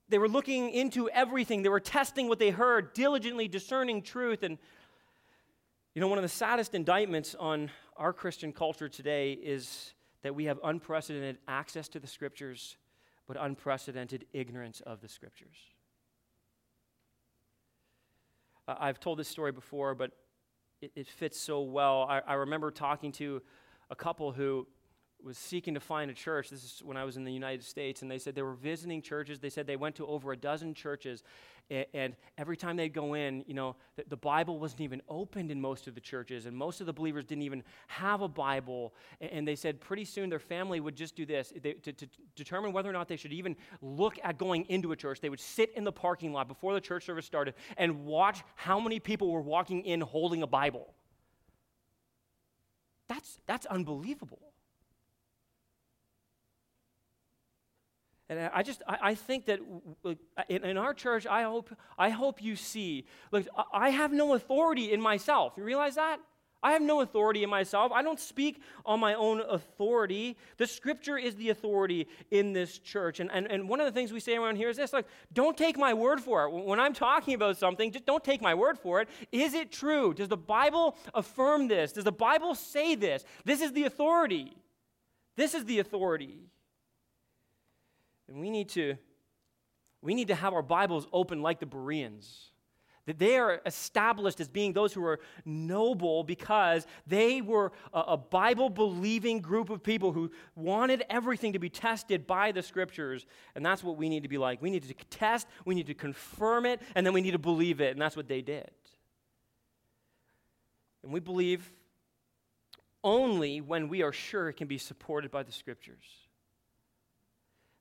They 0.09 0.17
were 0.17 0.29
looking 0.29 0.69
into 0.69 1.09
everything, 1.09 1.63
they 1.63 1.69
were 1.69 1.79
testing 1.79 2.29
what 2.29 2.39
they 2.39 2.49
heard, 2.49 2.93
diligently 2.93 3.47
discerning 3.47 4.01
truth. 4.01 4.43
And, 4.43 4.57
you 5.93 6.01
know, 6.01 6.07
one 6.07 6.17
of 6.17 6.23
the 6.23 6.29
saddest 6.29 6.75
indictments 6.75 7.35
on 7.35 7.69
our 7.97 8.13
Christian 8.13 8.53
culture 8.53 8.87
today 8.87 9.33
is 9.33 9.93
that 10.21 10.33
we 10.33 10.45
have 10.45 10.59
unprecedented 10.63 11.37
access 11.47 11.87
to 11.89 11.99
the 11.99 12.07
scriptures, 12.07 12.77
but 13.27 13.37
unprecedented 13.39 14.25
ignorance 14.33 14.81
of 14.81 15.01
the 15.01 15.07
scriptures. 15.07 15.57
I've 18.67 18.99
told 18.99 19.19
this 19.19 19.27
story 19.27 19.51
before, 19.51 19.95
but 19.95 20.11
it, 20.81 20.91
it 20.95 21.07
fits 21.07 21.39
so 21.39 21.61
well. 21.61 22.05
I, 22.09 22.19
I, 22.27 22.33
remember 22.33 22.69
talking 22.69 23.11
to 23.13 23.41
a 23.89 23.95
couple 23.95 24.33
who 24.33 24.67
was 25.27 25.37
seeking 25.37 25.73
to 25.73 25.79
find 25.79 26.09
a 26.09 26.13
church. 26.13 26.49
This 26.49 26.63
is 26.63 26.81
when 26.83 26.95
I 26.95 27.03
was 27.03 27.17
in 27.17 27.25
the 27.25 27.31
United 27.31 27.63
States, 27.63 28.01
and 28.01 28.09
they 28.09 28.17
said 28.17 28.33
they 28.33 28.41
were 28.41 28.53
visiting 28.53 29.01
churches. 29.01 29.39
They 29.39 29.49
said 29.49 29.67
they 29.67 29.75
went 29.75 29.95
to 29.97 30.07
over 30.07 30.31
a 30.31 30.37
dozen 30.37 30.73
churches, 30.73 31.21
and, 31.69 31.85
and 31.93 32.15
every 32.37 32.55
time 32.55 32.77
they'd 32.77 32.93
go 32.93 33.13
in, 33.13 33.43
you 33.45 33.53
know, 33.53 33.75
the, 33.97 34.05
the, 34.07 34.17
Bible 34.17 34.57
wasn't 34.57 34.81
even 34.81 35.01
opened 35.09 35.51
in 35.51 35.59
most 35.59 35.85
of 35.85 35.95
the 35.95 36.01
churches, 36.01 36.45
and 36.45 36.55
most 36.55 36.79
of 36.79 36.87
the 36.87 36.93
believers 36.93 37.25
didn't 37.25 37.43
even 37.43 37.61
have 37.87 38.21
a 38.21 38.27
Bible. 38.27 38.93
And, 39.19 39.31
and 39.31 39.47
they 39.47 39.55
said 39.55 39.81
pretty 39.81 40.05
soon 40.05 40.29
their 40.29 40.39
family 40.39 40.79
would 40.79 40.95
just 40.95 41.15
do 41.15 41.25
this 41.25 41.51
they, 41.61 41.73
to, 41.73 41.91
to 41.91 42.07
determine 42.35 42.71
whether 42.71 42.89
or 42.89 42.93
not 42.93 43.09
they 43.09 43.17
should 43.17 43.33
even 43.33 43.57
look 43.81 44.17
at 44.23 44.37
going 44.37 44.65
into 44.69 44.93
a 44.93 44.95
church. 44.95 45.19
They 45.19 45.29
would 45.29 45.41
sit 45.41 45.73
in 45.75 45.83
the 45.83 45.91
parking 45.91 46.31
lot 46.31 46.47
before 46.47 46.73
the 46.73 46.81
church 46.81 47.05
service 47.05 47.25
started 47.25 47.53
and 47.75 48.05
watch 48.05 48.43
how 48.55 48.79
many 48.79 48.99
people 48.99 49.29
were 49.29 49.41
walking 49.41 49.83
in 49.83 49.99
holding 49.99 50.41
a 50.41 50.47
Bible. 50.47 50.93
That's, 53.09 53.39
that's 53.45 53.65
unbelievable. 53.65 54.39
And 58.29 58.49
I 58.53 58.61
just, 58.61 58.81
I, 58.87 59.15
think 59.15 59.45
that 59.45 59.59
in, 60.49 60.65
in, 60.65 60.77
our 60.77 60.93
church, 60.93 61.25
I 61.25 61.43
hope, 61.43 61.73
I 61.97 62.09
hope 62.09 62.43
you 62.43 62.57
see, 62.57 63.05
look, 63.31 63.47
I 63.71 63.89
have 63.89 64.11
no 64.11 64.33
authority 64.33 64.91
in 64.91 64.99
myself. 64.99 65.53
You 65.55 65.63
realize 65.63 65.95
that? 65.95 66.19
I 66.61 66.73
have 66.73 66.81
no 66.81 67.01
authority 67.01 67.43
in 67.43 67.49
myself. 67.49 67.91
I 67.91 68.01
don't 68.01 68.19
speak 68.19 68.61
on 68.85 68.99
my 68.99 69.13
own 69.13 69.41
authority. 69.41 70.35
The 70.57 70.65
scripture 70.65 71.17
is 71.17 71.35
the 71.35 71.51
authority 71.51 72.07
in 72.31 72.51
this 72.51 72.79
church. 72.79 73.19
And, 73.19 73.31
and, 73.31 73.49
and 73.49 73.69
one 73.69 73.79
of 73.79 73.85
the 73.85 73.91
things 73.91 74.11
we 74.11 74.19
say 74.19 74.35
around 74.35 74.55
here 74.55 74.69
is 74.69 74.75
this 74.77 74.91
like, 74.91 75.05
don't 75.31 75.55
take 75.55 75.77
my 75.77 75.93
word 75.93 76.19
for 76.19 76.45
it. 76.45 76.51
When 76.51 76.79
I'm 76.79 76.93
talking 76.93 77.35
about 77.35 77.57
something, 77.57 77.91
just 77.91 78.05
don't 78.05 78.23
take 78.23 78.41
my 78.41 78.55
word 78.55 78.79
for 78.79 79.01
it. 79.01 79.07
Is 79.31 79.53
it 79.53 79.71
true? 79.71 80.13
Does 80.13 80.29
the 80.29 80.35
Bible 80.37 80.97
affirm 81.13 81.67
this? 81.67 81.93
Does 81.93 82.05
the 82.05 82.11
Bible 82.11 82.55
say 82.55 82.95
this? 82.95 83.23
This 83.45 83.61
is 83.61 83.71
the 83.71 83.83
authority. 83.83 84.51
This 85.35 85.53
is 85.53 85.63
the 85.65 85.79
authority. 85.79 86.39
And 88.27 88.39
we 88.39 88.49
need 88.49 88.69
to, 88.69 88.95
we 90.01 90.13
need 90.13 90.27
to 90.27 90.35
have 90.35 90.53
our 90.53 90.61
Bibles 90.61 91.07
open 91.11 91.41
like 91.41 91.59
the 91.59 91.65
Bereans. 91.65 92.51
That 93.05 93.19
they 93.19 93.37
are 93.37 93.61
established 93.65 94.41
as 94.41 94.49
being 94.49 94.73
those 94.73 94.91
who 94.91 95.05
are 95.05 95.21
noble 95.45 96.25
because 96.25 96.85
they 97.07 97.41
were 97.41 97.71
a, 97.93 97.99
a 97.99 98.17
Bible 98.17 98.69
believing 98.69 99.39
group 99.39 99.69
of 99.69 99.81
people 99.81 100.11
who 100.11 100.29
wanted 100.55 101.05
everything 101.09 101.53
to 101.53 101.59
be 101.59 101.69
tested 101.69 102.27
by 102.27 102.51
the 102.51 102.61
scriptures. 102.61 103.25
And 103.55 103.65
that's 103.65 103.81
what 103.81 103.95
we 103.95 104.09
need 104.09 104.23
to 104.23 104.29
be 104.29 104.37
like. 104.37 104.61
We 104.61 104.69
need 104.69 104.83
to 104.83 104.93
test, 105.09 105.47
we 105.63 105.73
need 105.73 105.87
to 105.87 105.93
confirm 105.93 106.65
it, 106.65 106.81
and 106.95 107.05
then 107.05 107.13
we 107.13 107.21
need 107.21 107.31
to 107.31 107.39
believe 107.39 107.79
it. 107.79 107.91
And 107.91 108.01
that's 108.01 108.17
what 108.17 108.27
they 108.27 108.41
did. 108.41 108.69
And 111.01 111.13
we 111.13 111.21
believe 111.21 111.71
only 113.05 113.61
when 113.61 113.87
we 113.87 114.01
are 114.01 114.11
sure 114.11 114.49
it 114.49 114.57
can 114.57 114.67
be 114.67 114.77
supported 114.77 115.31
by 115.31 115.43
the 115.43 115.53
scriptures. 115.53 116.26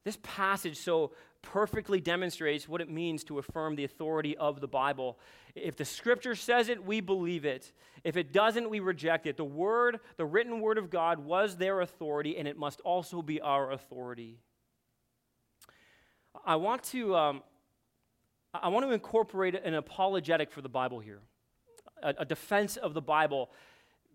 This 0.06 0.18
passage 0.22 0.76
so 0.76 1.10
perfectly 1.42 2.00
demonstrates 2.00 2.68
what 2.68 2.80
it 2.80 2.88
means 2.88 3.24
to 3.24 3.40
affirm 3.40 3.74
the 3.74 3.82
authority 3.82 4.36
of 4.36 4.60
the 4.60 4.68
Bible. 4.68 5.18
If 5.56 5.74
the 5.74 5.84
scripture 5.84 6.36
says 6.36 6.68
it, 6.68 6.84
we 6.84 7.00
believe 7.00 7.44
it. 7.44 7.72
If 8.04 8.16
it 8.16 8.32
doesn't, 8.32 8.70
we 8.70 8.78
reject 8.78 9.26
it. 9.26 9.36
The 9.36 9.42
word, 9.42 9.98
the 10.16 10.24
written 10.24 10.60
word 10.60 10.78
of 10.78 10.90
God, 10.90 11.18
was 11.18 11.56
their 11.56 11.80
authority, 11.80 12.38
and 12.38 12.46
it 12.46 12.56
must 12.56 12.80
also 12.82 13.20
be 13.20 13.40
our 13.40 13.72
authority. 13.72 14.38
I 16.44 16.54
want 16.54 16.84
to, 16.84 17.16
um, 17.16 17.42
I 18.54 18.68
want 18.68 18.86
to 18.86 18.92
incorporate 18.92 19.56
an 19.56 19.74
apologetic 19.74 20.52
for 20.52 20.60
the 20.60 20.68
Bible 20.68 21.00
here, 21.00 21.18
a, 22.00 22.14
a 22.18 22.24
defense 22.24 22.76
of 22.76 22.94
the 22.94 23.02
Bible 23.02 23.50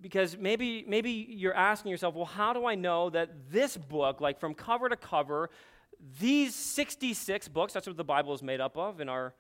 because 0.02 0.36
maybe 0.38 0.84
maybe 0.88 1.12
you're 1.12 1.54
asking 1.54 1.92
yourself 1.92 2.16
well 2.16 2.26
how 2.26 2.54
do 2.54 2.66
i 2.66 2.74
know 2.74 3.10
that 3.10 3.30
this 3.52 3.78
book 3.78 4.20
like 4.20 4.40
from 4.40 4.54
cover 4.54 4.90
to 4.90 4.96
cover 4.96 5.50
these 6.20 6.56
66 6.56 7.48
books, 7.50 7.74
that's 7.74 7.88
what 7.88 7.98
the 7.98 8.04
Bible 8.04 8.34
is 8.34 8.42
made 8.42 8.60
up 8.60 8.78
of 8.78 9.00
in 9.00 9.10
our 9.10 9.34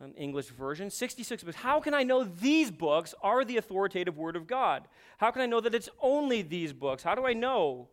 um, 0.00 0.12
English 0.16 0.48
version, 0.48 0.90
66 0.90 1.44
books. 1.44 1.56
How 1.56 1.80
can 1.80 1.94
I 1.94 2.02
know 2.02 2.24
these 2.24 2.70
books 2.70 3.14
are 3.22 3.44
the 3.44 3.56
authoritative 3.56 4.18
Word 4.18 4.34
of 4.34 4.46
God? 4.46 4.88
How 5.18 5.30
can 5.30 5.42
I 5.42 5.46
know 5.46 5.60
that 5.60 5.74
it's 5.74 5.88
only 6.00 6.42
these 6.42 6.72
books? 6.72 7.02
How 7.02 7.14
do 7.14 7.24
I 7.24 7.32
know 7.34 7.88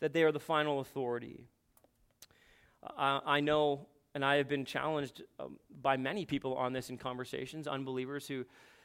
that 0.00 0.12
they 0.12 0.24
are 0.24 0.32
the 0.32 0.40
final 0.40 0.80
authority? 0.80 1.46
Uh, 2.82 3.20
I 3.24 3.40
know, 3.40 3.86
and 4.14 4.24
I 4.24 4.36
have 4.36 4.48
been 4.48 4.64
challenged 4.64 5.22
um, 5.40 5.58
by 5.80 5.96
many 5.96 6.26
people 6.26 6.54
on 6.54 6.72
this 6.72 6.90
in 6.90 6.98
conversations, 6.98 7.66
unbelievers 7.66 8.28
who, 8.28 8.44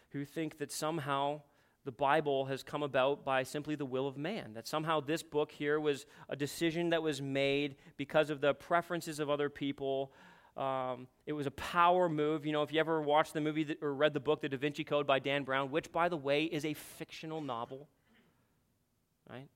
who 0.09 0.23
think 0.23 0.57
that 0.59 0.71
somehow 0.71 1.41
the 1.85 1.91
Bible 1.91 2.45
has 2.45 2.63
come 2.63 2.83
about 2.83 3.25
by 3.25 3.43
simply 3.43 3.75
the 3.75 3.85
will 3.85 4.07
of 4.07 4.17
man. 4.17 4.53
That 4.53 4.67
somehow 4.67 4.99
this 5.01 5.21
book 5.21 5.51
here 5.51 5.79
was 5.79 6.05
a 6.29 6.35
decision 6.35 6.89
that 6.91 7.03
was 7.03 7.21
made 7.21 7.75
because 7.97 8.29
of 8.29 8.41
the 8.41 8.53
preferences 8.53 9.19
of 9.19 9.29
other 9.29 9.49
people. 9.49 10.11
Um, 10.55 11.07
it 11.25 11.33
was 11.33 11.45
a 11.45 11.51
power 11.51 12.07
move. 12.07 12.45
You 12.45 12.51
know, 12.51 12.63
if 12.63 12.71
you 12.71 12.79
ever 12.79 13.01
watched 13.01 13.33
the 13.33 13.41
movie 13.41 13.63
that, 13.65 13.81
or 13.81 13.93
read 13.93 14.13
the 14.13 14.19
book, 14.19 14.41
The 14.41 14.49
Da 14.49 14.57
Vinci 14.57 14.83
Code 14.83 15.05
by 15.07 15.19
Dan 15.19 15.43
Brown, 15.43 15.71
which, 15.71 15.91
by 15.91 16.09
the 16.09 16.17
way, 16.17 16.45
is 16.45 16.63
a 16.63 16.73
fictional 16.73 17.41
novel, 17.41 17.89
right? 19.29 19.49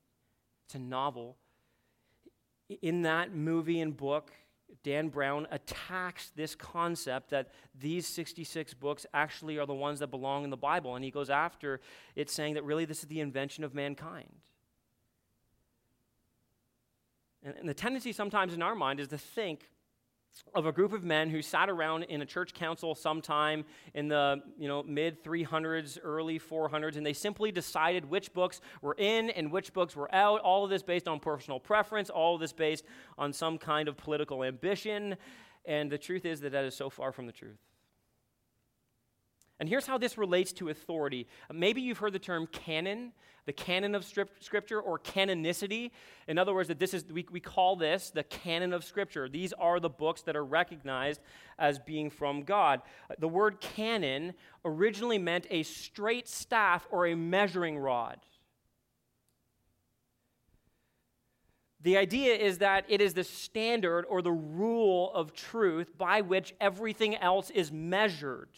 It's 0.66 0.76
a 0.76 0.80
novel. 0.80 1.38
In 2.82 3.04
that 3.04 3.34
movie 3.34 3.80
and 3.80 3.96
book, 3.96 4.32
Dan 4.84 5.10
Brown 5.10 5.48
attacks 5.52 6.32
this 6.36 6.56
concept 6.56 7.30
that 7.32 7.50
these 7.78 8.08
66 8.08 8.74
books 8.74 9.06
actually 9.14 9.58
are 9.58 9.66
the 9.66 9.74
ones 9.74 10.00
that 10.00 10.08
belong 10.08 10.44
in 10.44 10.50
the 10.50 10.58
Bible. 10.58 10.96
And 10.96 11.04
he 11.04 11.12
goes 11.12 11.30
after 11.30 11.82
it, 12.16 12.30
saying 12.30 12.54
that 12.56 12.64
really 12.64 12.86
this 12.86 13.00
is 13.00 13.06
the 13.06 13.20
invention 13.20 13.64
of 13.64 13.74
mankind. 13.74 14.30
And, 17.44 17.56
and 17.56 17.70
the 17.70 17.74
tendency 17.74 18.12
sometimes 18.12 18.54
in 18.54 18.62
our 18.62 18.76
mind 18.76 19.00
is 19.00 19.08
to 19.10 19.18
think 19.18 19.70
of 20.54 20.66
a 20.66 20.72
group 20.72 20.94
of 20.94 21.04
men 21.04 21.30
who 21.30 21.42
sat 21.42 21.70
around 21.70 22.04
in 22.04 22.22
a 22.22 22.26
church 22.26 22.54
council 22.54 22.96
sometime 22.96 23.66
in 23.94 24.08
the 24.08 24.42
you 24.58 24.68
know 24.68 24.84
mid 24.84 25.24
300s 25.24 25.98
early 26.04 26.40
400s 26.40 26.98
and 26.98 27.06
they 27.06 27.14
simply 27.14 27.52
decided 27.52 28.06
which 28.06 28.34
books 28.34 28.62
were 28.82 28.96
in 28.98 29.30
and 29.32 29.52
which 29.52 29.74
books 29.74 29.96
were 29.96 30.14
out 30.14 30.42
all 30.42 30.64
of 30.64 30.70
this 30.70 30.84
based 30.84 31.08
on 31.08 31.20
personal 31.20 31.60
preference 31.60 32.10
all 32.10 32.36
of 32.36 32.42
this 32.42 32.54
based 32.54 32.86
on 33.18 33.34
some 33.34 33.58
kind 33.58 33.88
of 33.88 33.98
political 33.98 34.44
ambition. 34.44 35.16
And 35.66 35.92
the 35.92 35.98
truth 35.98 36.26
is 36.26 36.40
that 36.42 36.54
that 36.54 36.64
is 36.64 36.76
so 36.76 36.90
far 36.90 37.12
from 37.12 37.26
the 37.26 37.34
truth 37.34 37.58
And 39.60 39.68
here's 39.68 39.88
how 39.88 39.98
this 39.98 40.18
relates 40.18 40.52
to 40.54 40.70
authority. 40.70 41.28
Maybe 41.52 41.82
you've 41.82 41.98
heard 41.98 42.14
the 42.14 42.20
term 42.20 42.46
canon, 42.48 43.12
the 43.48 43.54
canon 43.54 43.96
of 43.96 44.06
Scripture, 44.06 44.80
or 44.80 45.00
canonicity. 45.00 45.90
In 46.28 46.38
other 46.38 46.54
words, 46.54 46.68
that 46.68 46.78
this 46.78 46.94
is 46.94 47.06
we, 47.12 47.26
we 47.32 47.40
call 47.40 47.76
this 47.76 48.12
the 48.12 48.24
canon 48.24 48.72
of 48.72 48.84
Scripture. 48.84 49.28
These 49.28 49.54
are 49.54 49.80
the 49.80 49.90
books 49.90 50.22
that 50.24 50.36
are 50.36 50.46
recognized 50.46 51.22
as 51.58 51.80
being 51.80 52.12
from 52.12 52.44
God. 52.44 52.84
The 53.18 53.28
word 53.28 53.60
canon 53.60 54.36
originally 54.64 55.18
meant 55.18 55.48
a 55.50 55.64
straight 55.64 56.28
staff 56.28 56.88
or 56.92 57.08
a 57.08 57.16
measuring 57.16 57.80
rod. 57.80 58.20
The 61.82 61.98
idea 61.98 62.36
is 62.36 62.60
that 62.60 62.86
it 62.90 63.02
is 63.02 63.14
the 63.16 63.24
standard 63.24 64.06
or 64.08 64.22
the 64.22 64.32
rule 64.32 65.12
of 65.14 65.34
truth 65.34 65.98
by 65.98 66.22
which 66.22 66.54
everything 66.60 67.16
else 67.16 67.50
is 67.50 67.72
measured. 67.72 68.50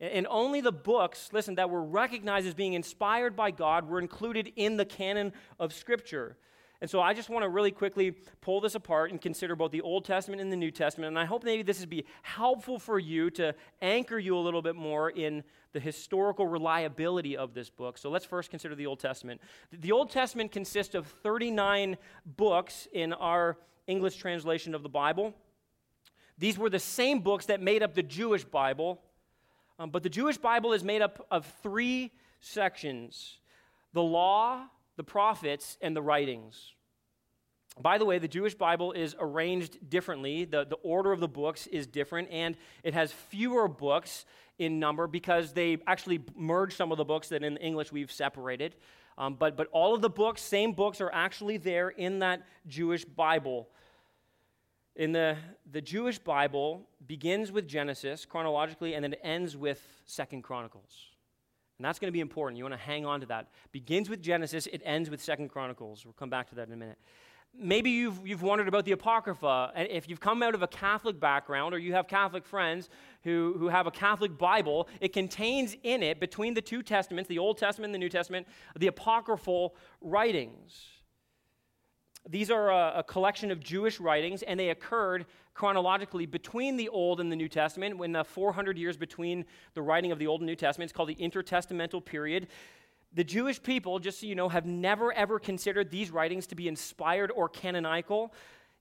And 0.00 0.26
only 0.30 0.60
the 0.60 0.72
books, 0.72 1.30
listen, 1.32 1.56
that 1.56 1.70
were 1.70 1.82
recognized 1.82 2.46
as 2.46 2.54
being 2.54 2.74
inspired 2.74 3.34
by 3.34 3.50
God 3.50 3.88
were 3.88 3.98
included 3.98 4.52
in 4.54 4.76
the 4.76 4.84
canon 4.84 5.32
of 5.58 5.72
Scripture. 5.72 6.36
And 6.80 6.88
so 6.88 7.00
I 7.00 7.12
just 7.12 7.28
want 7.28 7.42
to 7.42 7.48
really 7.48 7.72
quickly 7.72 8.12
pull 8.40 8.60
this 8.60 8.76
apart 8.76 9.10
and 9.10 9.20
consider 9.20 9.56
both 9.56 9.72
the 9.72 9.80
Old 9.80 10.04
Testament 10.04 10.40
and 10.40 10.52
the 10.52 10.56
New 10.56 10.70
Testament. 10.70 11.08
And 11.08 11.18
I 11.18 11.24
hope 11.24 11.42
maybe 11.42 11.64
this 11.64 11.80
would 11.80 11.90
be 11.90 12.04
helpful 12.22 12.78
for 12.78 13.00
you 13.00 13.30
to 13.30 13.52
anchor 13.82 14.16
you 14.16 14.36
a 14.36 14.38
little 14.38 14.62
bit 14.62 14.76
more 14.76 15.10
in 15.10 15.42
the 15.72 15.80
historical 15.80 16.46
reliability 16.46 17.36
of 17.36 17.52
this 17.52 17.68
book. 17.68 17.98
So 17.98 18.10
let's 18.10 18.24
first 18.24 18.50
consider 18.50 18.76
the 18.76 18.86
Old 18.86 19.00
Testament. 19.00 19.40
The 19.72 19.90
Old 19.90 20.10
Testament 20.10 20.52
consists 20.52 20.94
of 20.94 21.08
39 21.08 21.96
books 22.24 22.86
in 22.92 23.12
our 23.12 23.58
English 23.88 24.16
translation 24.16 24.72
of 24.72 24.84
the 24.84 24.88
Bible. 24.88 25.34
These 26.38 26.58
were 26.58 26.70
the 26.70 26.78
same 26.78 27.18
books 27.18 27.46
that 27.46 27.60
made 27.60 27.82
up 27.82 27.94
the 27.94 28.04
Jewish 28.04 28.44
Bible 28.44 29.02
um, 29.78 29.90
but 29.90 30.02
the 30.02 30.08
Jewish 30.08 30.38
Bible 30.38 30.72
is 30.72 30.82
made 30.82 31.02
up 31.02 31.26
of 31.30 31.46
three 31.62 32.12
sections 32.40 33.38
the 33.94 34.02
law, 34.02 34.60
the 34.96 35.04
prophets, 35.04 35.78
and 35.80 35.96
the 35.96 36.02
writings. 36.02 36.74
By 37.80 37.98
the 37.98 38.04
way, 38.04 38.18
the 38.18 38.28
Jewish 38.28 38.54
Bible 38.54 38.92
is 38.92 39.14
arranged 39.18 39.88
differently. 39.88 40.44
The, 40.44 40.64
the 40.64 40.76
order 40.76 41.12
of 41.12 41.20
the 41.20 41.28
books 41.28 41.66
is 41.68 41.86
different, 41.86 42.28
and 42.30 42.56
it 42.82 42.92
has 42.94 43.12
fewer 43.12 43.68
books 43.68 44.24
in 44.58 44.80
number 44.80 45.06
because 45.06 45.52
they 45.52 45.78
actually 45.86 46.20
merged 46.36 46.76
some 46.76 46.90
of 46.90 46.98
the 46.98 47.04
books 47.04 47.28
that 47.28 47.44
in 47.44 47.56
English 47.58 47.92
we've 47.92 48.10
separated. 48.10 48.74
Um, 49.16 49.34
but, 49.34 49.56
but 49.56 49.68
all 49.72 49.94
of 49.94 50.02
the 50.02 50.10
books, 50.10 50.42
same 50.42 50.72
books, 50.72 51.00
are 51.00 51.10
actually 51.12 51.56
there 51.56 51.88
in 51.88 52.18
that 52.20 52.42
Jewish 52.66 53.04
Bible. 53.04 53.68
In 54.98 55.12
the, 55.12 55.36
the 55.70 55.80
Jewish 55.80 56.18
Bible 56.18 56.82
begins 57.06 57.52
with 57.52 57.68
Genesis 57.68 58.24
chronologically 58.24 58.94
and 58.94 59.04
then 59.04 59.12
it 59.12 59.20
ends 59.22 59.56
with 59.56 59.80
Second 60.06 60.42
Chronicles. 60.42 61.12
And 61.78 61.84
that's 61.84 62.00
going 62.00 62.08
to 62.08 62.12
be 62.12 62.18
important. 62.18 62.58
You 62.58 62.64
want 62.64 62.74
to 62.74 62.80
hang 62.80 63.06
on 63.06 63.20
to 63.20 63.26
that. 63.26 63.46
Begins 63.70 64.10
with 64.10 64.20
Genesis, 64.20 64.66
it 64.66 64.82
ends 64.84 65.08
with 65.08 65.22
Second 65.22 65.50
Chronicles. 65.50 66.04
We'll 66.04 66.14
come 66.14 66.28
back 66.28 66.48
to 66.48 66.56
that 66.56 66.66
in 66.66 66.74
a 66.74 66.76
minute. 66.76 66.98
Maybe 67.56 67.90
you've, 67.90 68.26
you've 68.26 68.42
wondered 68.42 68.66
about 68.66 68.84
the 68.84 68.92
Apocrypha. 68.92 69.72
If 69.76 70.08
you've 70.08 70.20
come 70.20 70.42
out 70.42 70.56
of 70.56 70.62
a 70.62 70.66
Catholic 70.66 71.20
background 71.20 71.74
or 71.74 71.78
you 71.78 71.92
have 71.94 72.08
Catholic 72.08 72.44
friends 72.44 72.88
who, 73.22 73.54
who 73.56 73.68
have 73.68 73.86
a 73.86 73.92
Catholic 73.92 74.36
Bible, 74.36 74.88
it 75.00 75.12
contains 75.12 75.76
in 75.84 76.02
it, 76.02 76.18
between 76.18 76.54
the 76.54 76.60
two 76.60 76.82
Testaments, 76.82 77.28
the 77.28 77.38
Old 77.38 77.56
Testament 77.56 77.86
and 77.86 77.94
the 77.94 77.98
New 77.98 78.10
Testament, 78.10 78.48
the 78.76 78.88
apocryphal 78.88 79.76
writings. 80.00 80.97
These 82.30 82.50
are 82.50 82.70
a, 82.70 82.98
a, 82.98 83.02
collection 83.02 83.50
of 83.50 83.58
Jewish 83.58 83.98
writings, 83.98 84.42
and 84.42 84.60
they 84.60 84.68
occurred 84.68 85.24
chronologically 85.54 86.26
between 86.26 86.76
the 86.76 86.90
Old 86.90 87.20
and 87.20 87.32
the 87.32 87.36
New 87.36 87.48
Testament, 87.48 87.96
when 87.96 88.14
uh, 88.14 88.22
the 88.22 88.28
400 88.28 88.76
years 88.76 88.98
between 88.98 89.46
the 89.72 89.80
writing 89.80 90.12
of 90.12 90.18
the 90.18 90.26
Old 90.26 90.42
and 90.42 90.46
New 90.46 90.54
Testament. 90.54 90.90
It's 90.90 90.96
called 90.96 91.08
the 91.08 91.14
intertestamental 91.14 92.04
period. 92.04 92.48
The 93.14 93.24
Jewish 93.24 93.62
people, 93.62 93.98
just 93.98 94.20
so 94.20 94.26
you 94.26 94.34
know, 94.34 94.50
have 94.50 94.66
never 94.66 95.10
ever 95.14 95.38
considered 95.38 95.90
these 95.90 96.10
writings 96.10 96.46
to 96.48 96.54
be 96.54 96.68
inspired 96.68 97.30
or 97.30 97.48
canonical. 97.48 98.34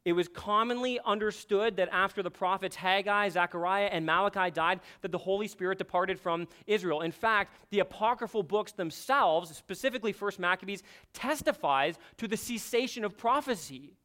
It 0.05 0.13
was 0.13 0.29
commonly 0.29 0.99
understood 1.05 1.75
that 1.77 1.89
after 1.91 2.23
the 2.23 2.31
prophets 2.31 2.77
Haggai, 2.77 3.29
Zechariah, 3.29 3.89
and 3.91 4.05
Malachi 4.05 4.51
died, 4.51 4.79
that 5.01 5.11
the 5.11 5.17
Holy 5.17 5.47
Spirit 5.47 5.77
departed 5.77 6.19
from 6.19 6.47
Israel. 6.65 7.01
In 7.01 7.11
fact, 7.11 7.53
the 7.71 7.79
apocryphal 7.79 8.43
books 8.43 8.71
themselves, 8.71 9.55
specifically 9.55 10.13
First 10.13 10.39
Maccabees, 10.39 10.83
testifies 11.13 11.97
to 12.17 12.27
the 12.27 12.37
cessation 12.37 13.03
of 13.03 13.17
prophecy 13.17 13.97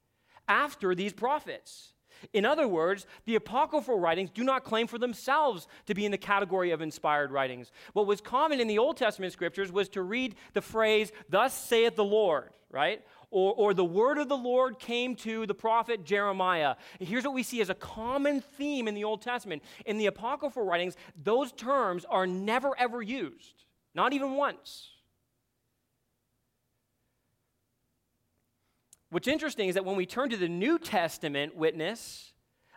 after 0.49 0.95
these 0.95 1.13
prophets. 1.13 1.93
In 2.33 2.45
other 2.45 2.69
words, 2.69 3.07
the 3.25 3.35
apocryphal 3.35 3.99
writings 3.99 4.31
do 4.31 4.45
not 4.45 4.65
claim 4.65 4.87
for 4.87 4.99
themselves 4.99 5.67
to 5.87 5.95
be 5.95 6.05
in 6.05 6.13
the 6.13 6.19
category 6.19 6.71
of 6.71 6.81
inspired 6.81 7.31
writings. 7.31 7.73
What 7.93 8.07
was 8.07 8.21
common 8.21 8.61
in 8.61 8.69
the 8.69 8.79
Old 8.79 8.97
Testament 8.97 9.33
scriptures 9.33 9.73
was 9.73 9.89
to 9.91 10.03
read 10.03 10.37
the 10.53 10.63
phrase, 10.63 11.13
Thus 11.29 11.55
saith 11.55 11.97
the 11.97 12.05
Lord, 12.05 12.51
right? 12.71 13.03
Or, 13.33 13.55
or 13.55 13.75
the 13.75 13.85
word 13.85 14.19
of 14.19 14.29
the 14.29 14.37
Lord 14.37 14.79
came 14.79 15.17
to 15.17 15.47
the 15.47 15.55
prophet 15.55 16.05
Jeremiah. 16.05 16.77
Here's 17.01 17.25
what 17.25 17.35
we 17.35 17.43
see 17.43 17.61
as 17.61 17.71
a 17.71 17.75
common 17.75 18.41
theme 18.41 18.87
in 18.87 18.95
the 18.95 19.05
Old 19.05 19.23
Testament. 19.23 19.63
In 19.87 19.99
the 19.99 20.07
apocryphal 20.07 20.65
writings, 20.65 20.97
those 21.21 21.51
terms 21.51 22.05
are 22.05 22.27
never 22.27 22.79
ever 22.79 23.03
used, 23.03 23.65
not 23.95 24.13
even 24.13 24.35
once. 24.35 24.91
What's 29.11 29.29
interesting 29.29 29.69
is 29.69 29.75
that 29.75 29.85
when 29.85 29.97
we 29.97 30.07
turn 30.07 30.31
to 30.31 30.37
the 30.37 30.49
New 30.49 30.79
Testament 30.79 31.55
witness, 31.55 32.32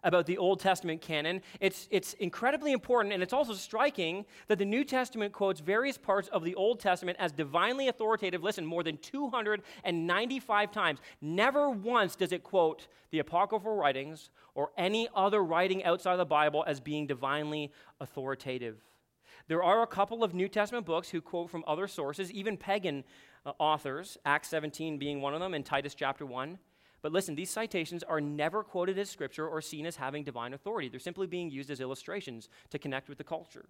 about 0.05 0.25
the 0.25 0.37
Old 0.37 0.61
Testament 0.61 1.01
canon. 1.01 1.41
It's, 1.59 1.89
it's 1.91 2.13
incredibly 2.13 2.71
important, 2.71 3.13
and 3.13 3.21
it's 3.21 3.33
also 3.33 3.53
striking 3.53 4.25
that 4.47 4.59
the 4.59 4.65
New 4.65 4.85
Testament 4.85 5.33
quotes 5.33 5.59
various 5.59 5.97
parts 5.97 6.29
of 6.29 6.45
the 6.45 6.55
Old 6.55 6.79
Testament 6.79 7.17
as 7.19 7.33
divinely 7.33 7.89
authoritative. 7.89 8.43
Listen, 8.43 8.65
more 8.65 8.83
than 8.83 8.97
295 8.99 10.71
times. 10.71 10.99
Never 11.19 11.69
once 11.69 12.15
does 12.15 12.31
it 12.31 12.43
quote 12.43 12.87
the 13.11 13.19
apocryphal 13.19 13.75
writings 13.75 14.29
or 14.53 14.71
any 14.77 15.09
other 15.13 15.43
writing 15.43 15.83
outside 15.83 16.13
of 16.13 16.19
the 16.19 16.25
Bible 16.25 16.63
as 16.65 16.79
being 16.79 17.07
divinely 17.07 17.71
authoritative. 17.99 18.77
There 19.47 19.63
are 19.63 19.83
a 19.83 19.87
couple 19.87 20.23
of 20.23 20.33
New 20.33 20.47
Testament 20.47 20.85
books 20.85 21.09
who 21.09 21.21
quote 21.21 21.49
from 21.49 21.63
other 21.67 21.87
sources, 21.87 22.31
even 22.31 22.57
pagan 22.57 23.03
uh, 23.45 23.53
authors, 23.59 24.17
Acts 24.25 24.49
17 24.49 24.97
being 24.97 25.21
one 25.21 25.33
of 25.33 25.39
them, 25.39 25.53
and 25.53 25.65
Titus 25.65 25.93
chapter 25.93 26.25
1. 26.25 26.57
But 27.05 27.11
listen, 27.11 27.35
these 27.35 27.51
citations 27.51 28.01
are 28.01 28.19
never 28.19 28.63
quoted 28.63 28.97
as 28.97 29.11
scripture 29.11 29.47
or 29.47 29.61
seen 29.61 29.85
as 29.85 29.95
having 29.95 30.23
divine 30.23 30.55
authority. 30.55 30.89
They're 30.89 30.99
simply 30.99 31.27
being 31.27 31.51
used 31.51 31.69
as 31.69 31.79
illustrations 31.79 32.49
to 32.71 32.79
connect 32.79 33.09
with 33.09 33.19
the 33.19 33.23
culture. 33.23 33.65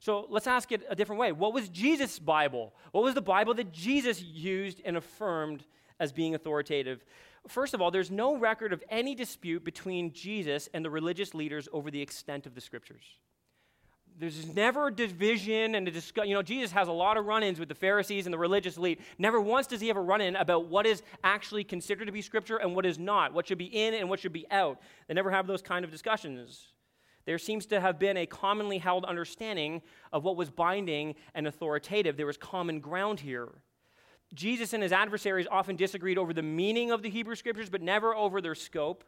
So 0.00 0.26
let's 0.28 0.48
ask 0.48 0.72
it 0.72 0.84
a 0.90 0.96
different 0.96 1.20
way. 1.20 1.30
What 1.30 1.54
was 1.54 1.68
Jesus' 1.68 2.18
Bible? 2.18 2.74
What 2.90 3.04
was 3.04 3.14
the 3.14 3.22
Bible 3.22 3.54
that 3.54 3.72
Jesus 3.72 4.20
used 4.20 4.82
and 4.84 4.96
affirmed 4.96 5.64
as 6.00 6.10
being 6.10 6.34
authoritative? 6.34 7.04
First 7.46 7.72
of 7.72 7.80
all, 7.80 7.92
there's 7.92 8.10
no 8.10 8.36
record 8.36 8.72
of 8.72 8.82
any 8.90 9.14
dispute 9.14 9.64
between 9.64 10.12
Jesus 10.12 10.68
and 10.74 10.84
the 10.84 10.90
religious 10.90 11.34
leaders 11.34 11.68
over 11.72 11.88
the 11.88 12.02
extent 12.02 12.46
of 12.46 12.56
the 12.56 12.60
scriptures 12.60 13.04
there's 14.18 14.54
never 14.54 14.88
a 14.88 14.92
division 14.92 15.74
and 15.74 15.86
a 15.86 15.90
discussion. 15.90 16.30
You 16.30 16.36
know, 16.36 16.42
Jesus 16.42 16.72
has 16.72 16.88
a 16.88 16.92
lot 16.92 17.16
of 17.16 17.26
run 17.26 17.42
ins 17.42 17.60
with 17.60 17.68
the 17.68 17.74
Pharisees 17.74 18.26
and 18.26 18.32
the 18.32 18.38
religious 18.38 18.76
elite. 18.76 19.00
Never 19.18 19.40
once 19.40 19.66
does 19.66 19.80
he 19.80 19.88
have 19.88 19.96
a 19.96 20.00
run 20.02 20.20
in 20.20 20.36
about 20.36 20.68
what 20.68 20.86
is 20.86 21.02
actually 21.22 21.64
considered 21.64 22.06
to 22.06 22.12
be 22.12 22.22
Scripture 22.22 22.56
and 22.56 22.74
what 22.74 22.86
is 22.86 22.98
not, 22.98 23.34
what 23.34 23.46
should 23.46 23.58
be 23.58 23.66
in 23.66 23.94
and 23.94 24.08
what 24.08 24.20
should 24.20 24.32
be 24.32 24.50
out. 24.50 24.80
They 25.06 25.14
never 25.14 25.30
have 25.30 25.46
those 25.46 25.62
kind 25.62 25.84
of 25.84 25.90
discussions. 25.90 26.68
There 27.26 27.38
seems 27.38 27.66
to 27.66 27.80
have 27.80 27.98
been 27.98 28.16
a 28.16 28.26
commonly 28.26 28.78
held 28.78 29.04
understanding 29.04 29.82
of 30.12 30.24
what 30.24 30.36
was 30.36 30.48
binding 30.48 31.16
and 31.34 31.46
authoritative. 31.46 32.16
There 32.16 32.26
was 32.26 32.36
common 32.36 32.80
ground 32.80 33.20
here. 33.20 33.48
Jesus 34.34 34.72
and 34.72 34.82
his 34.82 34.92
adversaries 34.92 35.46
often 35.50 35.76
disagreed 35.76 36.18
over 36.18 36.32
the 36.32 36.42
meaning 36.42 36.90
of 36.90 37.02
the 37.02 37.10
Hebrew 37.10 37.34
Scriptures, 37.34 37.68
but 37.68 37.82
never 37.82 38.14
over 38.14 38.40
their 38.40 38.54
scope. 38.54 39.04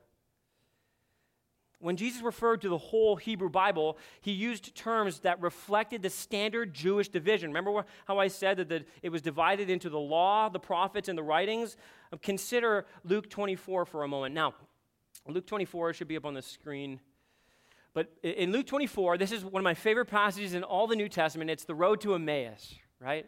When 1.81 1.97
Jesus 1.97 2.23
referred 2.23 2.61
to 2.63 2.69
the 2.69 2.79
whole 2.79 3.15
Hebrew 3.17 3.49
Bible, 3.49 3.99
he 4.21 4.33
used 4.33 4.75
terms 4.75 5.21
that 5.21 5.41
reflected 5.41 6.03
the 6.03 6.11
standard 6.11 6.75
Jewish 6.75 7.09
division. 7.09 7.51
Remember 7.51 7.85
how 8.07 8.19
I 8.19 8.27
said 8.29 8.57
that 8.57 8.69
the, 8.69 8.85
it 9.03 9.11
was 9.11 9.23
divided 9.23 9.71
into 9.71 9.89
the 9.89 9.99
law, 9.99 10.49
the 10.49 10.59
prophets, 10.59 11.09
and 11.09 11.17
the 11.17 11.23
writings? 11.23 11.77
Um, 12.13 12.19
consider 12.21 12.87
Luke 13.05 13.31
24 13.31 13.87
for 13.87 14.03
a 14.03 14.09
moment. 14.09 14.35
Now, 14.35 14.55
Luke 15.29 15.47
24 15.47 15.93
should 15.93 16.09
be 16.09 16.17
up 16.17 16.25
on 16.25 16.35
the 16.35 16.43
screen. 16.43 16.99
But 17.95 18.13
in 18.23 18.51
Luke 18.51 18.67
24, 18.67 19.17
this 19.17 19.31
is 19.31 19.45
one 19.45 19.61
of 19.61 19.65
my 19.65 19.75
favorite 19.75 20.07
passages 20.07 20.55
in 20.55 20.65
all 20.65 20.89
the 20.89 20.97
New 20.97 21.09
Testament. 21.09 21.51
It's 21.51 21.65
the 21.65 21.75
road 21.75 22.01
to 22.01 22.15
Emmaus, 22.15 22.75
right? 23.01 23.27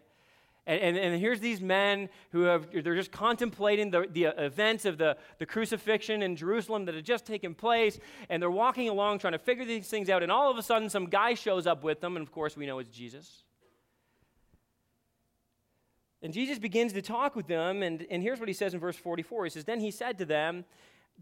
And, 0.66 0.80
and, 0.80 0.96
and, 0.96 1.20
here's 1.20 1.40
these 1.40 1.60
men 1.60 2.08
who 2.32 2.42
have, 2.42 2.68
they're 2.70 2.94
just 2.94 3.10
contemplating 3.10 3.90
the, 3.90 4.06
the 4.12 4.24
events 4.24 4.84
of 4.84 4.98
the, 4.98 5.16
the 5.38 5.46
crucifixion 5.46 6.22
in 6.22 6.36
Jerusalem 6.36 6.84
that 6.84 6.94
had 6.94 7.04
just 7.04 7.24
taken 7.24 7.54
place. 7.54 7.98
And 8.28 8.42
they're 8.42 8.50
walking 8.50 8.88
along 8.88 9.20
trying 9.20 9.32
to 9.32 9.38
figure 9.38 9.64
these 9.64 9.88
things 9.88 10.10
out. 10.10 10.22
And 10.22 10.30
all 10.30 10.50
of 10.50 10.58
a 10.58 10.62
sudden, 10.62 10.90
some 10.90 11.06
guy 11.06 11.34
shows 11.34 11.66
up 11.66 11.82
with 11.82 12.00
them. 12.00 12.16
And 12.16 12.22
of 12.22 12.30
course, 12.30 12.56
we 12.56 12.66
know 12.66 12.78
it's 12.78 12.90
Jesus. 12.90 13.42
And 16.22 16.32
Jesus 16.32 16.58
begins 16.58 16.92
to 16.92 17.02
talk 17.02 17.34
with 17.34 17.46
them. 17.46 17.82
And, 17.82 18.06
and 18.10 18.22
here's 18.22 18.38
what 18.38 18.48
he 18.48 18.54
says 18.54 18.74
in 18.74 18.80
verse 18.80 18.96
44 18.96 19.44
He 19.44 19.50
says, 19.50 19.64
Then 19.64 19.80
he 19.80 19.90
said 19.90 20.18
to 20.18 20.24
them, 20.24 20.64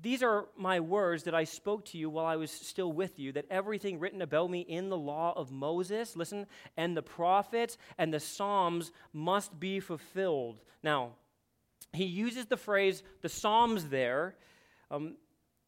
these 0.00 0.22
are 0.22 0.46
my 0.56 0.80
words 0.80 1.24
that 1.24 1.34
I 1.34 1.44
spoke 1.44 1.84
to 1.86 1.98
you 1.98 2.10
while 2.10 2.26
I 2.26 2.36
was 2.36 2.50
still 2.50 2.92
with 2.92 3.18
you, 3.18 3.32
that 3.32 3.46
everything 3.50 3.98
written 3.98 4.22
about 4.22 4.50
me 4.50 4.60
in 4.60 4.88
the 4.88 4.96
law 4.96 5.32
of 5.36 5.50
Moses, 5.50 6.14
listen, 6.16 6.46
and 6.76 6.96
the 6.96 7.02
prophets 7.02 7.78
and 7.96 8.12
the 8.12 8.20
Psalms 8.20 8.92
must 9.12 9.58
be 9.58 9.80
fulfilled. 9.80 10.60
Now, 10.82 11.12
he 11.92 12.04
uses 12.04 12.46
the 12.46 12.56
phrase 12.56 13.02
the 13.22 13.28
Psalms 13.28 13.86
there 13.86 14.36
um, 14.90 15.16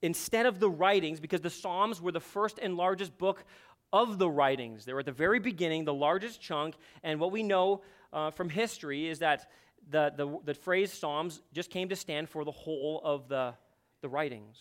instead 0.03 0.47
of 0.47 0.61
the 0.61 0.71
writings 0.71 1.19
because 1.19 1.41
the 1.41 1.51
Psalms 1.51 2.01
were 2.01 2.13
the 2.13 2.21
first 2.21 2.59
and 2.61 2.77
largest 2.77 3.17
book 3.19 3.45
of 3.93 4.19
the 4.19 4.31
writings. 4.31 4.85
They 4.85 4.93
were 4.93 5.01
at 5.01 5.07
the 5.07 5.13
very 5.13 5.41
beginning, 5.41 5.85
the 5.85 5.95
largest 5.95 6.41
chunk, 6.41 6.77
and 7.03 7.19
what 7.19 7.33
we 7.33 7.43
know 7.43 7.83
uh, 8.13 8.31
from 8.31 8.49
history 8.49 9.09
is 9.09 9.19
that 9.21 9.51
the, 9.91 10.13
the, 10.17 10.39
the 10.45 10.55
phrase 10.55 10.93
Psalms 10.93 11.43
just 11.53 11.71
came 11.71 11.89
to 11.89 11.97
stand 11.97 12.29
for 12.29 12.45
the 12.45 12.53
whole 12.53 13.01
of 13.03 13.29
the 13.29 13.55
the 14.03 14.09
writings. 14.09 14.57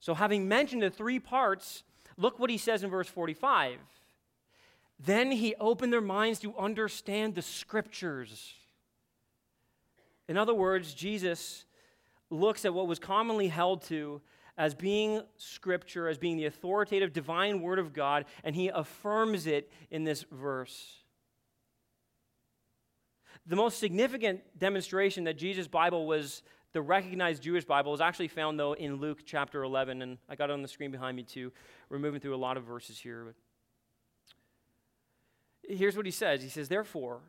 So, 0.00 0.14
having 0.14 0.48
mentioned 0.48 0.82
the 0.82 0.90
three 0.90 1.18
parts, 1.18 1.82
look 2.16 2.38
what 2.38 2.50
he 2.50 2.58
says 2.58 2.82
in 2.82 2.90
verse 2.90 3.08
45. 3.08 3.78
Then 4.98 5.32
he 5.32 5.54
opened 5.56 5.92
their 5.92 6.00
minds 6.00 6.38
to 6.40 6.56
understand 6.56 7.34
the 7.34 7.42
scriptures. 7.42 8.54
In 10.28 10.36
other 10.36 10.54
words, 10.54 10.94
Jesus 10.94 11.64
looks 12.30 12.64
at 12.64 12.74
what 12.74 12.86
was 12.86 12.98
commonly 12.98 13.48
held 13.48 13.82
to 13.84 14.20
as 14.56 14.74
being 14.74 15.22
scripture, 15.36 16.08
as 16.08 16.16
being 16.16 16.36
the 16.36 16.46
authoritative 16.46 17.12
divine 17.12 17.60
word 17.60 17.78
of 17.78 17.92
God, 17.92 18.24
and 18.44 18.54
he 18.54 18.68
affirms 18.68 19.46
it 19.46 19.70
in 19.90 20.04
this 20.04 20.24
verse. 20.30 20.98
The 23.46 23.56
most 23.56 23.78
significant 23.78 24.42
demonstration 24.56 25.24
that 25.24 25.36
Jesus' 25.36 25.66
Bible 25.66 26.06
was 26.06 26.42
the 26.74 26.82
recognized 26.82 27.42
Jewish 27.42 27.64
Bible 27.64 27.94
is 27.94 28.00
actually 28.00 28.28
found, 28.28 28.58
though, 28.58 28.74
in 28.74 28.96
Luke 28.96 29.20
chapter 29.24 29.62
11, 29.62 30.02
and 30.02 30.18
I 30.28 30.34
got 30.34 30.50
it 30.50 30.52
on 30.52 30.60
the 30.60 30.68
screen 30.68 30.90
behind 30.90 31.16
me, 31.16 31.22
too. 31.22 31.52
We're 31.88 32.00
moving 32.00 32.20
through 32.20 32.34
a 32.34 32.36
lot 32.36 32.56
of 32.56 32.64
verses 32.64 32.98
here. 32.98 33.24
But 33.24 35.76
here's 35.76 35.96
what 35.96 36.04
he 36.04 36.12
says 36.12 36.42
He 36.42 36.48
says, 36.48 36.68
Therefore, 36.68 37.20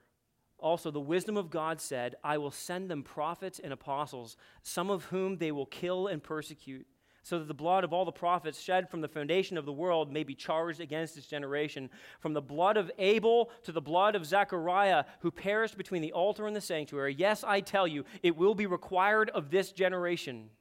also 0.58 0.90
the 0.90 1.00
wisdom 1.00 1.38
of 1.38 1.52
God 1.52 1.80
said, 1.80 2.16
I 2.24 2.40
will 2.40 2.52
send 2.52 2.90
them 2.90 3.04
prophets 3.04 3.60
and 3.64 3.72
apostles, 3.72 4.36
some 4.64 4.90
of 4.90 5.06
whom 5.06 5.38
they 5.38 5.52
will 5.52 5.68
kill 5.68 6.08
and 6.08 6.24
persecute 6.24 6.88
so 7.26 7.40
that 7.40 7.48
the 7.48 7.56
blood 7.56 7.84
of 7.84 7.92
all 7.92 8.06
the 8.06 8.12
prophets 8.12 8.62
shed 8.62 8.88
from 8.88 9.02
the 9.02 9.08
foundation 9.08 9.58
of 9.58 9.66
the 9.66 9.74
world 9.74 10.14
may 10.14 10.24
be 10.24 10.36
charged 10.36 10.80
against 10.80 11.16
this 11.16 11.26
generation. 11.26 11.90
From 12.20 12.34
the 12.34 12.42
blood 12.42 12.78
of 12.78 12.92
Abel 13.00 13.50
to 13.64 13.72
the 13.72 13.82
blood 13.82 14.16
of 14.16 14.28
Zechariah, 14.28 15.06
who 15.22 15.32
perished 15.32 15.76
between 15.76 16.04
the 16.04 16.12
altar 16.12 16.46
and 16.46 16.56
the 16.56 16.62
sanctuary. 16.62 17.16
Yes, 17.18 17.44
I 17.44 17.62
tell 17.62 17.88
you, 17.88 18.06
it 18.22 18.38
will 18.38 18.54
be 18.54 18.68
required 18.68 19.32
of 19.32 19.50
this 19.50 19.72
generation. 19.72 20.52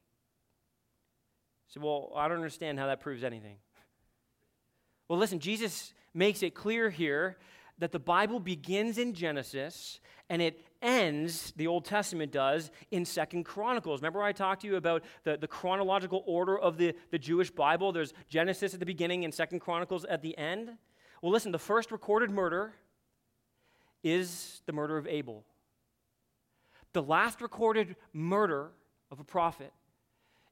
So, 1.68 1.82
well, 1.82 2.12
I 2.16 2.28
don't 2.28 2.38
understand 2.38 2.78
how 2.78 2.86
that 2.86 3.00
proves 3.00 3.24
anything. 3.24 3.56
Well, 5.06 5.18
listen, 5.18 5.40
Jesus 5.40 5.92
makes 6.14 6.42
it 6.42 6.54
clear 6.54 6.88
here 6.88 7.36
that 7.76 7.92
the 7.92 7.98
Bible 7.98 8.40
begins 8.40 8.96
in 8.96 9.12
Genesis 9.12 10.00
and 10.30 10.40
it 10.40 10.58
ends, 10.84 11.52
the 11.56 11.66
Old 11.66 11.84
Testament 11.84 12.30
does, 12.30 12.70
in 12.90 13.04
Second 13.04 13.44
Chronicles. 13.44 14.00
Remember 14.00 14.22
I 14.22 14.32
talked 14.32 14.60
to 14.62 14.68
you 14.68 14.76
about 14.76 15.02
the, 15.24 15.36
the 15.36 15.48
chronological 15.48 16.22
order 16.26 16.56
of 16.56 16.76
the, 16.76 16.94
the 17.10 17.18
Jewish 17.18 17.50
Bible? 17.50 17.90
There's 17.90 18.12
Genesis 18.28 18.74
at 18.74 18.80
the 18.80 18.86
beginning 18.86 19.24
and 19.24 19.34
Second 19.34 19.60
Chronicles 19.60 20.04
at 20.04 20.22
the 20.22 20.36
end. 20.38 20.70
Well, 21.22 21.32
listen, 21.32 21.50
the 21.50 21.58
first 21.58 21.90
recorded 21.90 22.30
murder 22.30 22.74
is 24.02 24.62
the 24.66 24.72
murder 24.72 24.98
of 24.98 25.06
Abel. 25.06 25.44
The 26.92 27.02
last 27.02 27.40
recorded 27.40 27.96
murder 28.12 28.70
of 29.10 29.18
a 29.18 29.24
prophet 29.24 29.72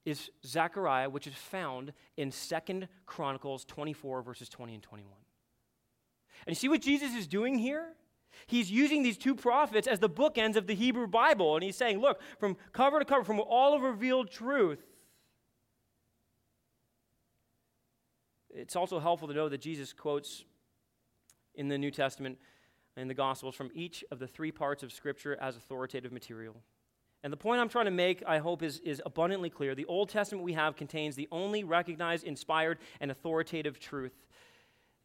is 0.04 0.30
Zechariah, 0.44 1.10
which 1.10 1.26
is 1.26 1.34
found 1.34 1.92
in 2.16 2.32
Second 2.32 2.88
Chronicles 3.06 3.64
24, 3.66 4.22
verses 4.22 4.48
20 4.48 4.74
and 4.74 4.82
21. 4.82 5.12
And 6.46 6.56
you 6.56 6.58
see 6.58 6.68
what 6.68 6.80
Jesus 6.80 7.14
is 7.14 7.26
doing 7.26 7.58
here? 7.58 7.94
He's 8.46 8.70
using 8.70 9.02
these 9.02 9.18
two 9.18 9.34
prophets 9.34 9.86
as 9.86 9.98
the 9.98 10.10
bookends 10.10 10.56
of 10.56 10.66
the 10.66 10.74
Hebrew 10.74 11.06
Bible. 11.06 11.54
And 11.54 11.62
he's 11.62 11.76
saying, 11.76 12.00
look, 12.00 12.20
from 12.38 12.56
cover 12.72 12.98
to 12.98 13.04
cover, 13.04 13.24
from 13.24 13.40
all 13.40 13.74
of 13.74 13.82
revealed 13.82 14.30
truth. 14.30 14.80
It's 18.50 18.76
also 18.76 19.00
helpful 19.00 19.28
to 19.28 19.34
know 19.34 19.48
that 19.48 19.60
Jesus 19.60 19.92
quotes 19.92 20.44
in 21.54 21.68
the 21.68 21.78
New 21.78 21.90
Testament 21.90 22.38
and 22.96 23.08
the 23.08 23.14
Gospels 23.14 23.54
from 23.54 23.70
each 23.74 24.04
of 24.10 24.18
the 24.18 24.26
three 24.26 24.52
parts 24.52 24.82
of 24.82 24.92
Scripture 24.92 25.38
as 25.40 25.56
authoritative 25.56 26.12
material. 26.12 26.56
And 27.24 27.32
the 27.32 27.36
point 27.36 27.60
I'm 27.60 27.68
trying 27.68 27.84
to 27.84 27.92
make, 27.92 28.22
I 28.26 28.38
hope, 28.38 28.62
is, 28.62 28.80
is 28.80 29.00
abundantly 29.06 29.48
clear. 29.48 29.74
The 29.74 29.84
Old 29.84 30.08
Testament 30.08 30.44
we 30.44 30.54
have 30.54 30.76
contains 30.76 31.14
the 31.14 31.28
only 31.30 31.62
recognized, 31.62 32.24
inspired, 32.24 32.78
and 33.00 33.10
authoritative 33.10 33.78
truth. 33.78 34.26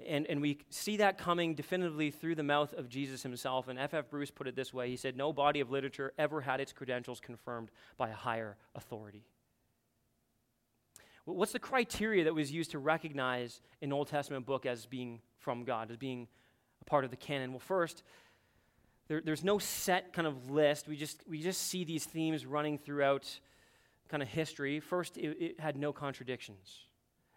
And, 0.06 0.28
and 0.28 0.42
we 0.42 0.60
see 0.70 0.98
that 0.98 1.18
coming 1.18 1.56
definitively 1.56 2.12
through 2.12 2.36
the 2.36 2.44
mouth 2.44 2.74
of 2.74 2.88
Jesus 2.88 3.24
himself. 3.24 3.68
And 3.68 3.80
F.F. 3.80 4.06
F. 4.06 4.10
Bruce 4.10 4.30
put 4.30 4.48
it 4.48 4.56
this 4.56 4.74
way 4.74 4.90
He 4.90 4.98
said, 4.98 5.18
No 5.18 5.34
body 5.34 5.60
of 5.60 5.72
literature 5.72 6.14
ever 6.18 6.42
had 6.42 6.60
its 6.60 6.72
credentials 6.72 7.20
confirmed 7.20 7.72
by 7.98 8.10
a 8.10 8.14
higher 8.14 8.58
authority. 8.76 9.24
What's 11.26 11.52
the 11.52 11.60
criteria 11.60 12.24
that 12.24 12.34
was 12.34 12.52
used 12.52 12.72
to 12.72 12.80
recognize 12.80 13.60
an 13.82 13.92
Old 13.92 14.08
Testament 14.08 14.46
book 14.46 14.66
as 14.66 14.86
being 14.86 15.20
from 15.40 15.66
God, 15.66 15.92
as 15.92 15.98
being 15.98 16.28
a 16.82 16.86
part 16.86 17.04
of 17.04 17.12
the 17.12 17.18
canon? 17.18 17.52
Well, 17.52 17.60
first, 17.60 18.04
there, 19.10 19.22
there's 19.22 19.44
no 19.44 19.58
set 19.58 20.14
kind 20.14 20.26
of 20.28 20.50
list. 20.50 20.88
We 20.88 20.96
just, 20.96 21.24
we 21.28 21.42
just 21.42 21.68
see 21.68 21.84
these 21.84 22.06
themes 22.06 22.46
running 22.46 22.78
throughout 22.78 23.28
kind 24.08 24.24
of 24.24 24.30
history. 24.30 24.80
First, 24.80 25.18
it, 25.18 25.38
it 25.40 25.60
had 25.60 25.76
no 25.76 25.92
contradictions. 25.92 26.80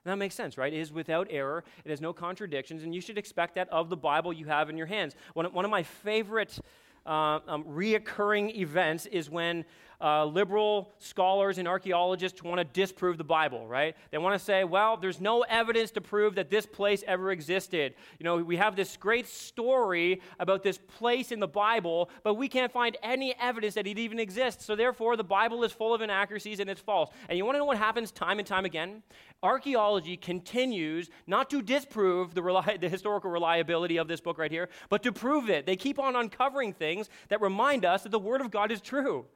And 0.05 0.13
that 0.13 0.17
makes 0.17 0.35
sense, 0.35 0.57
right? 0.57 0.73
It 0.73 0.79
is 0.79 0.93
without 0.93 1.27
error, 1.31 1.63
it 1.85 1.91
has 1.91 2.01
no 2.01 2.13
contradictions, 2.13 2.83
and 2.83 2.95
you 2.95 3.03
should 3.03 3.19
expect 3.19 3.55
that 3.57 3.69
of 3.69 3.91
the 3.91 3.97
Bible 3.97 4.33
you 4.33 4.47
have 4.47 4.71
in 4.71 4.79
your 4.79 4.87
hands. 4.87 5.15
One, 5.35 5.47
one 5.53 5.65
of 5.65 5.71
my 5.71 5.83
favorite 5.83 6.59
uh, 7.05 7.41
um, 7.47 7.65
reoccurring 7.65 8.57
events 8.57 9.07
is 9.07 9.29
when 9.29 9.65
uh, 10.01 10.25
liberal 10.25 10.93
scholars 10.99 11.59
and 11.59 11.69
archaeologists 11.69 12.43
want 12.43 12.59
to 12.59 12.65
disprove 12.65 13.19
the 13.19 13.25
Bible, 13.25 13.67
right? 13.67 13.95
They 14.11 14.19
want 14.19 14.39
to 14.39 14.45
say, 14.45 14.65
well, 14.65 14.97
there's 14.97 15.21
no 15.21 15.43
evidence 15.43 15.91
to 15.93 16.01
prove 16.01 16.35
that 16.37 16.51
this 16.51 16.67
place 16.67 17.05
ever 17.07 17.31
existed. 17.33 17.95
You 18.19 18.25
know, 18.25 18.37
we 18.37 18.57
have 18.57 18.77
this 18.77 18.97
great 18.97 19.29
story 19.29 20.21
about 20.39 20.63
this 20.63 20.79
place 20.79 21.33
in 21.33 21.41
the 21.41 21.49
Bible, 21.49 22.11
but 22.23 22.35
we 22.35 22.49
can't 22.49 22.73
find 22.73 22.97
any 23.03 23.35
evidence 23.39 23.75
that 23.75 23.87
it 23.87 23.99
even 23.99 24.19
exists. 24.19 24.65
So 24.65 24.75
therefore, 24.75 25.17
the 25.17 25.25
Bible 25.25 25.65
is 25.65 25.73
full 25.73 25.95
of 25.95 26.01
inaccuracies 26.01 26.61
and 26.61 26.71
it's 26.71 26.81
false. 26.81 27.11
And 27.29 27.37
you 27.37 27.45
want 27.45 27.57
to 27.57 27.59
know 27.59 27.67
what 27.67 27.79
happens 27.79 28.11
time 28.11 28.39
and 28.39 28.47
time 28.47 28.65
again? 28.65 29.03
Archaeology 29.43 30.17
continues 30.17 31.11
not 31.27 31.51
to 31.51 31.63
disprove 31.63 32.35
the, 32.35 32.43
reli- 32.43 32.81
the 32.81 32.89
historical 32.89 33.31
reliability 33.31 33.99
of 33.99 34.09
this 34.09 34.21
book 34.21 34.39
right 34.39 34.51
here, 34.51 34.69
but 34.89 35.03
to 35.03 35.13
prove 35.13 35.51
it. 35.51 35.67
They 35.67 35.77
keep 35.77 35.99
on 35.99 36.17
uncovering 36.17 36.73
things 36.73 37.09
that 37.29 37.41
remind 37.41 37.85
us 37.85 38.03
that 38.03 38.11
the 38.11 38.19
Word 38.19 38.41
of 38.41 38.51
God 38.51 38.71
is 38.71 38.81
true. 38.81 39.27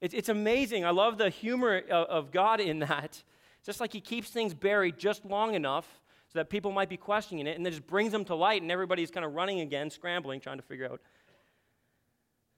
It's, 0.00 0.14
it's 0.14 0.28
amazing. 0.28 0.84
I 0.84 0.90
love 0.90 1.18
the 1.18 1.30
humor 1.30 1.78
of, 1.78 2.08
of 2.08 2.30
God 2.30 2.60
in 2.60 2.80
that. 2.80 3.22
just 3.64 3.80
like 3.80 3.92
He 3.92 4.00
keeps 4.00 4.30
things 4.30 4.54
buried 4.54 4.98
just 4.98 5.24
long 5.24 5.54
enough 5.54 6.00
so 6.32 6.38
that 6.38 6.50
people 6.50 6.72
might 6.72 6.88
be 6.88 6.96
questioning 6.96 7.46
it, 7.46 7.56
and 7.56 7.64
then 7.64 7.72
just 7.72 7.86
brings 7.86 8.12
them 8.12 8.24
to 8.24 8.34
light, 8.34 8.60
and 8.60 8.70
everybody's 8.70 9.10
kind 9.10 9.24
of 9.24 9.34
running 9.34 9.60
again, 9.60 9.90
scrambling, 9.90 10.40
trying 10.40 10.58
to 10.58 10.62
figure 10.62 10.86
out 10.90 11.00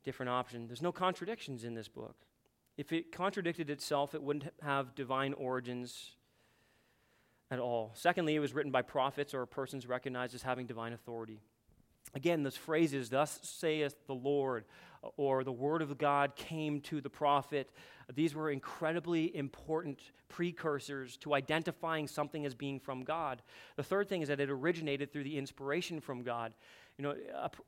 different 0.04 0.30
option. 0.30 0.66
There's 0.66 0.82
no 0.82 0.92
contradictions 0.92 1.64
in 1.64 1.74
this 1.74 1.86
book. 1.86 2.16
If 2.78 2.92
it 2.92 3.12
contradicted 3.12 3.70
itself, 3.70 4.14
it 4.14 4.22
wouldn't 4.22 4.46
have 4.62 4.94
divine 4.94 5.34
origins 5.34 6.12
at 7.50 7.58
all. 7.58 7.92
Secondly, 7.94 8.34
it 8.34 8.38
was 8.38 8.54
written 8.54 8.72
by 8.72 8.82
prophets 8.82 9.34
or 9.34 9.44
persons 9.46 9.86
recognized 9.86 10.34
as 10.34 10.42
having 10.42 10.66
divine 10.66 10.92
authority. 10.92 11.40
Again, 12.14 12.42
those 12.42 12.56
phrases, 12.56 13.10
thus 13.10 13.38
saith 13.42 13.94
the 14.06 14.14
Lord, 14.14 14.64
or 15.16 15.44
the 15.44 15.52
word 15.52 15.82
of 15.82 15.96
God 15.98 16.34
came 16.36 16.80
to 16.82 17.00
the 17.00 17.10
prophet, 17.10 17.70
these 18.14 18.34
were 18.34 18.50
incredibly 18.50 19.34
important 19.36 20.00
precursors 20.28 21.16
to 21.18 21.34
identifying 21.34 22.08
something 22.08 22.46
as 22.46 22.54
being 22.54 22.80
from 22.80 23.04
God. 23.04 23.42
The 23.76 23.82
third 23.82 24.08
thing 24.08 24.22
is 24.22 24.28
that 24.28 24.40
it 24.40 24.50
originated 24.50 25.12
through 25.12 25.24
the 25.24 25.38
inspiration 25.38 26.00
from 26.00 26.22
God. 26.22 26.54
You 26.96 27.04
know, 27.04 27.14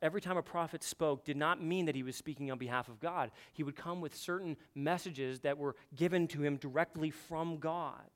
every 0.01 0.19
time 0.19 0.37
a 0.37 0.43
prophet 0.43 0.83
spoke 0.83 1.23
did 1.23 1.37
not 1.37 1.63
mean 1.63 1.85
that 1.85 1.95
he 1.95 2.03
was 2.03 2.15
speaking 2.15 2.51
on 2.51 2.57
behalf 2.57 2.89
of 2.89 2.99
God. 2.99 3.31
He 3.53 3.63
would 3.63 3.75
come 3.75 4.01
with 4.01 4.15
certain 4.15 4.57
messages 4.75 5.39
that 5.41 5.57
were 5.57 5.75
given 5.95 6.27
to 6.29 6.43
him 6.43 6.57
directly 6.57 7.11
from 7.11 7.57
God. 7.57 8.09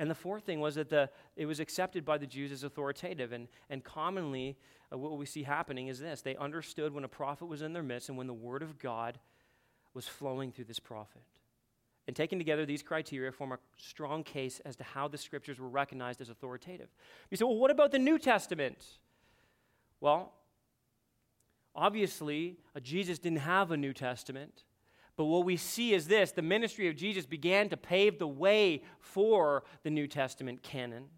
And 0.00 0.10
the 0.10 0.14
fourth 0.14 0.44
thing 0.44 0.60
was 0.60 0.76
that 0.76 0.88
the, 0.88 1.10
it 1.36 1.44
was 1.44 1.60
accepted 1.60 2.06
by 2.06 2.16
the 2.16 2.26
Jews 2.26 2.52
as 2.52 2.64
authoritative. 2.64 3.32
And, 3.32 3.48
and 3.68 3.84
commonly, 3.84 4.56
uh, 4.90 4.96
what 4.96 5.18
we 5.18 5.26
see 5.26 5.42
happening 5.42 5.88
is 5.88 5.98
this 5.98 6.22
they 6.22 6.36
understood 6.36 6.94
when 6.94 7.04
a 7.04 7.08
prophet 7.08 7.44
was 7.44 7.60
in 7.60 7.74
their 7.74 7.82
midst 7.82 8.08
and 8.08 8.16
when 8.16 8.26
the 8.26 8.32
word 8.32 8.62
of 8.62 8.78
God 8.78 9.18
was 9.92 10.08
flowing 10.08 10.52
through 10.52 10.64
this 10.64 10.78
prophet. 10.78 11.20
And 12.06 12.16
taken 12.16 12.38
together, 12.38 12.64
these 12.64 12.82
criteria 12.82 13.30
form 13.30 13.52
a 13.52 13.58
strong 13.76 14.24
case 14.24 14.58
as 14.64 14.74
to 14.76 14.84
how 14.84 15.06
the 15.06 15.18
scriptures 15.18 15.60
were 15.60 15.68
recognized 15.68 16.22
as 16.22 16.30
authoritative. 16.30 16.88
You 17.30 17.36
say, 17.36 17.44
well, 17.44 17.56
what 17.56 17.70
about 17.70 17.92
the 17.92 17.98
New 17.98 18.18
Testament? 18.18 18.82
Well, 20.00 20.32
obviously, 21.74 22.56
uh, 22.74 22.80
Jesus 22.80 23.18
didn't 23.18 23.40
have 23.40 23.70
a 23.70 23.76
New 23.76 23.92
Testament. 23.92 24.64
But 25.20 25.26
what 25.26 25.44
we 25.44 25.58
see 25.58 25.92
is 25.92 26.08
this 26.08 26.32
the 26.32 26.40
ministry 26.40 26.88
of 26.88 26.96
Jesus 26.96 27.26
began 27.26 27.68
to 27.68 27.76
pave 27.76 28.18
the 28.18 28.26
way 28.26 28.82
for 29.00 29.64
the 29.82 29.90
New 29.90 30.06
Testament 30.06 30.62
canon. 30.62 31.10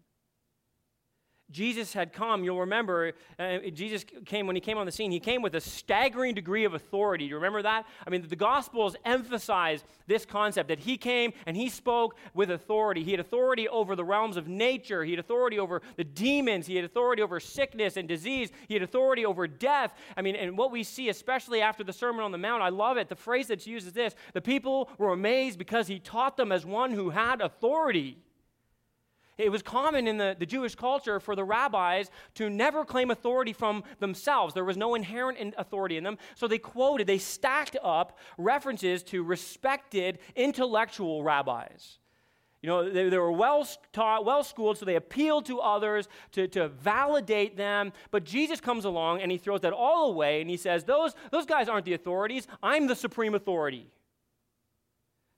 Jesus 1.51 1.93
had 1.93 2.13
come, 2.13 2.43
you'll 2.43 2.61
remember, 2.61 3.13
uh, 3.37 3.59
Jesus 3.73 4.03
came, 4.25 4.47
when 4.47 4.55
he 4.55 4.59
came 4.59 4.77
on 4.77 4.85
the 4.85 4.91
scene, 4.91 5.11
he 5.11 5.19
came 5.19 5.41
with 5.41 5.53
a 5.55 5.61
staggering 5.61 6.33
degree 6.33 6.65
of 6.65 6.73
authority. 6.73 7.25
Do 7.25 7.29
you 7.29 7.35
remember 7.35 7.61
that? 7.61 7.85
I 8.05 8.09
mean, 8.09 8.25
the 8.27 8.35
Gospels 8.35 8.95
emphasize 9.05 9.83
this 10.07 10.25
concept 10.25 10.69
that 10.69 10.79
he 10.79 10.97
came 10.97 11.31
and 11.45 11.55
he 11.55 11.69
spoke 11.69 12.17
with 12.33 12.49
authority. 12.49 13.03
He 13.03 13.11
had 13.11 13.19
authority 13.19 13.67
over 13.67 13.95
the 13.95 14.03
realms 14.03 14.35
of 14.35 14.47
nature, 14.47 15.03
he 15.03 15.11
had 15.11 15.19
authority 15.19 15.59
over 15.59 15.81
the 15.95 16.03
demons, 16.03 16.65
he 16.65 16.75
had 16.75 16.85
authority 16.85 17.21
over 17.21 17.39
sickness 17.39 17.97
and 17.97 18.07
disease, 18.07 18.49
he 18.67 18.73
had 18.73 18.83
authority 18.83 19.25
over 19.25 19.45
death. 19.47 19.93
I 20.17 20.21
mean, 20.21 20.35
and 20.35 20.57
what 20.57 20.71
we 20.71 20.83
see, 20.83 21.09
especially 21.09 21.61
after 21.61 21.83
the 21.83 21.93
Sermon 21.93 22.23
on 22.23 22.31
the 22.31 22.37
Mount, 22.37 22.63
I 22.63 22.69
love 22.69 22.97
it. 22.97 23.09
The 23.09 23.15
phrase 23.15 23.47
that's 23.47 23.67
used 23.67 23.85
is 23.85 23.93
this 23.93 24.15
the 24.33 24.41
people 24.41 24.89
were 24.97 25.13
amazed 25.13 25.59
because 25.59 25.87
he 25.87 25.99
taught 25.99 26.35
them 26.35 26.51
as 26.51 26.65
one 26.65 26.91
who 26.91 27.11
had 27.11 27.41
authority. 27.41 28.17
It 29.37 29.51
was 29.51 29.61
common 29.63 30.07
in 30.07 30.17
the, 30.17 30.35
the 30.37 30.45
Jewish 30.45 30.75
culture 30.75 31.19
for 31.19 31.35
the 31.35 31.43
rabbis 31.43 32.11
to 32.35 32.49
never 32.49 32.85
claim 32.85 33.09
authority 33.09 33.53
from 33.53 33.83
themselves. 33.99 34.53
There 34.53 34.63
was 34.63 34.77
no 34.77 34.93
inherent 34.93 35.55
authority 35.57 35.97
in 35.97 36.03
them. 36.03 36.17
So 36.35 36.47
they 36.47 36.59
quoted, 36.59 37.07
they 37.07 37.17
stacked 37.17 37.75
up 37.83 38.19
references 38.37 39.01
to 39.03 39.23
respected 39.23 40.19
intellectual 40.35 41.23
rabbis. 41.23 41.97
You 42.61 42.69
know, 42.69 42.89
they, 42.89 43.09
they 43.09 43.17
were 43.17 43.31
well 43.31 43.67
taught, 43.91 44.23
well 44.23 44.43
schooled, 44.43 44.77
so 44.77 44.85
they 44.85 44.95
appealed 44.95 45.45
to 45.47 45.59
others 45.59 46.07
to, 46.31 46.47
to 46.49 46.69
validate 46.69 47.57
them. 47.57 47.91
But 48.09 48.23
Jesus 48.23 48.61
comes 48.61 48.85
along 48.85 49.21
and 49.21 49.31
he 49.31 49.37
throws 49.37 49.61
that 49.61 49.73
all 49.73 50.11
away 50.11 50.41
and 50.41 50.49
he 50.49 50.55
says, 50.55 50.85
Those, 50.85 51.13
those 51.31 51.45
guys 51.45 51.67
aren't 51.67 51.85
the 51.85 51.93
authorities, 51.93 52.47
I'm 52.61 52.87
the 52.87 52.95
supreme 52.95 53.35
authority. 53.35 53.87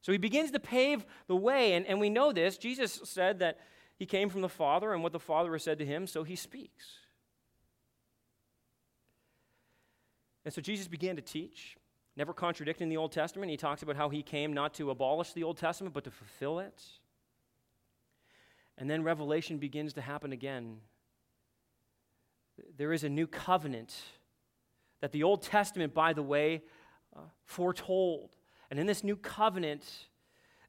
So 0.01 0.11
he 0.11 0.19
begins 0.19 0.51
to 0.51 0.59
pave 0.59 1.03
the 1.25 1.35
way, 1.35 1.73
and, 1.73 1.83
and 1.87 1.99
we 1.99 2.11
know 2.11 2.31
this. 2.31 2.59
Jesus 2.59 3.01
said 3.05 3.39
that 3.39 3.57
he 3.97 4.05
came 4.05 4.29
from 4.29 4.41
the 4.41 4.49
Father, 4.49 4.93
and 4.93 5.01
what 5.03 5.13
the 5.13 5.19
Father 5.19 5.53
has 5.53 5.63
said 5.63 5.79
to 5.79 5.85
him, 5.85 6.07
so 6.07 6.23
he 6.23 6.35
speaks. 6.35 6.85
And 10.43 10.53
so 10.53 10.61
Jesus 10.61 10.87
began 10.87 11.15
to 11.15 11.21
teach, 11.21 11.75
never 12.15 12.33
contradicting 12.33 12.89
the 12.89 12.97
Old 12.97 13.11
Testament. 13.11 13.49
He 13.49 13.57
talks 13.57 13.81
about 13.81 13.95
how 13.95 14.09
he 14.09 14.21
came 14.21 14.53
not 14.53 14.73
to 14.75 14.91
abolish 14.91 15.33
the 15.33 15.43
Old 15.43 15.57
Testament, 15.57 15.93
but 15.93 16.03
to 16.03 16.11
fulfill 16.11 16.59
it. 16.59 16.83
And 18.77 18.89
then 18.89 19.03
revelation 19.03 19.57
begins 19.57 19.93
to 19.93 20.01
happen 20.01 20.33
again. 20.33 20.77
There 22.77 22.93
is 22.93 23.03
a 23.03 23.09
new 23.09 23.27
covenant 23.27 23.95
that 25.01 25.11
the 25.11 25.23
Old 25.23 25.41
Testament, 25.41 25.93
by 25.93 26.13
the 26.13 26.23
way, 26.23 26.63
uh, 27.15 27.21
foretold. 27.45 28.35
And 28.69 28.79
in 28.79 28.87
this 28.87 29.03
new 29.03 29.15
covenant, 29.15 29.85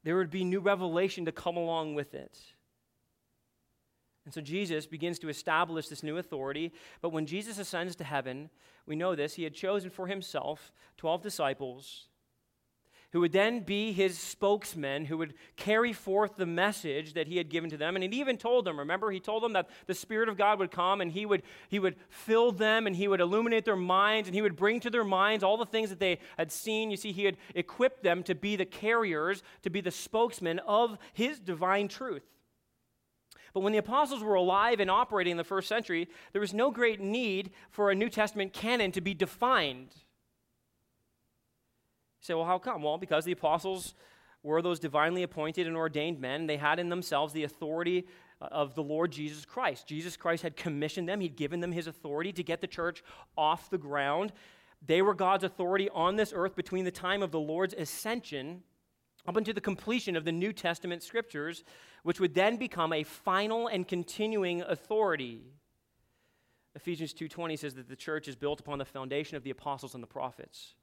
there 0.03 0.15
would 0.15 0.29
be 0.29 0.43
new 0.43 0.59
revelation 0.59 1.25
to 1.25 1.31
come 1.31 1.57
along 1.57 1.95
with 1.95 2.13
it. 2.13 2.39
And 4.27 4.33
so 4.33 4.41
Jesus 4.41 4.85
begins 4.85 5.19
to 5.19 5.29
establish 5.29 5.87
this 5.87 6.03
new 6.03 6.17
authority. 6.17 6.73
But 6.99 7.13
when 7.13 7.25
Jesus 7.25 7.59
ascends 7.59 7.95
to 7.95 8.03
heaven, 8.03 8.49
we 8.85 8.97
know 8.97 9.15
this, 9.15 9.35
he 9.35 9.43
had 9.43 9.53
chosen 9.53 9.89
for 9.89 10.07
himself 10.07 10.73
12 10.97 11.21
disciples 11.21 12.09
who 13.13 13.21
would 13.21 13.31
then 13.31 13.61
be 13.61 13.93
his 13.93 14.19
spokesmen, 14.19 15.05
who 15.05 15.17
would 15.17 15.33
carry 15.55 15.93
forth 15.93 16.35
the 16.35 16.45
message 16.45 17.13
that 17.13 17.29
he 17.29 17.37
had 17.37 17.47
given 17.47 17.69
to 17.69 17.77
them. 17.77 17.95
And 17.95 18.03
he 18.03 18.19
even 18.19 18.35
told 18.35 18.65
them, 18.65 18.77
remember, 18.77 19.11
he 19.11 19.21
told 19.21 19.43
them 19.43 19.53
that 19.53 19.69
the 19.85 19.93
Spirit 19.93 20.27
of 20.27 20.35
God 20.35 20.59
would 20.59 20.71
come 20.71 20.99
and 20.99 21.09
he 21.09 21.25
would, 21.25 21.43
he 21.69 21.79
would 21.79 21.95
fill 22.09 22.51
them 22.51 22.85
and 22.85 22.93
he 22.93 23.07
would 23.07 23.21
illuminate 23.21 23.63
their 23.63 23.77
minds 23.77 24.27
and 24.27 24.35
he 24.35 24.41
would 24.41 24.57
bring 24.57 24.81
to 24.81 24.89
their 24.89 25.05
minds 25.05 25.41
all 25.41 25.55
the 25.55 25.65
things 25.65 25.89
that 25.89 26.01
they 26.01 26.19
had 26.37 26.51
seen. 26.51 26.91
You 26.91 26.97
see, 26.97 27.13
he 27.13 27.23
had 27.23 27.37
equipped 27.55 28.03
them 28.03 28.23
to 28.23 28.35
be 28.35 28.57
the 28.57 28.65
carriers, 28.65 29.41
to 29.61 29.69
be 29.69 29.79
the 29.79 29.89
spokesmen 29.89 30.59
of 30.67 30.97
his 31.13 31.39
divine 31.39 31.87
truth. 31.87 32.25
But 33.57 33.63
when 33.63 33.73
the 33.73 33.79
apostles 33.79 34.21
were 34.21 34.35
alive 34.35 34.79
and 34.79 34.91
operating 34.91 35.31
in 35.31 35.37
the 35.37 35.43
first 35.43 35.67
century, 35.67 36.07
there 36.31 36.39
was 36.39 36.53
no 36.53 36.69
great 36.69 37.01
need 37.01 37.49
for 37.71 37.89
a 37.89 37.95
New 37.95 38.07
Testament 38.07 38.53
canon 38.53 38.91
to 38.91 39.01
be 39.01 39.15
defined. 39.15 39.87
You 42.19 42.21
say, 42.21 42.33
well, 42.35 42.45
how 42.45 42.59
come? 42.59 42.83
Well, 42.83 42.99
because 42.99 43.25
the 43.25 43.31
apostles 43.31 43.95
were 44.43 44.61
those 44.61 44.79
divinely 44.79 45.23
appointed 45.23 45.65
and 45.65 45.75
ordained 45.75 46.21
men. 46.21 46.45
They 46.45 46.57
had 46.57 46.77
in 46.77 46.89
themselves 46.89 47.33
the 47.33 47.45
authority 47.45 48.05
uh, 48.39 48.49
of 48.51 48.75
the 48.75 48.83
Lord 48.83 49.11
Jesus 49.11 49.43
Christ. 49.43 49.87
Jesus 49.87 50.15
Christ 50.15 50.43
had 50.43 50.55
commissioned 50.55 51.09
them, 51.09 51.19
He'd 51.19 51.35
given 51.35 51.59
them 51.59 51.71
His 51.71 51.87
authority 51.87 52.31
to 52.33 52.43
get 52.43 52.61
the 52.61 52.67
church 52.67 53.03
off 53.35 53.71
the 53.71 53.79
ground. 53.79 54.33
They 54.85 55.01
were 55.01 55.15
God's 55.15 55.45
authority 55.45 55.89
on 55.95 56.15
this 56.15 56.31
earth 56.31 56.55
between 56.55 56.85
the 56.85 56.91
time 56.91 57.23
of 57.23 57.31
the 57.31 57.39
Lord's 57.39 57.73
ascension 57.73 58.61
up 59.27 59.35
until 59.35 59.53
the 59.53 59.61
completion 59.61 60.15
of 60.15 60.25
the 60.25 60.31
New 60.31 60.53
Testament 60.53 61.03
scriptures, 61.03 61.63
which 62.03 62.19
would 62.19 62.33
then 62.33 62.57
become 62.57 62.93
a 62.93 63.03
final 63.03 63.67
and 63.67 63.87
continuing 63.87 64.61
authority. 64.61 65.41
Ephesians 66.75 67.13
2:20 67.13 67.57
says 67.57 67.75
that 67.75 67.89
the 67.89 67.95
church 67.95 68.27
is 68.27 68.35
built 68.35 68.59
upon 68.59 68.79
the 68.79 68.85
foundation 68.85 69.35
of 69.35 69.43
the 69.43 69.49
apostles 69.49 69.93
and 69.93 70.01
the 70.01 70.07
prophets. 70.07 70.75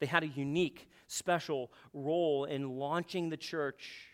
They 0.00 0.06
had 0.06 0.22
a 0.22 0.28
unique, 0.28 0.88
special 1.06 1.70
role 1.92 2.44
in 2.44 2.78
launching 2.78 3.28
the 3.28 3.36
church 3.36 4.09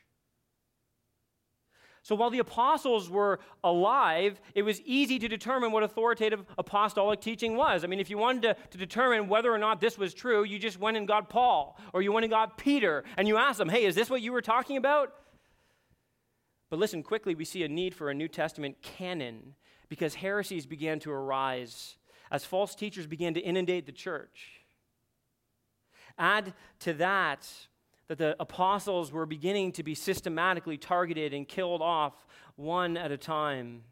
so 2.06 2.14
while 2.14 2.30
the 2.30 2.38
apostles 2.38 3.10
were 3.10 3.40
alive, 3.64 4.40
it 4.54 4.62
was 4.62 4.80
easy 4.82 5.18
to 5.18 5.26
determine 5.26 5.72
what 5.72 5.82
authoritative 5.82 6.44
apostolic 6.56 7.20
teaching 7.20 7.56
was. 7.56 7.82
I 7.82 7.88
mean, 7.88 7.98
if 7.98 8.08
you 8.08 8.16
wanted 8.16 8.42
to, 8.42 8.56
to, 8.70 8.78
determine 8.78 9.26
whether 9.26 9.52
or 9.52 9.58
not 9.58 9.80
this 9.80 9.98
was 9.98 10.14
true, 10.14 10.44
you 10.44 10.60
just 10.60 10.78
went 10.78 10.96
and 10.96 11.08
got 11.08 11.28
Paul 11.28 11.76
or 11.92 12.02
you 12.02 12.12
went 12.12 12.22
and 12.22 12.30
got 12.30 12.58
Peter 12.58 13.02
and 13.16 13.26
you 13.26 13.36
asked 13.36 13.58
them, 13.58 13.68
hey, 13.68 13.84
is 13.84 13.96
this 13.96 14.08
what 14.08 14.22
you 14.22 14.30
were 14.30 14.40
talking 14.40 14.76
about? 14.76 15.14
But 16.70 16.78
listen, 16.78 17.02
quickly, 17.02 17.34
we 17.34 17.44
see 17.44 17.64
a 17.64 17.68
need 17.68 17.92
for 17.92 18.08
a 18.08 18.14
New 18.14 18.28
Testament 18.28 18.76
canon 18.82 19.56
because 19.88 20.14
heresies 20.14 20.64
began 20.64 21.00
to 21.00 21.10
arise 21.10 21.96
as 22.30 22.44
false 22.44 22.76
teachers 22.76 23.08
began 23.08 23.34
to 23.34 23.40
inundate 23.40 23.84
the 23.84 23.90
church. 23.90 24.62
Add 26.16 26.54
to 26.78 26.92
that 26.92 27.48
that 28.08 28.18
the 28.18 28.36
apostles 28.38 29.12
were 29.12 29.26
beginning 29.26 29.72
to 29.72 29.82
be 29.82 29.94
systematically 29.94 30.76
targeted 30.76 31.34
and 31.34 31.48
killed 31.48 31.82
off 31.82 32.26
one 32.56 32.96
at 32.96 33.10
a 33.10 33.16
time. 33.16 33.82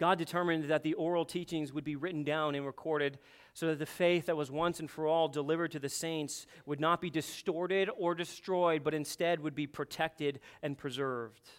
God 0.00 0.16
determined 0.16 0.64
that 0.64 0.82
the 0.82 0.94
oral 0.94 1.26
teachings 1.26 1.74
would 1.74 1.84
be 1.84 1.94
written 1.94 2.24
down 2.24 2.54
and 2.54 2.64
recorded 2.64 3.18
so 3.52 3.66
that 3.66 3.78
the 3.78 3.86
faith 3.86 4.26
that 4.26 4.36
was 4.36 4.50
once 4.50 4.80
and 4.80 4.90
for 4.90 5.06
all 5.06 5.28
delivered 5.28 5.72
to 5.72 5.78
the 5.78 5.90
saints 5.90 6.46
would 6.64 6.80
not 6.80 7.02
be 7.02 7.10
distorted 7.10 7.90
or 7.98 8.14
destroyed, 8.14 8.82
but 8.82 8.94
instead 8.94 9.40
would 9.40 9.54
be 9.54 9.66
protected 9.66 10.40
and 10.62 10.78
preserved. 10.78 11.50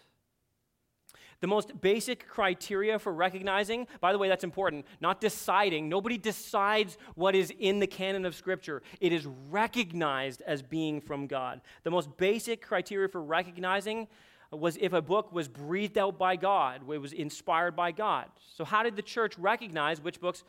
The 1.42 1.48
most 1.48 1.82
basic 1.82 2.28
criteria 2.28 3.00
for 3.00 3.12
recognizing, 3.12 3.88
by 4.00 4.12
the 4.12 4.20
way, 4.20 4.30
that's 4.30 4.44
important, 4.44 4.86
not 5.02 5.20
deciding. 5.20 5.90
Nobody 5.90 6.18
decides 6.18 6.98
what 7.16 7.36
is 7.36 7.52
in 7.60 7.80
the 7.80 7.88
canon 7.88 8.26
of 8.26 8.36
Scripture. 8.36 8.84
It 9.00 9.12
is 9.12 9.26
recognized 9.50 10.44
as 10.44 10.62
being 10.62 11.02
from 11.02 11.26
God. 11.26 11.62
The 11.84 11.90
most 11.90 12.16
basic 12.18 12.62
criteria 12.62 13.10
for 13.10 13.22
recognizing 13.24 14.08
was 14.52 14.78
if 14.80 14.94
a 14.94 15.02
book 15.02 15.32
was 15.34 15.48
breathed 15.48 15.98
out 15.98 16.20
by 16.20 16.36
God, 16.36 16.82
it 16.88 16.98
was 17.00 17.14
inspired 17.14 17.76
by 17.76 17.92
God. 17.92 18.28
So, 18.56 18.64
how 18.64 18.84
did 18.84 18.96
the 18.96 19.02
church 19.02 19.38
recognize 19.40 20.00
which 20.02 20.20
books 20.20 20.44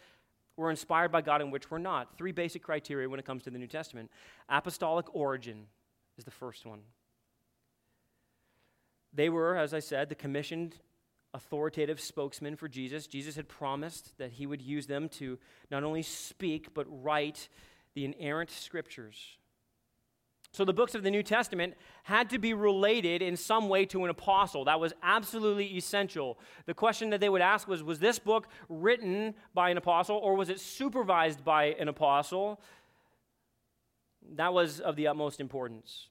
were 0.57 0.70
inspired 0.70 1.11
by 1.11 1.22
God 1.22 1.40
and 1.40 1.51
which 1.51 1.70
were 1.70 1.78
not? 1.78 2.18
Three 2.18 2.32
basic 2.32 2.62
criteria 2.62 3.09
when 3.09 3.18
it 3.18 3.24
comes 3.24 3.45
to 3.45 3.51
the 3.51 3.59
New 3.59 3.66
Testament. 3.66 4.11
Apostolic 4.49 5.07
origin 5.14 5.66
is 6.18 6.24
the 6.24 6.30
first 6.30 6.66
one. 6.66 6.80
They 9.12 9.28
were, 9.28 9.56
as 9.56 9.74
I 9.74 9.80
said, 9.80 10.08
the 10.08 10.14
commissioned 10.14 10.76
authoritative 11.34 12.00
spokesman 12.00 12.56
for 12.56 12.68
Jesus. 12.68 13.06
Jesus 13.06 13.36
had 13.36 13.48
promised 13.48 14.16
that 14.18 14.32
he 14.32 14.46
would 14.46 14.62
use 14.62 14.86
them 14.86 15.08
to 15.08 15.38
not 15.70 15.84
only 15.84 16.02
speak, 16.02 16.74
but 16.74 16.86
write 16.88 17.48
the 17.94 18.04
inerrant 18.04 18.50
scriptures. 18.50 19.36
So 20.52 20.66
the 20.66 20.74
books 20.74 20.94
of 20.94 21.02
the 21.02 21.10
New 21.10 21.22
Testament 21.22 21.74
had 22.02 22.28
to 22.30 22.38
be 22.38 22.52
related 22.52 23.22
in 23.22 23.38
some 23.38 23.70
way 23.70 23.86
to 23.86 24.04
an 24.04 24.10
apostle. 24.10 24.66
That 24.66 24.80
was 24.80 24.92
absolutely 25.02 25.64
essential. 25.76 26.38
The 26.66 26.74
question 26.74 27.08
that 27.10 27.20
they 27.20 27.30
would 27.30 27.40
ask 27.40 27.66
was 27.66 27.82
Was 27.82 27.98
this 27.98 28.18
book 28.18 28.48
written 28.68 29.34
by 29.54 29.70
an 29.70 29.78
apostle 29.78 30.18
or 30.18 30.34
was 30.34 30.50
it 30.50 30.60
supervised 30.60 31.42
by 31.42 31.64
an 31.80 31.88
apostle? 31.88 32.60
That 34.34 34.52
was 34.52 34.78
of 34.78 34.96
the 34.96 35.06
utmost 35.06 35.40
importance. 35.40 36.08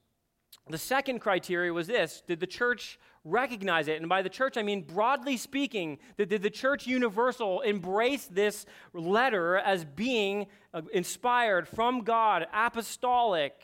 The 0.70 0.78
second 0.78 1.20
criteria 1.20 1.74
was 1.74 1.88
this 1.88 2.24
Did 2.28 2.40
the 2.40 2.48
church 2.48 3.00
recognize 3.24 3.88
it? 3.88 4.00
And 4.00 4.10
by 4.10 4.22
the 4.22 4.30
church, 4.30 4.58
I 4.58 4.64
mean 4.64 4.82
broadly 4.82 5.38
speaking, 5.38 6.00
that 6.18 6.30
did 6.30 6.42
the 6.42 6.50
church 6.50 6.88
universal 6.88 7.62
embrace 7.62 8.26
this 8.26 8.66
letter 8.94 9.58
as 9.58 9.86
being 9.86 10.48
uh, 10.74 10.82
inspired 10.94 11.68
from 11.68 12.02
God, 12.02 12.48
apostolic? 12.54 13.62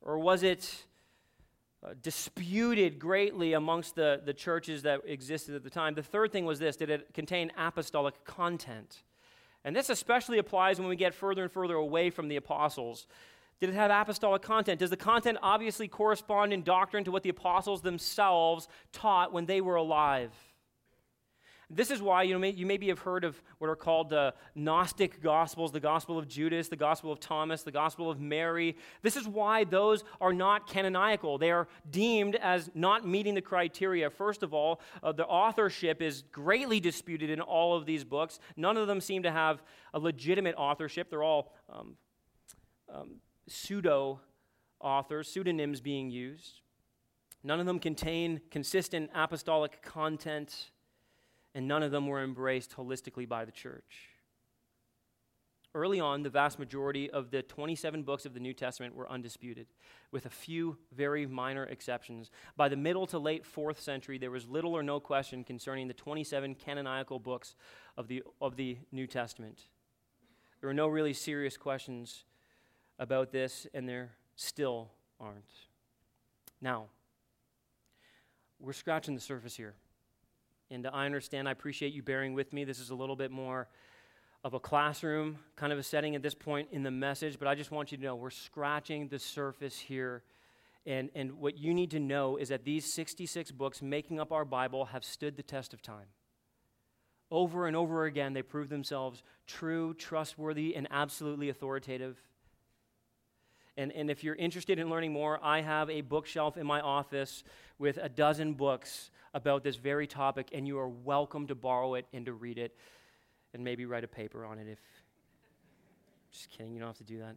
Or 0.00 0.18
was 0.18 0.42
it 0.42 0.86
uh, 1.84 1.94
disputed 2.00 2.98
greatly 2.98 3.52
amongst 3.52 3.94
the, 3.94 4.20
the 4.24 4.34
churches 4.34 4.82
that 4.82 5.00
existed 5.06 5.54
at 5.54 5.62
the 5.62 5.70
time? 5.70 5.94
The 5.94 6.02
third 6.02 6.32
thing 6.32 6.44
was 6.44 6.58
this 6.58 6.76
Did 6.76 6.90
it 6.90 7.14
contain 7.14 7.52
apostolic 7.56 8.24
content? 8.24 9.02
And 9.64 9.76
this 9.76 9.90
especially 9.90 10.38
applies 10.38 10.78
when 10.78 10.88
we 10.88 10.96
get 10.96 11.12
further 11.14 11.42
and 11.42 11.52
further 11.52 11.74
away 11.74 12.08
from 12.08 12.28
the 12.28 12.36
apostles. 12.36 13.06
Did 13.60 13.68
it 13.68 13.74
have 13.74 13.90
apostolic 13.90 14.40
content? 14.40 14.80
Does 14.80 14.90
the 14.90 14.96
content 14.96 15.36
obviously 15.42 15.86
correspond 15.86 16.52
in 16.52 16.62
doctrine 16.62 17.04
to 17.04 17.10
what 17.10 17.22
the 17.22 17.28
apostles 17.28 17.82
themselves 17.82 18.68
taught 18.92 19.32
when 19.32 19.44
they 19.44 19.60
were 19.60 19.76
alive? 19.76 20.32
This 21.72 21.92
is 21.92 22.02
why 22.02 22.24
you, 22.24 22.36
know, 22.36 22.44
you 22.46 22.66
maybe 22.66 22.88
have 22.88 22.98
heard 22.98 23.22
of 23.22 23.40
what 23.58 23.68
are 23.68 23.76
called 23.76 24.08
the 24.08 24.34
Gnostic 24.56 25.22
Gospels, 25.22 25.70
the 25.70 25.78
Gospel 25.78 26.18
of 26.18 26.26
Judas, 26.26 26.68
the 26.68 26.74
Gospel 26.74 27.12
of 27.12 27.20
Thomas, 27.20 27.62
the 27.62 27.70
Gospel 27.70 28.10
of 28.10 28.18
Mary. 28.18 28.76
This 29.02 29.14
is 29.14 29.28
why 29.28 29.62
those 29.62 30.02
are 30.20 30.32
not 30.32 30.66
canonical. 30.66 31.38
They 31.38 31.52
are 31.52 31.68
deemed 31.88 32.34
as 32.36 32.70
not 32.74 33.06
meeting 33.06 33.36
the 33.36 33.40
criteria. 33.40 34.10
First 34.10 34.42
of 34.42 34.52
all, 34.52 34.80
uh, 35.00 35.12
the 35.12 35.26
authorship 35.26 36.02
is 36.02 36.24
greatly 36.32 36.80
disputed 36.80 37.30
in 37.30 37.40
all 37.40 37.76
of 37.76 37.86
these 37.86 38.02
books. 38.02 38.40
None 38.56 38.76
of 38.76 38.88
them 38.88 39.00
seem 39.00 39.22
to 39.22 39.30
have 39.30 39.62
a 39.94 40.00
legitimate 40.00 40.56
authorship. 40.56 41.08
They're 41.08 41.22
all 41.22 41.52
um, 41.72 41.96
um, 42.92 43.10
pseudo 43.50 44.20
authors, 44.80 45.28
pseudonyms 45.28 45.80
being 45.80 46.10
used. 46.10 46.60
None 47.42 47.60
of 47.60 47.66
them 47.66 47.78
contain 47.78 48.40
consistent 48.50 49.10
apostolic 49.14 49.82
content 49.82 50.70
and 51.54 51.66
none 51.66 51.82
of 51.82 51.90
them 51.90 52.06
were 52.06 52.22
embraced 52.22 52.76
holistically 52.76 53.28
by 53.28 53.44
the 53.44 53.52
church. 53.52 54.10
Early 55.72 56.00
on, 56.00 56.22
the 56.22 56.30
vast 56.30 56.58
majority 56.58 57.08
of 57.10 57.30
the 57.30 57.42
27 57.42 58.02
books 58.02 58.26
of 58.26 58.34
the 58.34 58.40
New 58.40 58.52
Testament 58.52 58.94
were 58.94 59.10
undisputed, 59.10 59.68
with 60.10 60.26
a 60.26 60.30
few 60.30 60.78
very 60.92 61.26
minor 61.26 61.64
exceptions. 61.64 62.30
By 62.56 62.68
the 62.68 62.76
middle 62.76 63.06
to 63.06 63.18
late 63.20 63.44
4th 63.44 63.78
century, 63.78 64.18
there 64.18 64.32
was 64.32 64.48
little 64.48 64.74
or 64.74 64.82
no 64.82 64.98
question 64.98 65.44
concerning 65.44 65.86
the 65.86 65.94
27 65.94 66.56
canonical 66.56 67.20
books 67.20 67.54
of 67.96 68.08
the, 68.08 68.24
of 68.40 68.56
the 68.56 68.78
New 68.90 69.06
Testament. 69.06 69.68
There 70.60 70.68
were 70.68 70.74
no 70.74 70.88
really 70.88 71.12
serious 71.12 71.56
questions 71.56 72.24
about 73.00 73.32
this, 73.32 73.66
and 73.74 73.88
there 73.88 74.12
still 74.36 74.90
aren't. 75.18 75.42
Now, 76.60 76.86
we're 78.60 78.74
scratching 78.74 79.14
the 79.14 79.20
surface 79.20 79.56
here. 79.56 79.74
And 80.70 80.86
I 80.86 81.06
understand, 81.06 81.48
I 81.48 81.52
appreciate 81.52 81.92
you 81.92 82.02
bearing 82.02 82.34
with 82.34 82.52
me. 82.52 82.62
This 82.62 82.78
is 82.78 82.90
a 82.90 82.94
little 82.94 83.16
bit 83.16 83.32
more 83.32 83.66
of 84.44 84.54
a 84.54 84.60
classroom 84.60 85.38
kind 85.56 85.72
of 85.72 85.78
a 85.78 85.82
setting 85.82 86.14
at 86.14 86.22
this 86.22 86.34
point 86.34 86.68
in 86.70 86.82
the 86.82 86.90
message, 86.90 87.38
but 87.38 87.48
I 87.48 87.54
just 87.54 87.70
want 87.70 87.90
you 87.90 87.98
to 87.98 88.04
know 88.04 88.14
we're 88.14 88.30
scratching 88.30 89.08
the 89.08 89.18
surface 89.18 89.78
here. 89.78 90.22
And, 90.86 91.10
and 91.14 91.32
what 91.38 91.58
you 91.58 91.74
need 91.74 91.90
to 91.90 92.00
know 92.00 92.36
is 92.36 92.48
that 92.50 92.64
these 92.64 92.94
66 92.94 93.50
books 93.50 93.82
making 93.82 94.20
up 94.20 94.30
our 94.30 94.44
Bible 94.44 94.86
have 94.86 95.04
stood 95.04 95.36
the 95.36 95.42
test 95.42 95.74
of 95.74 95.82
time. 95.82 96.06
Over 97.30 97.66
and 97.66 97.76
over 97.76 98.04
again, 98.04 98.32
they 98.32 98.42
prove 98.42 98.68
themselves 98.68 99.22
true, 99.46 99.94
trustworthy, 99.94 100.74
and 100.74 100.86
absolutely 100.90 101.48
authoritative. 101.48 102.20
And, 103.76 103.92
and 103.92 104.10
if 104.10 104.24
you're 104.24 104.34
interested 104.34 104.78
in 104.78 104.90
learning 104.90 105.12
more, 105.12 105.38
I 105.42 105.60
have 105.60 105.88
a 105.90 106.00
bookshelf 106.00 106.56
in 106.56 106.66
my 106.66 106.80
office 106.80 107.44
with 107.78 107.98
a 107.98 108.08
dozen 108.08 108.54
books 108.54 109.10
about 109.32 109.62
this 109.62 109.76
very 109.76 110.06
topic, 110.06 110.50
and 110.52 110.66
you 110.66 110.78
are 110.78 110.88
welcome 110.88 111.46
to 111.46 111.54
borrow 111.54 111.94
it 111.94 112.06
and 112.12 112.26
to 112.26 112.32
read 112.32 112.58
it 112.58 112.76
and 113.54 113.64
maybe 113.64 113.86
write 113.86 114.04
a 114.04 114.08
paper 114.08 114.44
on 114.44 114.58
it 114.58 114.66
if. 114.68 114.78
Just 116.32 116.48
kidding, 116.50 116.72
you 116.72 116.78
don't 116.78 116.88
have 116.88 116.98
to 116.98 117.04
do 117.04 117.18
that. 117.18 117.36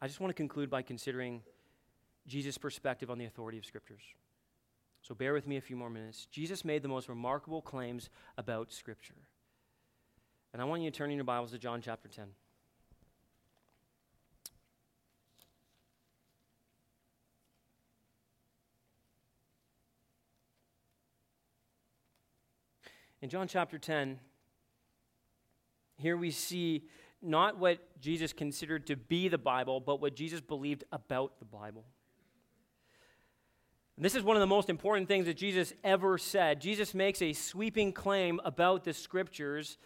I 0.00 0.06
just 0.06 0.20
want 0.20 0.30
to 0.30 0.34
conclude 0.34 0.68
by 0.68 0.82
considering 0.82 1.42
Jesus' 2.26 2.58
perspective 2.58 3.10
on 3.10 3.18
the 3.18 3.24
authority 3.24 3.58
of 3.58 3.64
Scriptures. 3.64 4.02
So 5.02 5.14
bear 5.14 5.32
with 5.32 5.46
me 5.46 5.56
a 5.56 5.60
few 5.60 5.76
more 5.76 5.90
minutes. 5.90 6.26
Jesus 6.26 6.64
made 6.64 6.82
the 6.82 6.88
most 6.88 7.08
remarkable 7.08 7.62
claims 7.62 8.10
about 8.36 8.72
Scripture. 8.72 9.14
And 10.52 10.60
I 10.60 10.64
want 10.64 10.82
you 10.82 10.90
to 10.90 10.96
turn 10.96 11.10
in 11.10 11.16
your 11.16 11.24
Bibles 11.24 11.52
to 11.52 11.58
John 11.58 11.80
chapter 11.80 12.08
10. 12.08 12.26
In 23.26 23.30
John 23.30 23.48
chapter 23.48 23.76
10, 23.76 24.20
here 25.96 26.16
we 26.16 26.30
see 26.30 26.84
not 27.20 27.58
what 27.58 27.80
Jesus 28.00 28.32
considered 28.32 28.86
to 28.86 28.94
be 28.94 29.26
the 29.26 29.36
Bible, 29.36 29.80
but 29.80 30.00
what 30.00 30.14
Jesus 30.14 30.40
believed 30.40 30.84
about 30.92 31.40
the 31.40 31.44
Bible. 31.44 31.84
And 33.96 34.04
this 34.04 34.14
is 34.14 34.22
one 34.22 34.36
of 34.36 34.40
the 34.40 34.46
most 34.46 34.70
important 34.70 35.08
things 35.08 35.26
that 35.26 35.36
Jesus 35.36 35.72
ever 35.82 36.18
said. 36.18 36.60
Jesus 36.60 36.94
makes 36.94 37.20
a 37.20 37.32
sweeping 37.32 37.92
claim 37.92 38.40
about 38.44 38.84
the 38.84 38.92
scriptures, 38.92 39.76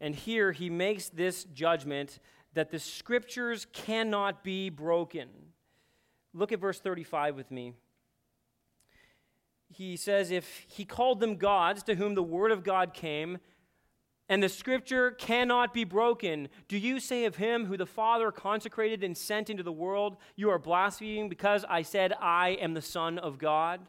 and 0.00 0.12
here 0.12 0.50
he 0.50 0.68
makes 0.68 1.08
this 1.08 1.44
judgment 1.44 2.18
that 2.54 2.72
the 2.72 2.80
scriptures 2.80 3.68
cannot 3.72 4.42
be 4.42 4.70
broken. 4.70 5.28
Look 6.34 6.50
at 6.50 6.58
verse 6.58 6.80
35 6.80 7.36
with 7.36 7.52
me 7.52 7.74
he 9.68 9.96
says, 9.96 10.30
if 10.30 10.64
he 10.66 10.84
called 10.84 11.20
them 11.20 11.36
gods 11.36 11.82
to 11.84 11.94
whom 11.94 12.14
the 12.14 12.22
word 12.22 12.50
of 12.50 12.64
God 12.64 12.94
came, 12.94 13.38
and 14.28 14.42
the 14.42 14.48
scripture 14.48 15.10
cannot 15.12 15.72
be 15.72 15.84
broken, 15.84 16.48
do 16.68 16.76
you 16.76 17.00
say 17.00 17.24
of 17.24 17.36
him 17.36 17.66
who 17.66 17.76
the 17.76 17.86
Father 17.86 18.30
consecrated 18.30 19.02
and 19.02 19.16
sent 19.16 19.48
into 19.48 19.62
the 19.62 19.72
world, 19.72 20.16
you 20.36 20.50
are 20.50 20.58
blaspheming 20.58 21.28
because 21.28 21.64
I 21.68 21.82
said, 21.82 22.12
I 22.20 22.50
am 22.50 22.74
the 22.74 22.82
Son 22.82 23.18
of 23.18 23.38
God? 23.38 23.80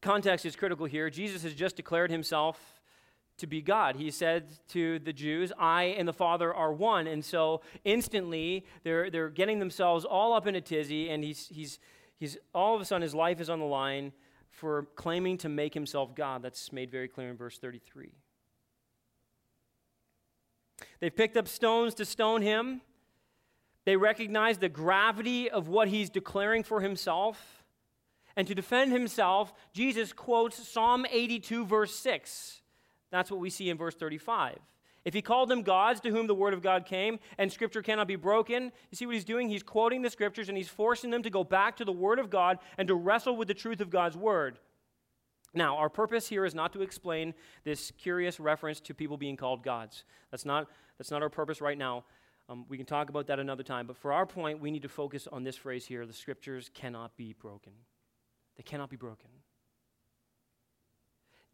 Context 0.00 0.44
is 0.44 0.54
critical 0.54 0.86
here. 0.86 1.10
Jesus 1.10 1.42
has 1.42 1.54
just 1.54 1.76
declared 1.76 2.10
himself 2.10 2.80
to 3.38 3.46
be 3.46 3.60
God. 3.60 3.96
He 3.96 4.10
said 4.10 4.44
to 4.68 4.98
the 5.00 5.12
Jews, 5.12 5.52
I 5.58 5.84
and 5.84 6.06
the 6.06 6.12
Father 6.12 6.54
are 6.54 6.72
one. 6.72 7.06
And 7.06 7.24
so 7.24 7.62
instantly, 7.84 8.64
they're, 8.84 9.10
they're 9.10 9.30
getting 9.30 9.58
themselves 9.58 10.04
all 10.04 10.34
up 10.34 10.46
in 10.46 10.54
a 10.54 10.60
tizzy, 10.60 11.10
and 11.10 11.24
he's, 11.24 11.48
he's, 11.48 11.80
He's 12.16 12.36
all 12.54 12.74
of 12.74 12.80
a 12.80 12.84
sudden 12.84 13.02
his 13.02 13.14
life 13.14 13.40
is 13.40 13.50
on 13.50 13.58
the 13.58 13.64
line 13.64 14.12
for 14.50 14.86
claiming 14.94 15.36
to 15.38 15.48
make 15.48 15.74
himself 15.74 16.14
God. 16.14 16.42
That's 16.42 16.72
made 16.72 16.90
very 16.90 17.08
clear 17.08 17.28
in 17.30 17.36
verse 17.36 17.58
33. 17.58 18.12
They've 21.00 21.14
picked 21.14 21.36
up 21.36 21.48
stones 21.48 21.94
to 21.94 22.04
stone 22.04 22.42
him. 22.42 22.80
They 23.84 23.96
recognize 23.96 24.58
the 24.58 24.68
gravity 24.68 25.50
of 25.50 25.68
what 25.68 25.88
he's 25.88 26.08
declaring 26.08 26.62
for 26.62 26.80
himself. 26.80 27.64
And 28.36 28.46
to 28.48 28.54
defend 28.54 28.92
himself, 28.92 29.52
Jesus 29.72 30.12
quotes 30.12 30.66
Psalm 30.66 31.06
82, 31.10 31.66
verse 31.66 31.94
6. 31.96 32.62
That's 33.10 33.30
what 33.30 33.40
we 33.40 33.50
see 33.50 33.70
in 33.70 33.76
verse 33.76 33.94
35. 33.94 34.58
If 35.04 35.12
he 35.12 35.20
called 35.20 35.50
them 35.50 35.62
gods 35.62 36.00
to 36.00 36.10
whom 36.10 36.26
the 36.26 36.34
word 36.34 36.54
of 36.54 36.62
God 36.62 36.86
came 36.86 37.18
and 37.36 37.52
scripture 37.52 37.82
cannot 37.82 38.08
be 38.08 38.16
broken, 38.16 38.72
you 38.90 38.96
see 38.96 39.04
what 39.04 39.14
he's 39.14 39.24
doing? 39.24 39.48
He's 39.48 39.62
quoting 39.62 40.00
the 40.00 40.08
scriptures 40.08 40.48
and 40.48 40.56
he's 40.56 40.68
forcing 40.68 41.10
them 41.10 41.22
to 41.22 41.30
go 41.30 41.44
back 41.44 41.76
to 41.76 41.84
the 41.84 41.92
word 41.92 42.18
of 42.18 42.30
God 42.30 42.58
and 42.78 42.88
to 42.88 42.94
wrestle 42.94 43.36
with 43.36 43.48
the 43.48 43.54
truth 43.54 43.80
of 43.80 43.90
God's 43.90 44.16
word. 44.16 44.58
Now, 45.52 45.76
our 45.76 45.88
purpose 45.88 46.26
here 46.26 46.44
is 46.44 46.54
not 46.54 46.72
to 46.72 46.82
explain 46.82 47.34
this 47.64 47.92
curious 47.92 48.40
reference 48.40 48.80
to 48.80 48.94
people 48.94 49.16
being 49.16 49.36
called 49.36 49.62
gods. 49.62 50.04
That's 50.30 50.44
not, 50.44 50.68
that's 50.98 51.10
not 51.10 51.22
our 51.22 51.28
purpose 51.28 51.60
right 51.60 51.78
now. 51.78 52.04
Um, 52.48 52.64
we 52.68 52.76
can 52.76 52.86
talk 52.86 53.08
about 53.08 53.26
that 53.28 53.38
another 53.38 53.62
time. 53.62 53.86
But 53.86 53.96
for 53.96 54.12
our 54.12 54.26
point, 54.26 54.60
we 54.60 54.70
need 54.70 54.82
to 54.82 54.88
focus 54.88 55.28
on 55.30 55.44
this 55.44 55.56
phrase 55.56 55.86
here 55.86 56.06
the 56.06 56.12
scriptures 56.12 56.70
cannot 56.74 57.16
be 57.16 57.34
broken. 57.34 57.72
They 58.56 58.62
cannot 58.62 58.90
be 58.90 58.96
broken. 58.96 59.30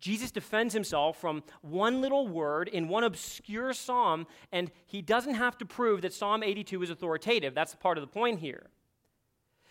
Jesus 0.01 0.31
defends 0.31 0.75
himself 0.75 1.21
from 1.21 1.43
one 1.61 2.01
little 2.01 2.27
word 2.27 2.69
in 2.69 2.89
one 2.89 3.05
obscure 3.05 3.73
psalm, 3.73 4.27
and 4.51 4.71
he 4.87 5.03
doesn't 5.03 5.35
have 5.35 5.59
to 5.59 5.67
prove 5.67 6.03
that 6.03 6.15
Psalm 6.15 6.43
82 6.43 6.83
is 6.83 6.91
authoritative. 6.91 7.55
That's 7.55 7.75
part 7.75 7.99
of 7.99 8.03
the 8.03 8.09
point 8.09 8.41
here. 8.41 8.71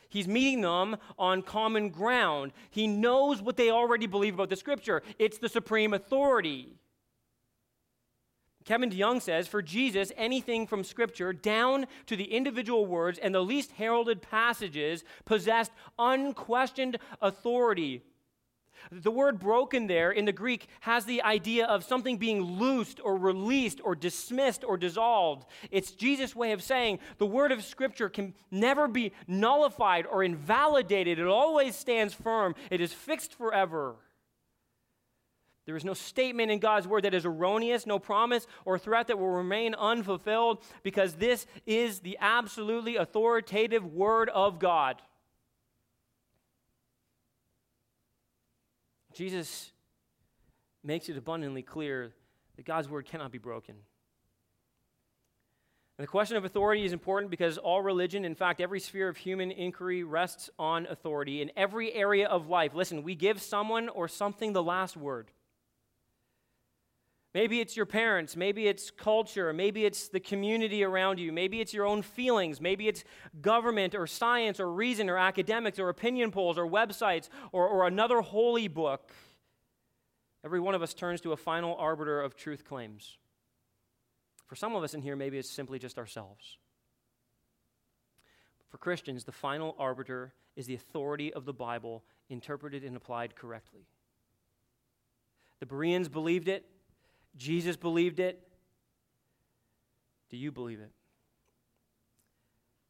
He's 0.07 0.27
meeting 0.27 0.61
them 0.61 0.97
on 1.17 1.41
common 1.41 1.89
ground. 1.89 2.51
He 2.71 2.87
knows 2.87 3.41
what 3.41 3.57
they 3.57 3.69
already 3.69 4.07
believe 4.07 4.33
about 4.33 4.49
the 4.49 4.55
scripture 4.55 5.03
it's 5.19 5.37
the 5.37 5.49
supreme 5.49 5.93
authority. 5.93 6.79
Kevin 8.65 8.91
DeYoung 8.91 9.19
says, 9.19 9.47
for 9.47 9.63
Jesus, 9.63 10.11
anything 10.15 10.67
from 10.67 10.83
Scripture 10.83 11.33
down 11.33 11.87
to 12.05 12.15
the 12.15 12.25
individual 12.25 12.85
words 12.85 13.17
and 13.17 13.33
the 13.33 13.41
least 13.41 13.71
heralded 13.71 14.21
passages 14.21 15.03
possessed 15.25 15.71
unquestioned 15.97 16.97
authority 17.19 18.03
the 18.91 19.11
word 19.11 19.39
broken 19.39 19.87
there 19.87 20.11
in 20.11 20.25
the 20.25 20.31
Greek 20.31 20.67
has 20.81 21.05
the 21.05 21.21
idea 21.23 21.65
of 21.65 21.83
something 21.83 22.17
being 22.17 22.41
loosed 22.41 22.99
or 23.03 23.17
released 23.17 23.81
or 23.83 23.95
dismissed 23.95 24.63
or 24.63 24.77
dissolved. 24.77 25.45
It's 25.71 25.91
Jesus' 25.91 26.35
way 26.35 26.51
of 26.51 26.63
saying 26.63 26.99
the 27.17 27.25
word 27.25 27.51
of 27.51 27.63
Scripture 27.63 28.09
can 28.09 28.33
never 28.51 28.87
be 28.87 29.11
nullified 29.27 30.05
or 30.05 30.23
invalidated. 30.23 31.19
It 31.19 31.27
always 31.27 31.75
stands 31.75 32.13
firm, 32.13 32.55
it 32.69 32.81
is 32.81 32.93
fixed 32.93 33.33
forever. 33.33 33.95
There 35.65 35.75
is 35.75 35.85
no 35.85 35.93
statement 35.93 36.49
in 36.49 36.57
God's 36.57 36.87
word 36.87 37.03
that 37.03 37.13
is 37.13 37.27
erroneous, 37.27 37.85
no 37.85 37.99
promise 37.99 38.47
or 38.65 38.79
threat 38.79 39.05
that 39.05 39.19
will 39.19 39.29
remain 39.29 39.75
unfulfilled, 39.75 40.63
because 40.81 41.13
this 41.13 41.45
is 41.67 41.99
the 41.99 42.17
absolutely 42.19 42.95
authoritative 42.95 43.85
word 43.85 44.29
of 44.29 44.57
God. 44.57 44.99
Jesus 49.13 49.71
makes 50.83 51.09
it 51.09 51.17
abundantly 51.17 51.61
clear 51.61 52.13
that 52.55 52.65
God's 52.65 52.89
word 52.89 53.05
cannot 53.05 53.31
be 53.31 53.37
broken. 53.37 53.75
And 55.97 56.03
the 56.03 56.07
question 56.07 56.37
of 56.37 56.45
authority 56.45 56.85
is 56.85 56.93
important 56.93 57.29
because 57.29 57.57
all 57.57 57.81
religion, 57.81 58.23
in 58.23 58.33
fact, 58.33 58.61
every 58.61 58.79
sphere 58.79 59.09
of 59.09 59.17
human 59.17 59.51
inquiry 59.51 60.03
rests 60.03 60.49
on 60.57 60.85
authority. 60.85 61.41
In 61.41 61.51
every 61.57 61.93
area 61.93 62.27
of 62.27 62.47
life, 62.47 62.73
listen, 62.73 63.03
we 63.03 63.15
give 63.15 63.41
someone 63.41 63.89
or 63.89 64.07
something 64.07 64.53
the 64.53 64.63
last 64.63 64.95
word. 64.95 65.29
Maybe 67.33 67.59
it's 67.59 67.77
your 67.77 67.85
parents, 67.85 68.35
maybe 68.35 68.67
it's 68.67 68.89
culture, 68.89 69.53
maybe 69.53 69.85
it's 69.85 70.07
the 70.07 70.19
community 70.19 70.83
around 70.83 71.19
you, 71.19 71.31
maybe 71.31 71.61
it's 71.61 71.73
your 71.73 71.85
own 71.85 72.01
feelings, 72.01 72.59
maybe 72.59 72.87
it's 72.87 73.03
government 73.39 73.93
or 73.93 74.07
science 74.07 74.59
or 74.59 74.71
reason 74.71 75.11
or 75.11 75.17
academics 75.17 75.77
or 75.77 75.89
opinion 75.89 76.31
polls 76.31 76.57
or 76.57 76.67
websites 76.67 77.29
or, 77.51 77.67
or 77.67 77.85
another 77.85 78.21
holy 78.21 78.67
book. 78.67 79.11
Every 80.43 80.59
one 80.59 80.73
of 80.73 80.81
us 80.81 80.95
turns 80.95 81.21
to 81.21 81.31
a 81.31 81.37
final 81.37 81.75
arbiter 81.75 82.19
of 82.19 82.35
truth 82.35 82.65
claims. 82.65 83.17
For 84.47 84.55
some 84.55 84.75
of 84.75 84.83
us 84.83 84.95
in 84.95 85.01
here, 85.03 85.15
maybe 85.15 85.37
it's 85.37 85.49
simply 85.49 85.77
just 85.77 85.99
ourselves. 85.99 86.57
For 88.69 88.79
Christians, 88.79 89.23
the 89.23 89.31
final 89.31 89.75
arbiter 89.77 90.33
is 90.55 90.65
the 90.65 90.73
authority 90.73 91.31
of 91.31 91.45
the 91.45 91.53
Bible 91.53 92.03
interpreted 92.27 92.83
and 92.83 92.95
applied 92.95 93.35
correctly. 93.35 93.87
The 95.59 95.67
Bereans 95.67 96.09
believed 96.09 96.47
it, 96.47 96.65
Jesus 97.37 97.77
believed 97.77 98.19
it. 98.19 98.41
Do 100.29 100.37
you 100.37 100.51
believe 100.51 100.79
it? 100.79 100.91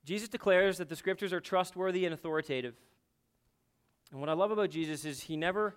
Jesus 0.06 0.28
declares 0.28 0.78
that 0.78 0.90
the 0.90 0.96
scriptures 0.96 1.34
are 1.34 1.40
trustworthy 1.40 2.06
and 2.06 2.14
authoritative. 2.14 2.76
And 4.12 4.20
what 4.20 4.30
I 4.30 4.34
love 4.34 4.52
about 4.52 4.72
Jesus 4.72 5.06
is 5.06 5.22
he 5.22 5.38
never 5.38 5.76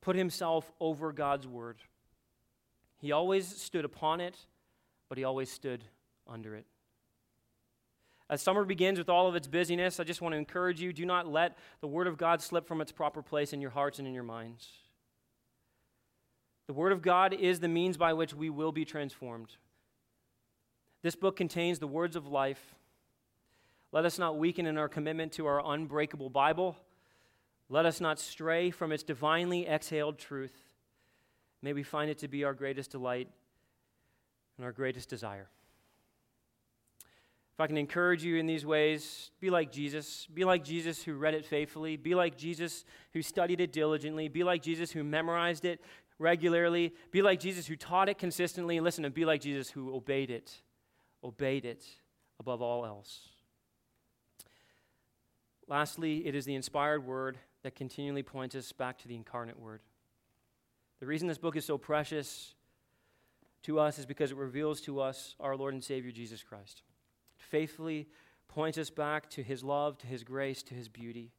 put 0.00 0.16
himself 0.16 0.70
over 0.80 1.12
God's 1.12 1.46
word. 1.46 1.76
He 2.98 3.12
always 3.12 3.46
stood 3.46 3.84
upon 3.84 4.20
it, 4.20 4.36
but 5.08 5.18
he 5.18 5.24
always 5.24 5.50
stood 5.50 5.84
under 6.26 6.56
it. 6.56 6.66
As 8.30 8.42
summer 8.42 8.64
begins 8.64 8.98
with 8.98 9.08
all 9.08 9.26
of 9.26 9.36
its 9.36 9.46
busyness, 9.46 10.00
I 10.00 10.04
just 10.04 10.20
want 10.20 10.32
to 10.34 10.36
encourage 10.38 10.80
you 10.80 10.92
do 10.92 11.06
not 11.06 11.26
let 11.26 11.56
the 11.80 11.86
word 11.86 12.06
of 12.06 12.18
God 12.18 12.42
slip 12.42 12.66
from 12.66 12.80
its 12.80 12.92
proper 12.92 13.22
place 13.22 13.52
in 13.52 13.60
your 13.60 13.70
hearts 13.70 13.98
and 13.98 14.06
in 14.06 14.12
your 14.12 14.24
minds. 14.24 14.68
The 16.68 16.74
Word 16.74 16.92
of 16.92 17.02
God 17.02 17.32
is 17.32 17.60
the 17.60 17.66
means 17.66 17.96
by 17.96 18.12
which 18.12 18.34
we 18.34 18.50
will 18.50 18.72
be 18.72 18.84
transformed. 18.84 19.56
This 21.02 21.16
book 21.16 21.34
contains 21.34 21.78
the 21.78 21.86
words 21.86 22.14
of 22.14 22.26
life. 22.26 22.74
Let 23.90 24.04
us 24.04 24.18
not 24.18 24.36
weaken 24.36 24.66
in 24.66 24.76
our 24.76 24.88
commitment 24.88 25.32
to 25.32 25.46
our 25.46 25.62
unbreakable 25.64 26.28
Bible. 26.28 26.76
Let 27.70 27.86
us 27.86 28.02
not 28.02 28.20
stray 28.20 28.70
from 28.70 28.92
its 28.92 29.02
divinely 29.02 29.66
exhaled 29.66 30.18
truth. 30.18 30.52
May 31.62 31.72
we 31.72 31.82
find 31.82 32.10
it 32.10 32.18
to 32.18 32.28
be 32.28 32.44
our 32.44 32.52
greatest 32.52 32.90
delight 32.90 33.28
and 34.58 34.66
our 34.66 34.72
greatest 34.72 35.08
desire. 35.08 35.48
If 37.54 37.60
I 37.60 37.66
can 37.66 37.78
encourage 37.78 38.22
you 38.22 38.36
in 38.36 38.46
these 38.46 38.66
ways, 38.66 39.30
be 39.40 39.48
like 39.48 39.72
Jesus. 39.72 40.28
Be 40.32 40.44
like 40.44 40.62
Jesus 40.62 41.02
who 41.02 41.14
read 41.14 41.34
it 41.34 41.46
faithfully. 41.46 41.96
Be 41.96 42.14
like 42.14 42.36
Jesus 42.36 42.84
who 43.14 43.22
studied 43.22 43.60
it 43.60 43.72
diligently. 43.72 44.28
Be 44.28 44.44
like 44.44 44.62
Jesus 44.62 44.92
who 44.92 45.02
memorized 45.02 45.64
it, 45.64 45.80
regularly. 46.18 46.92
Be 47.10 47.22
like 47.22 47.40
Jesus 47.40 47.66
who 47.66 47.76
taught 47.76 48.08
it 48.08 48.18
consistently. 48.18 48.76
And 48.76 48.84
listen, 48.84 49.04
and 49.04 49.14
be 49.14 49.24
like 49.24 49.40
Jesus 49.40 49.70
who 49.70 49.94
obeyed 49.94 50.30
it, 50.30 50.60
obeyed 51.22 51.64
it 51.64 51.84
above 52.40 52.62
all 52.62 52.84
else. 52.84 53.28
Lastly, 55.66 56.26
it 56.26 56.34
is 56.34 56.44
the 56.44 56.54
inspired 56.54 57.04
word 57.06 57.38
that 57.62 57.74
continually 57.74 58.22
points 58.22 58.54
us 58.54 58.72
back 58.72 58.98
to 58.98 59.08
the 59.08 59.16
incarnate 59.16 59.58
word. 59.58 59.80
The 61.00 61.06
reason 61.06 61.28
this 61.28 61.38
book 61.38 61.56
is 61.56 61.64
so 61.64 61.78
precious 61.78 62.54
to 63.64 63.78
us 63.78 63.98
is 63.98 64.06
because 64.06 64.30
it 64.30 64.36
reveals 64.36 64.80
to 64.82 65.00
us 65.00 65.34
our 65.38 65.56
Lord 65.56 65.74
and 65.74 65.84
Savior 65.84 66.10
Jesus 66.10 66.42
Christ. 66.42 66.82
It 67.38 67.44
faithfully 67.44 68.08
points 68.48 68.78
us 68.78 68.90
back 68.90 69.28
to 69.30 69.42
his 69.42 69.62
love, 69.62 69.98
to 69.98 70.06
his 70.06 70.24
grace, 70.24 70.62
to 70.64 70.74
his 70.74 70.88
beauty. 70.88 71.32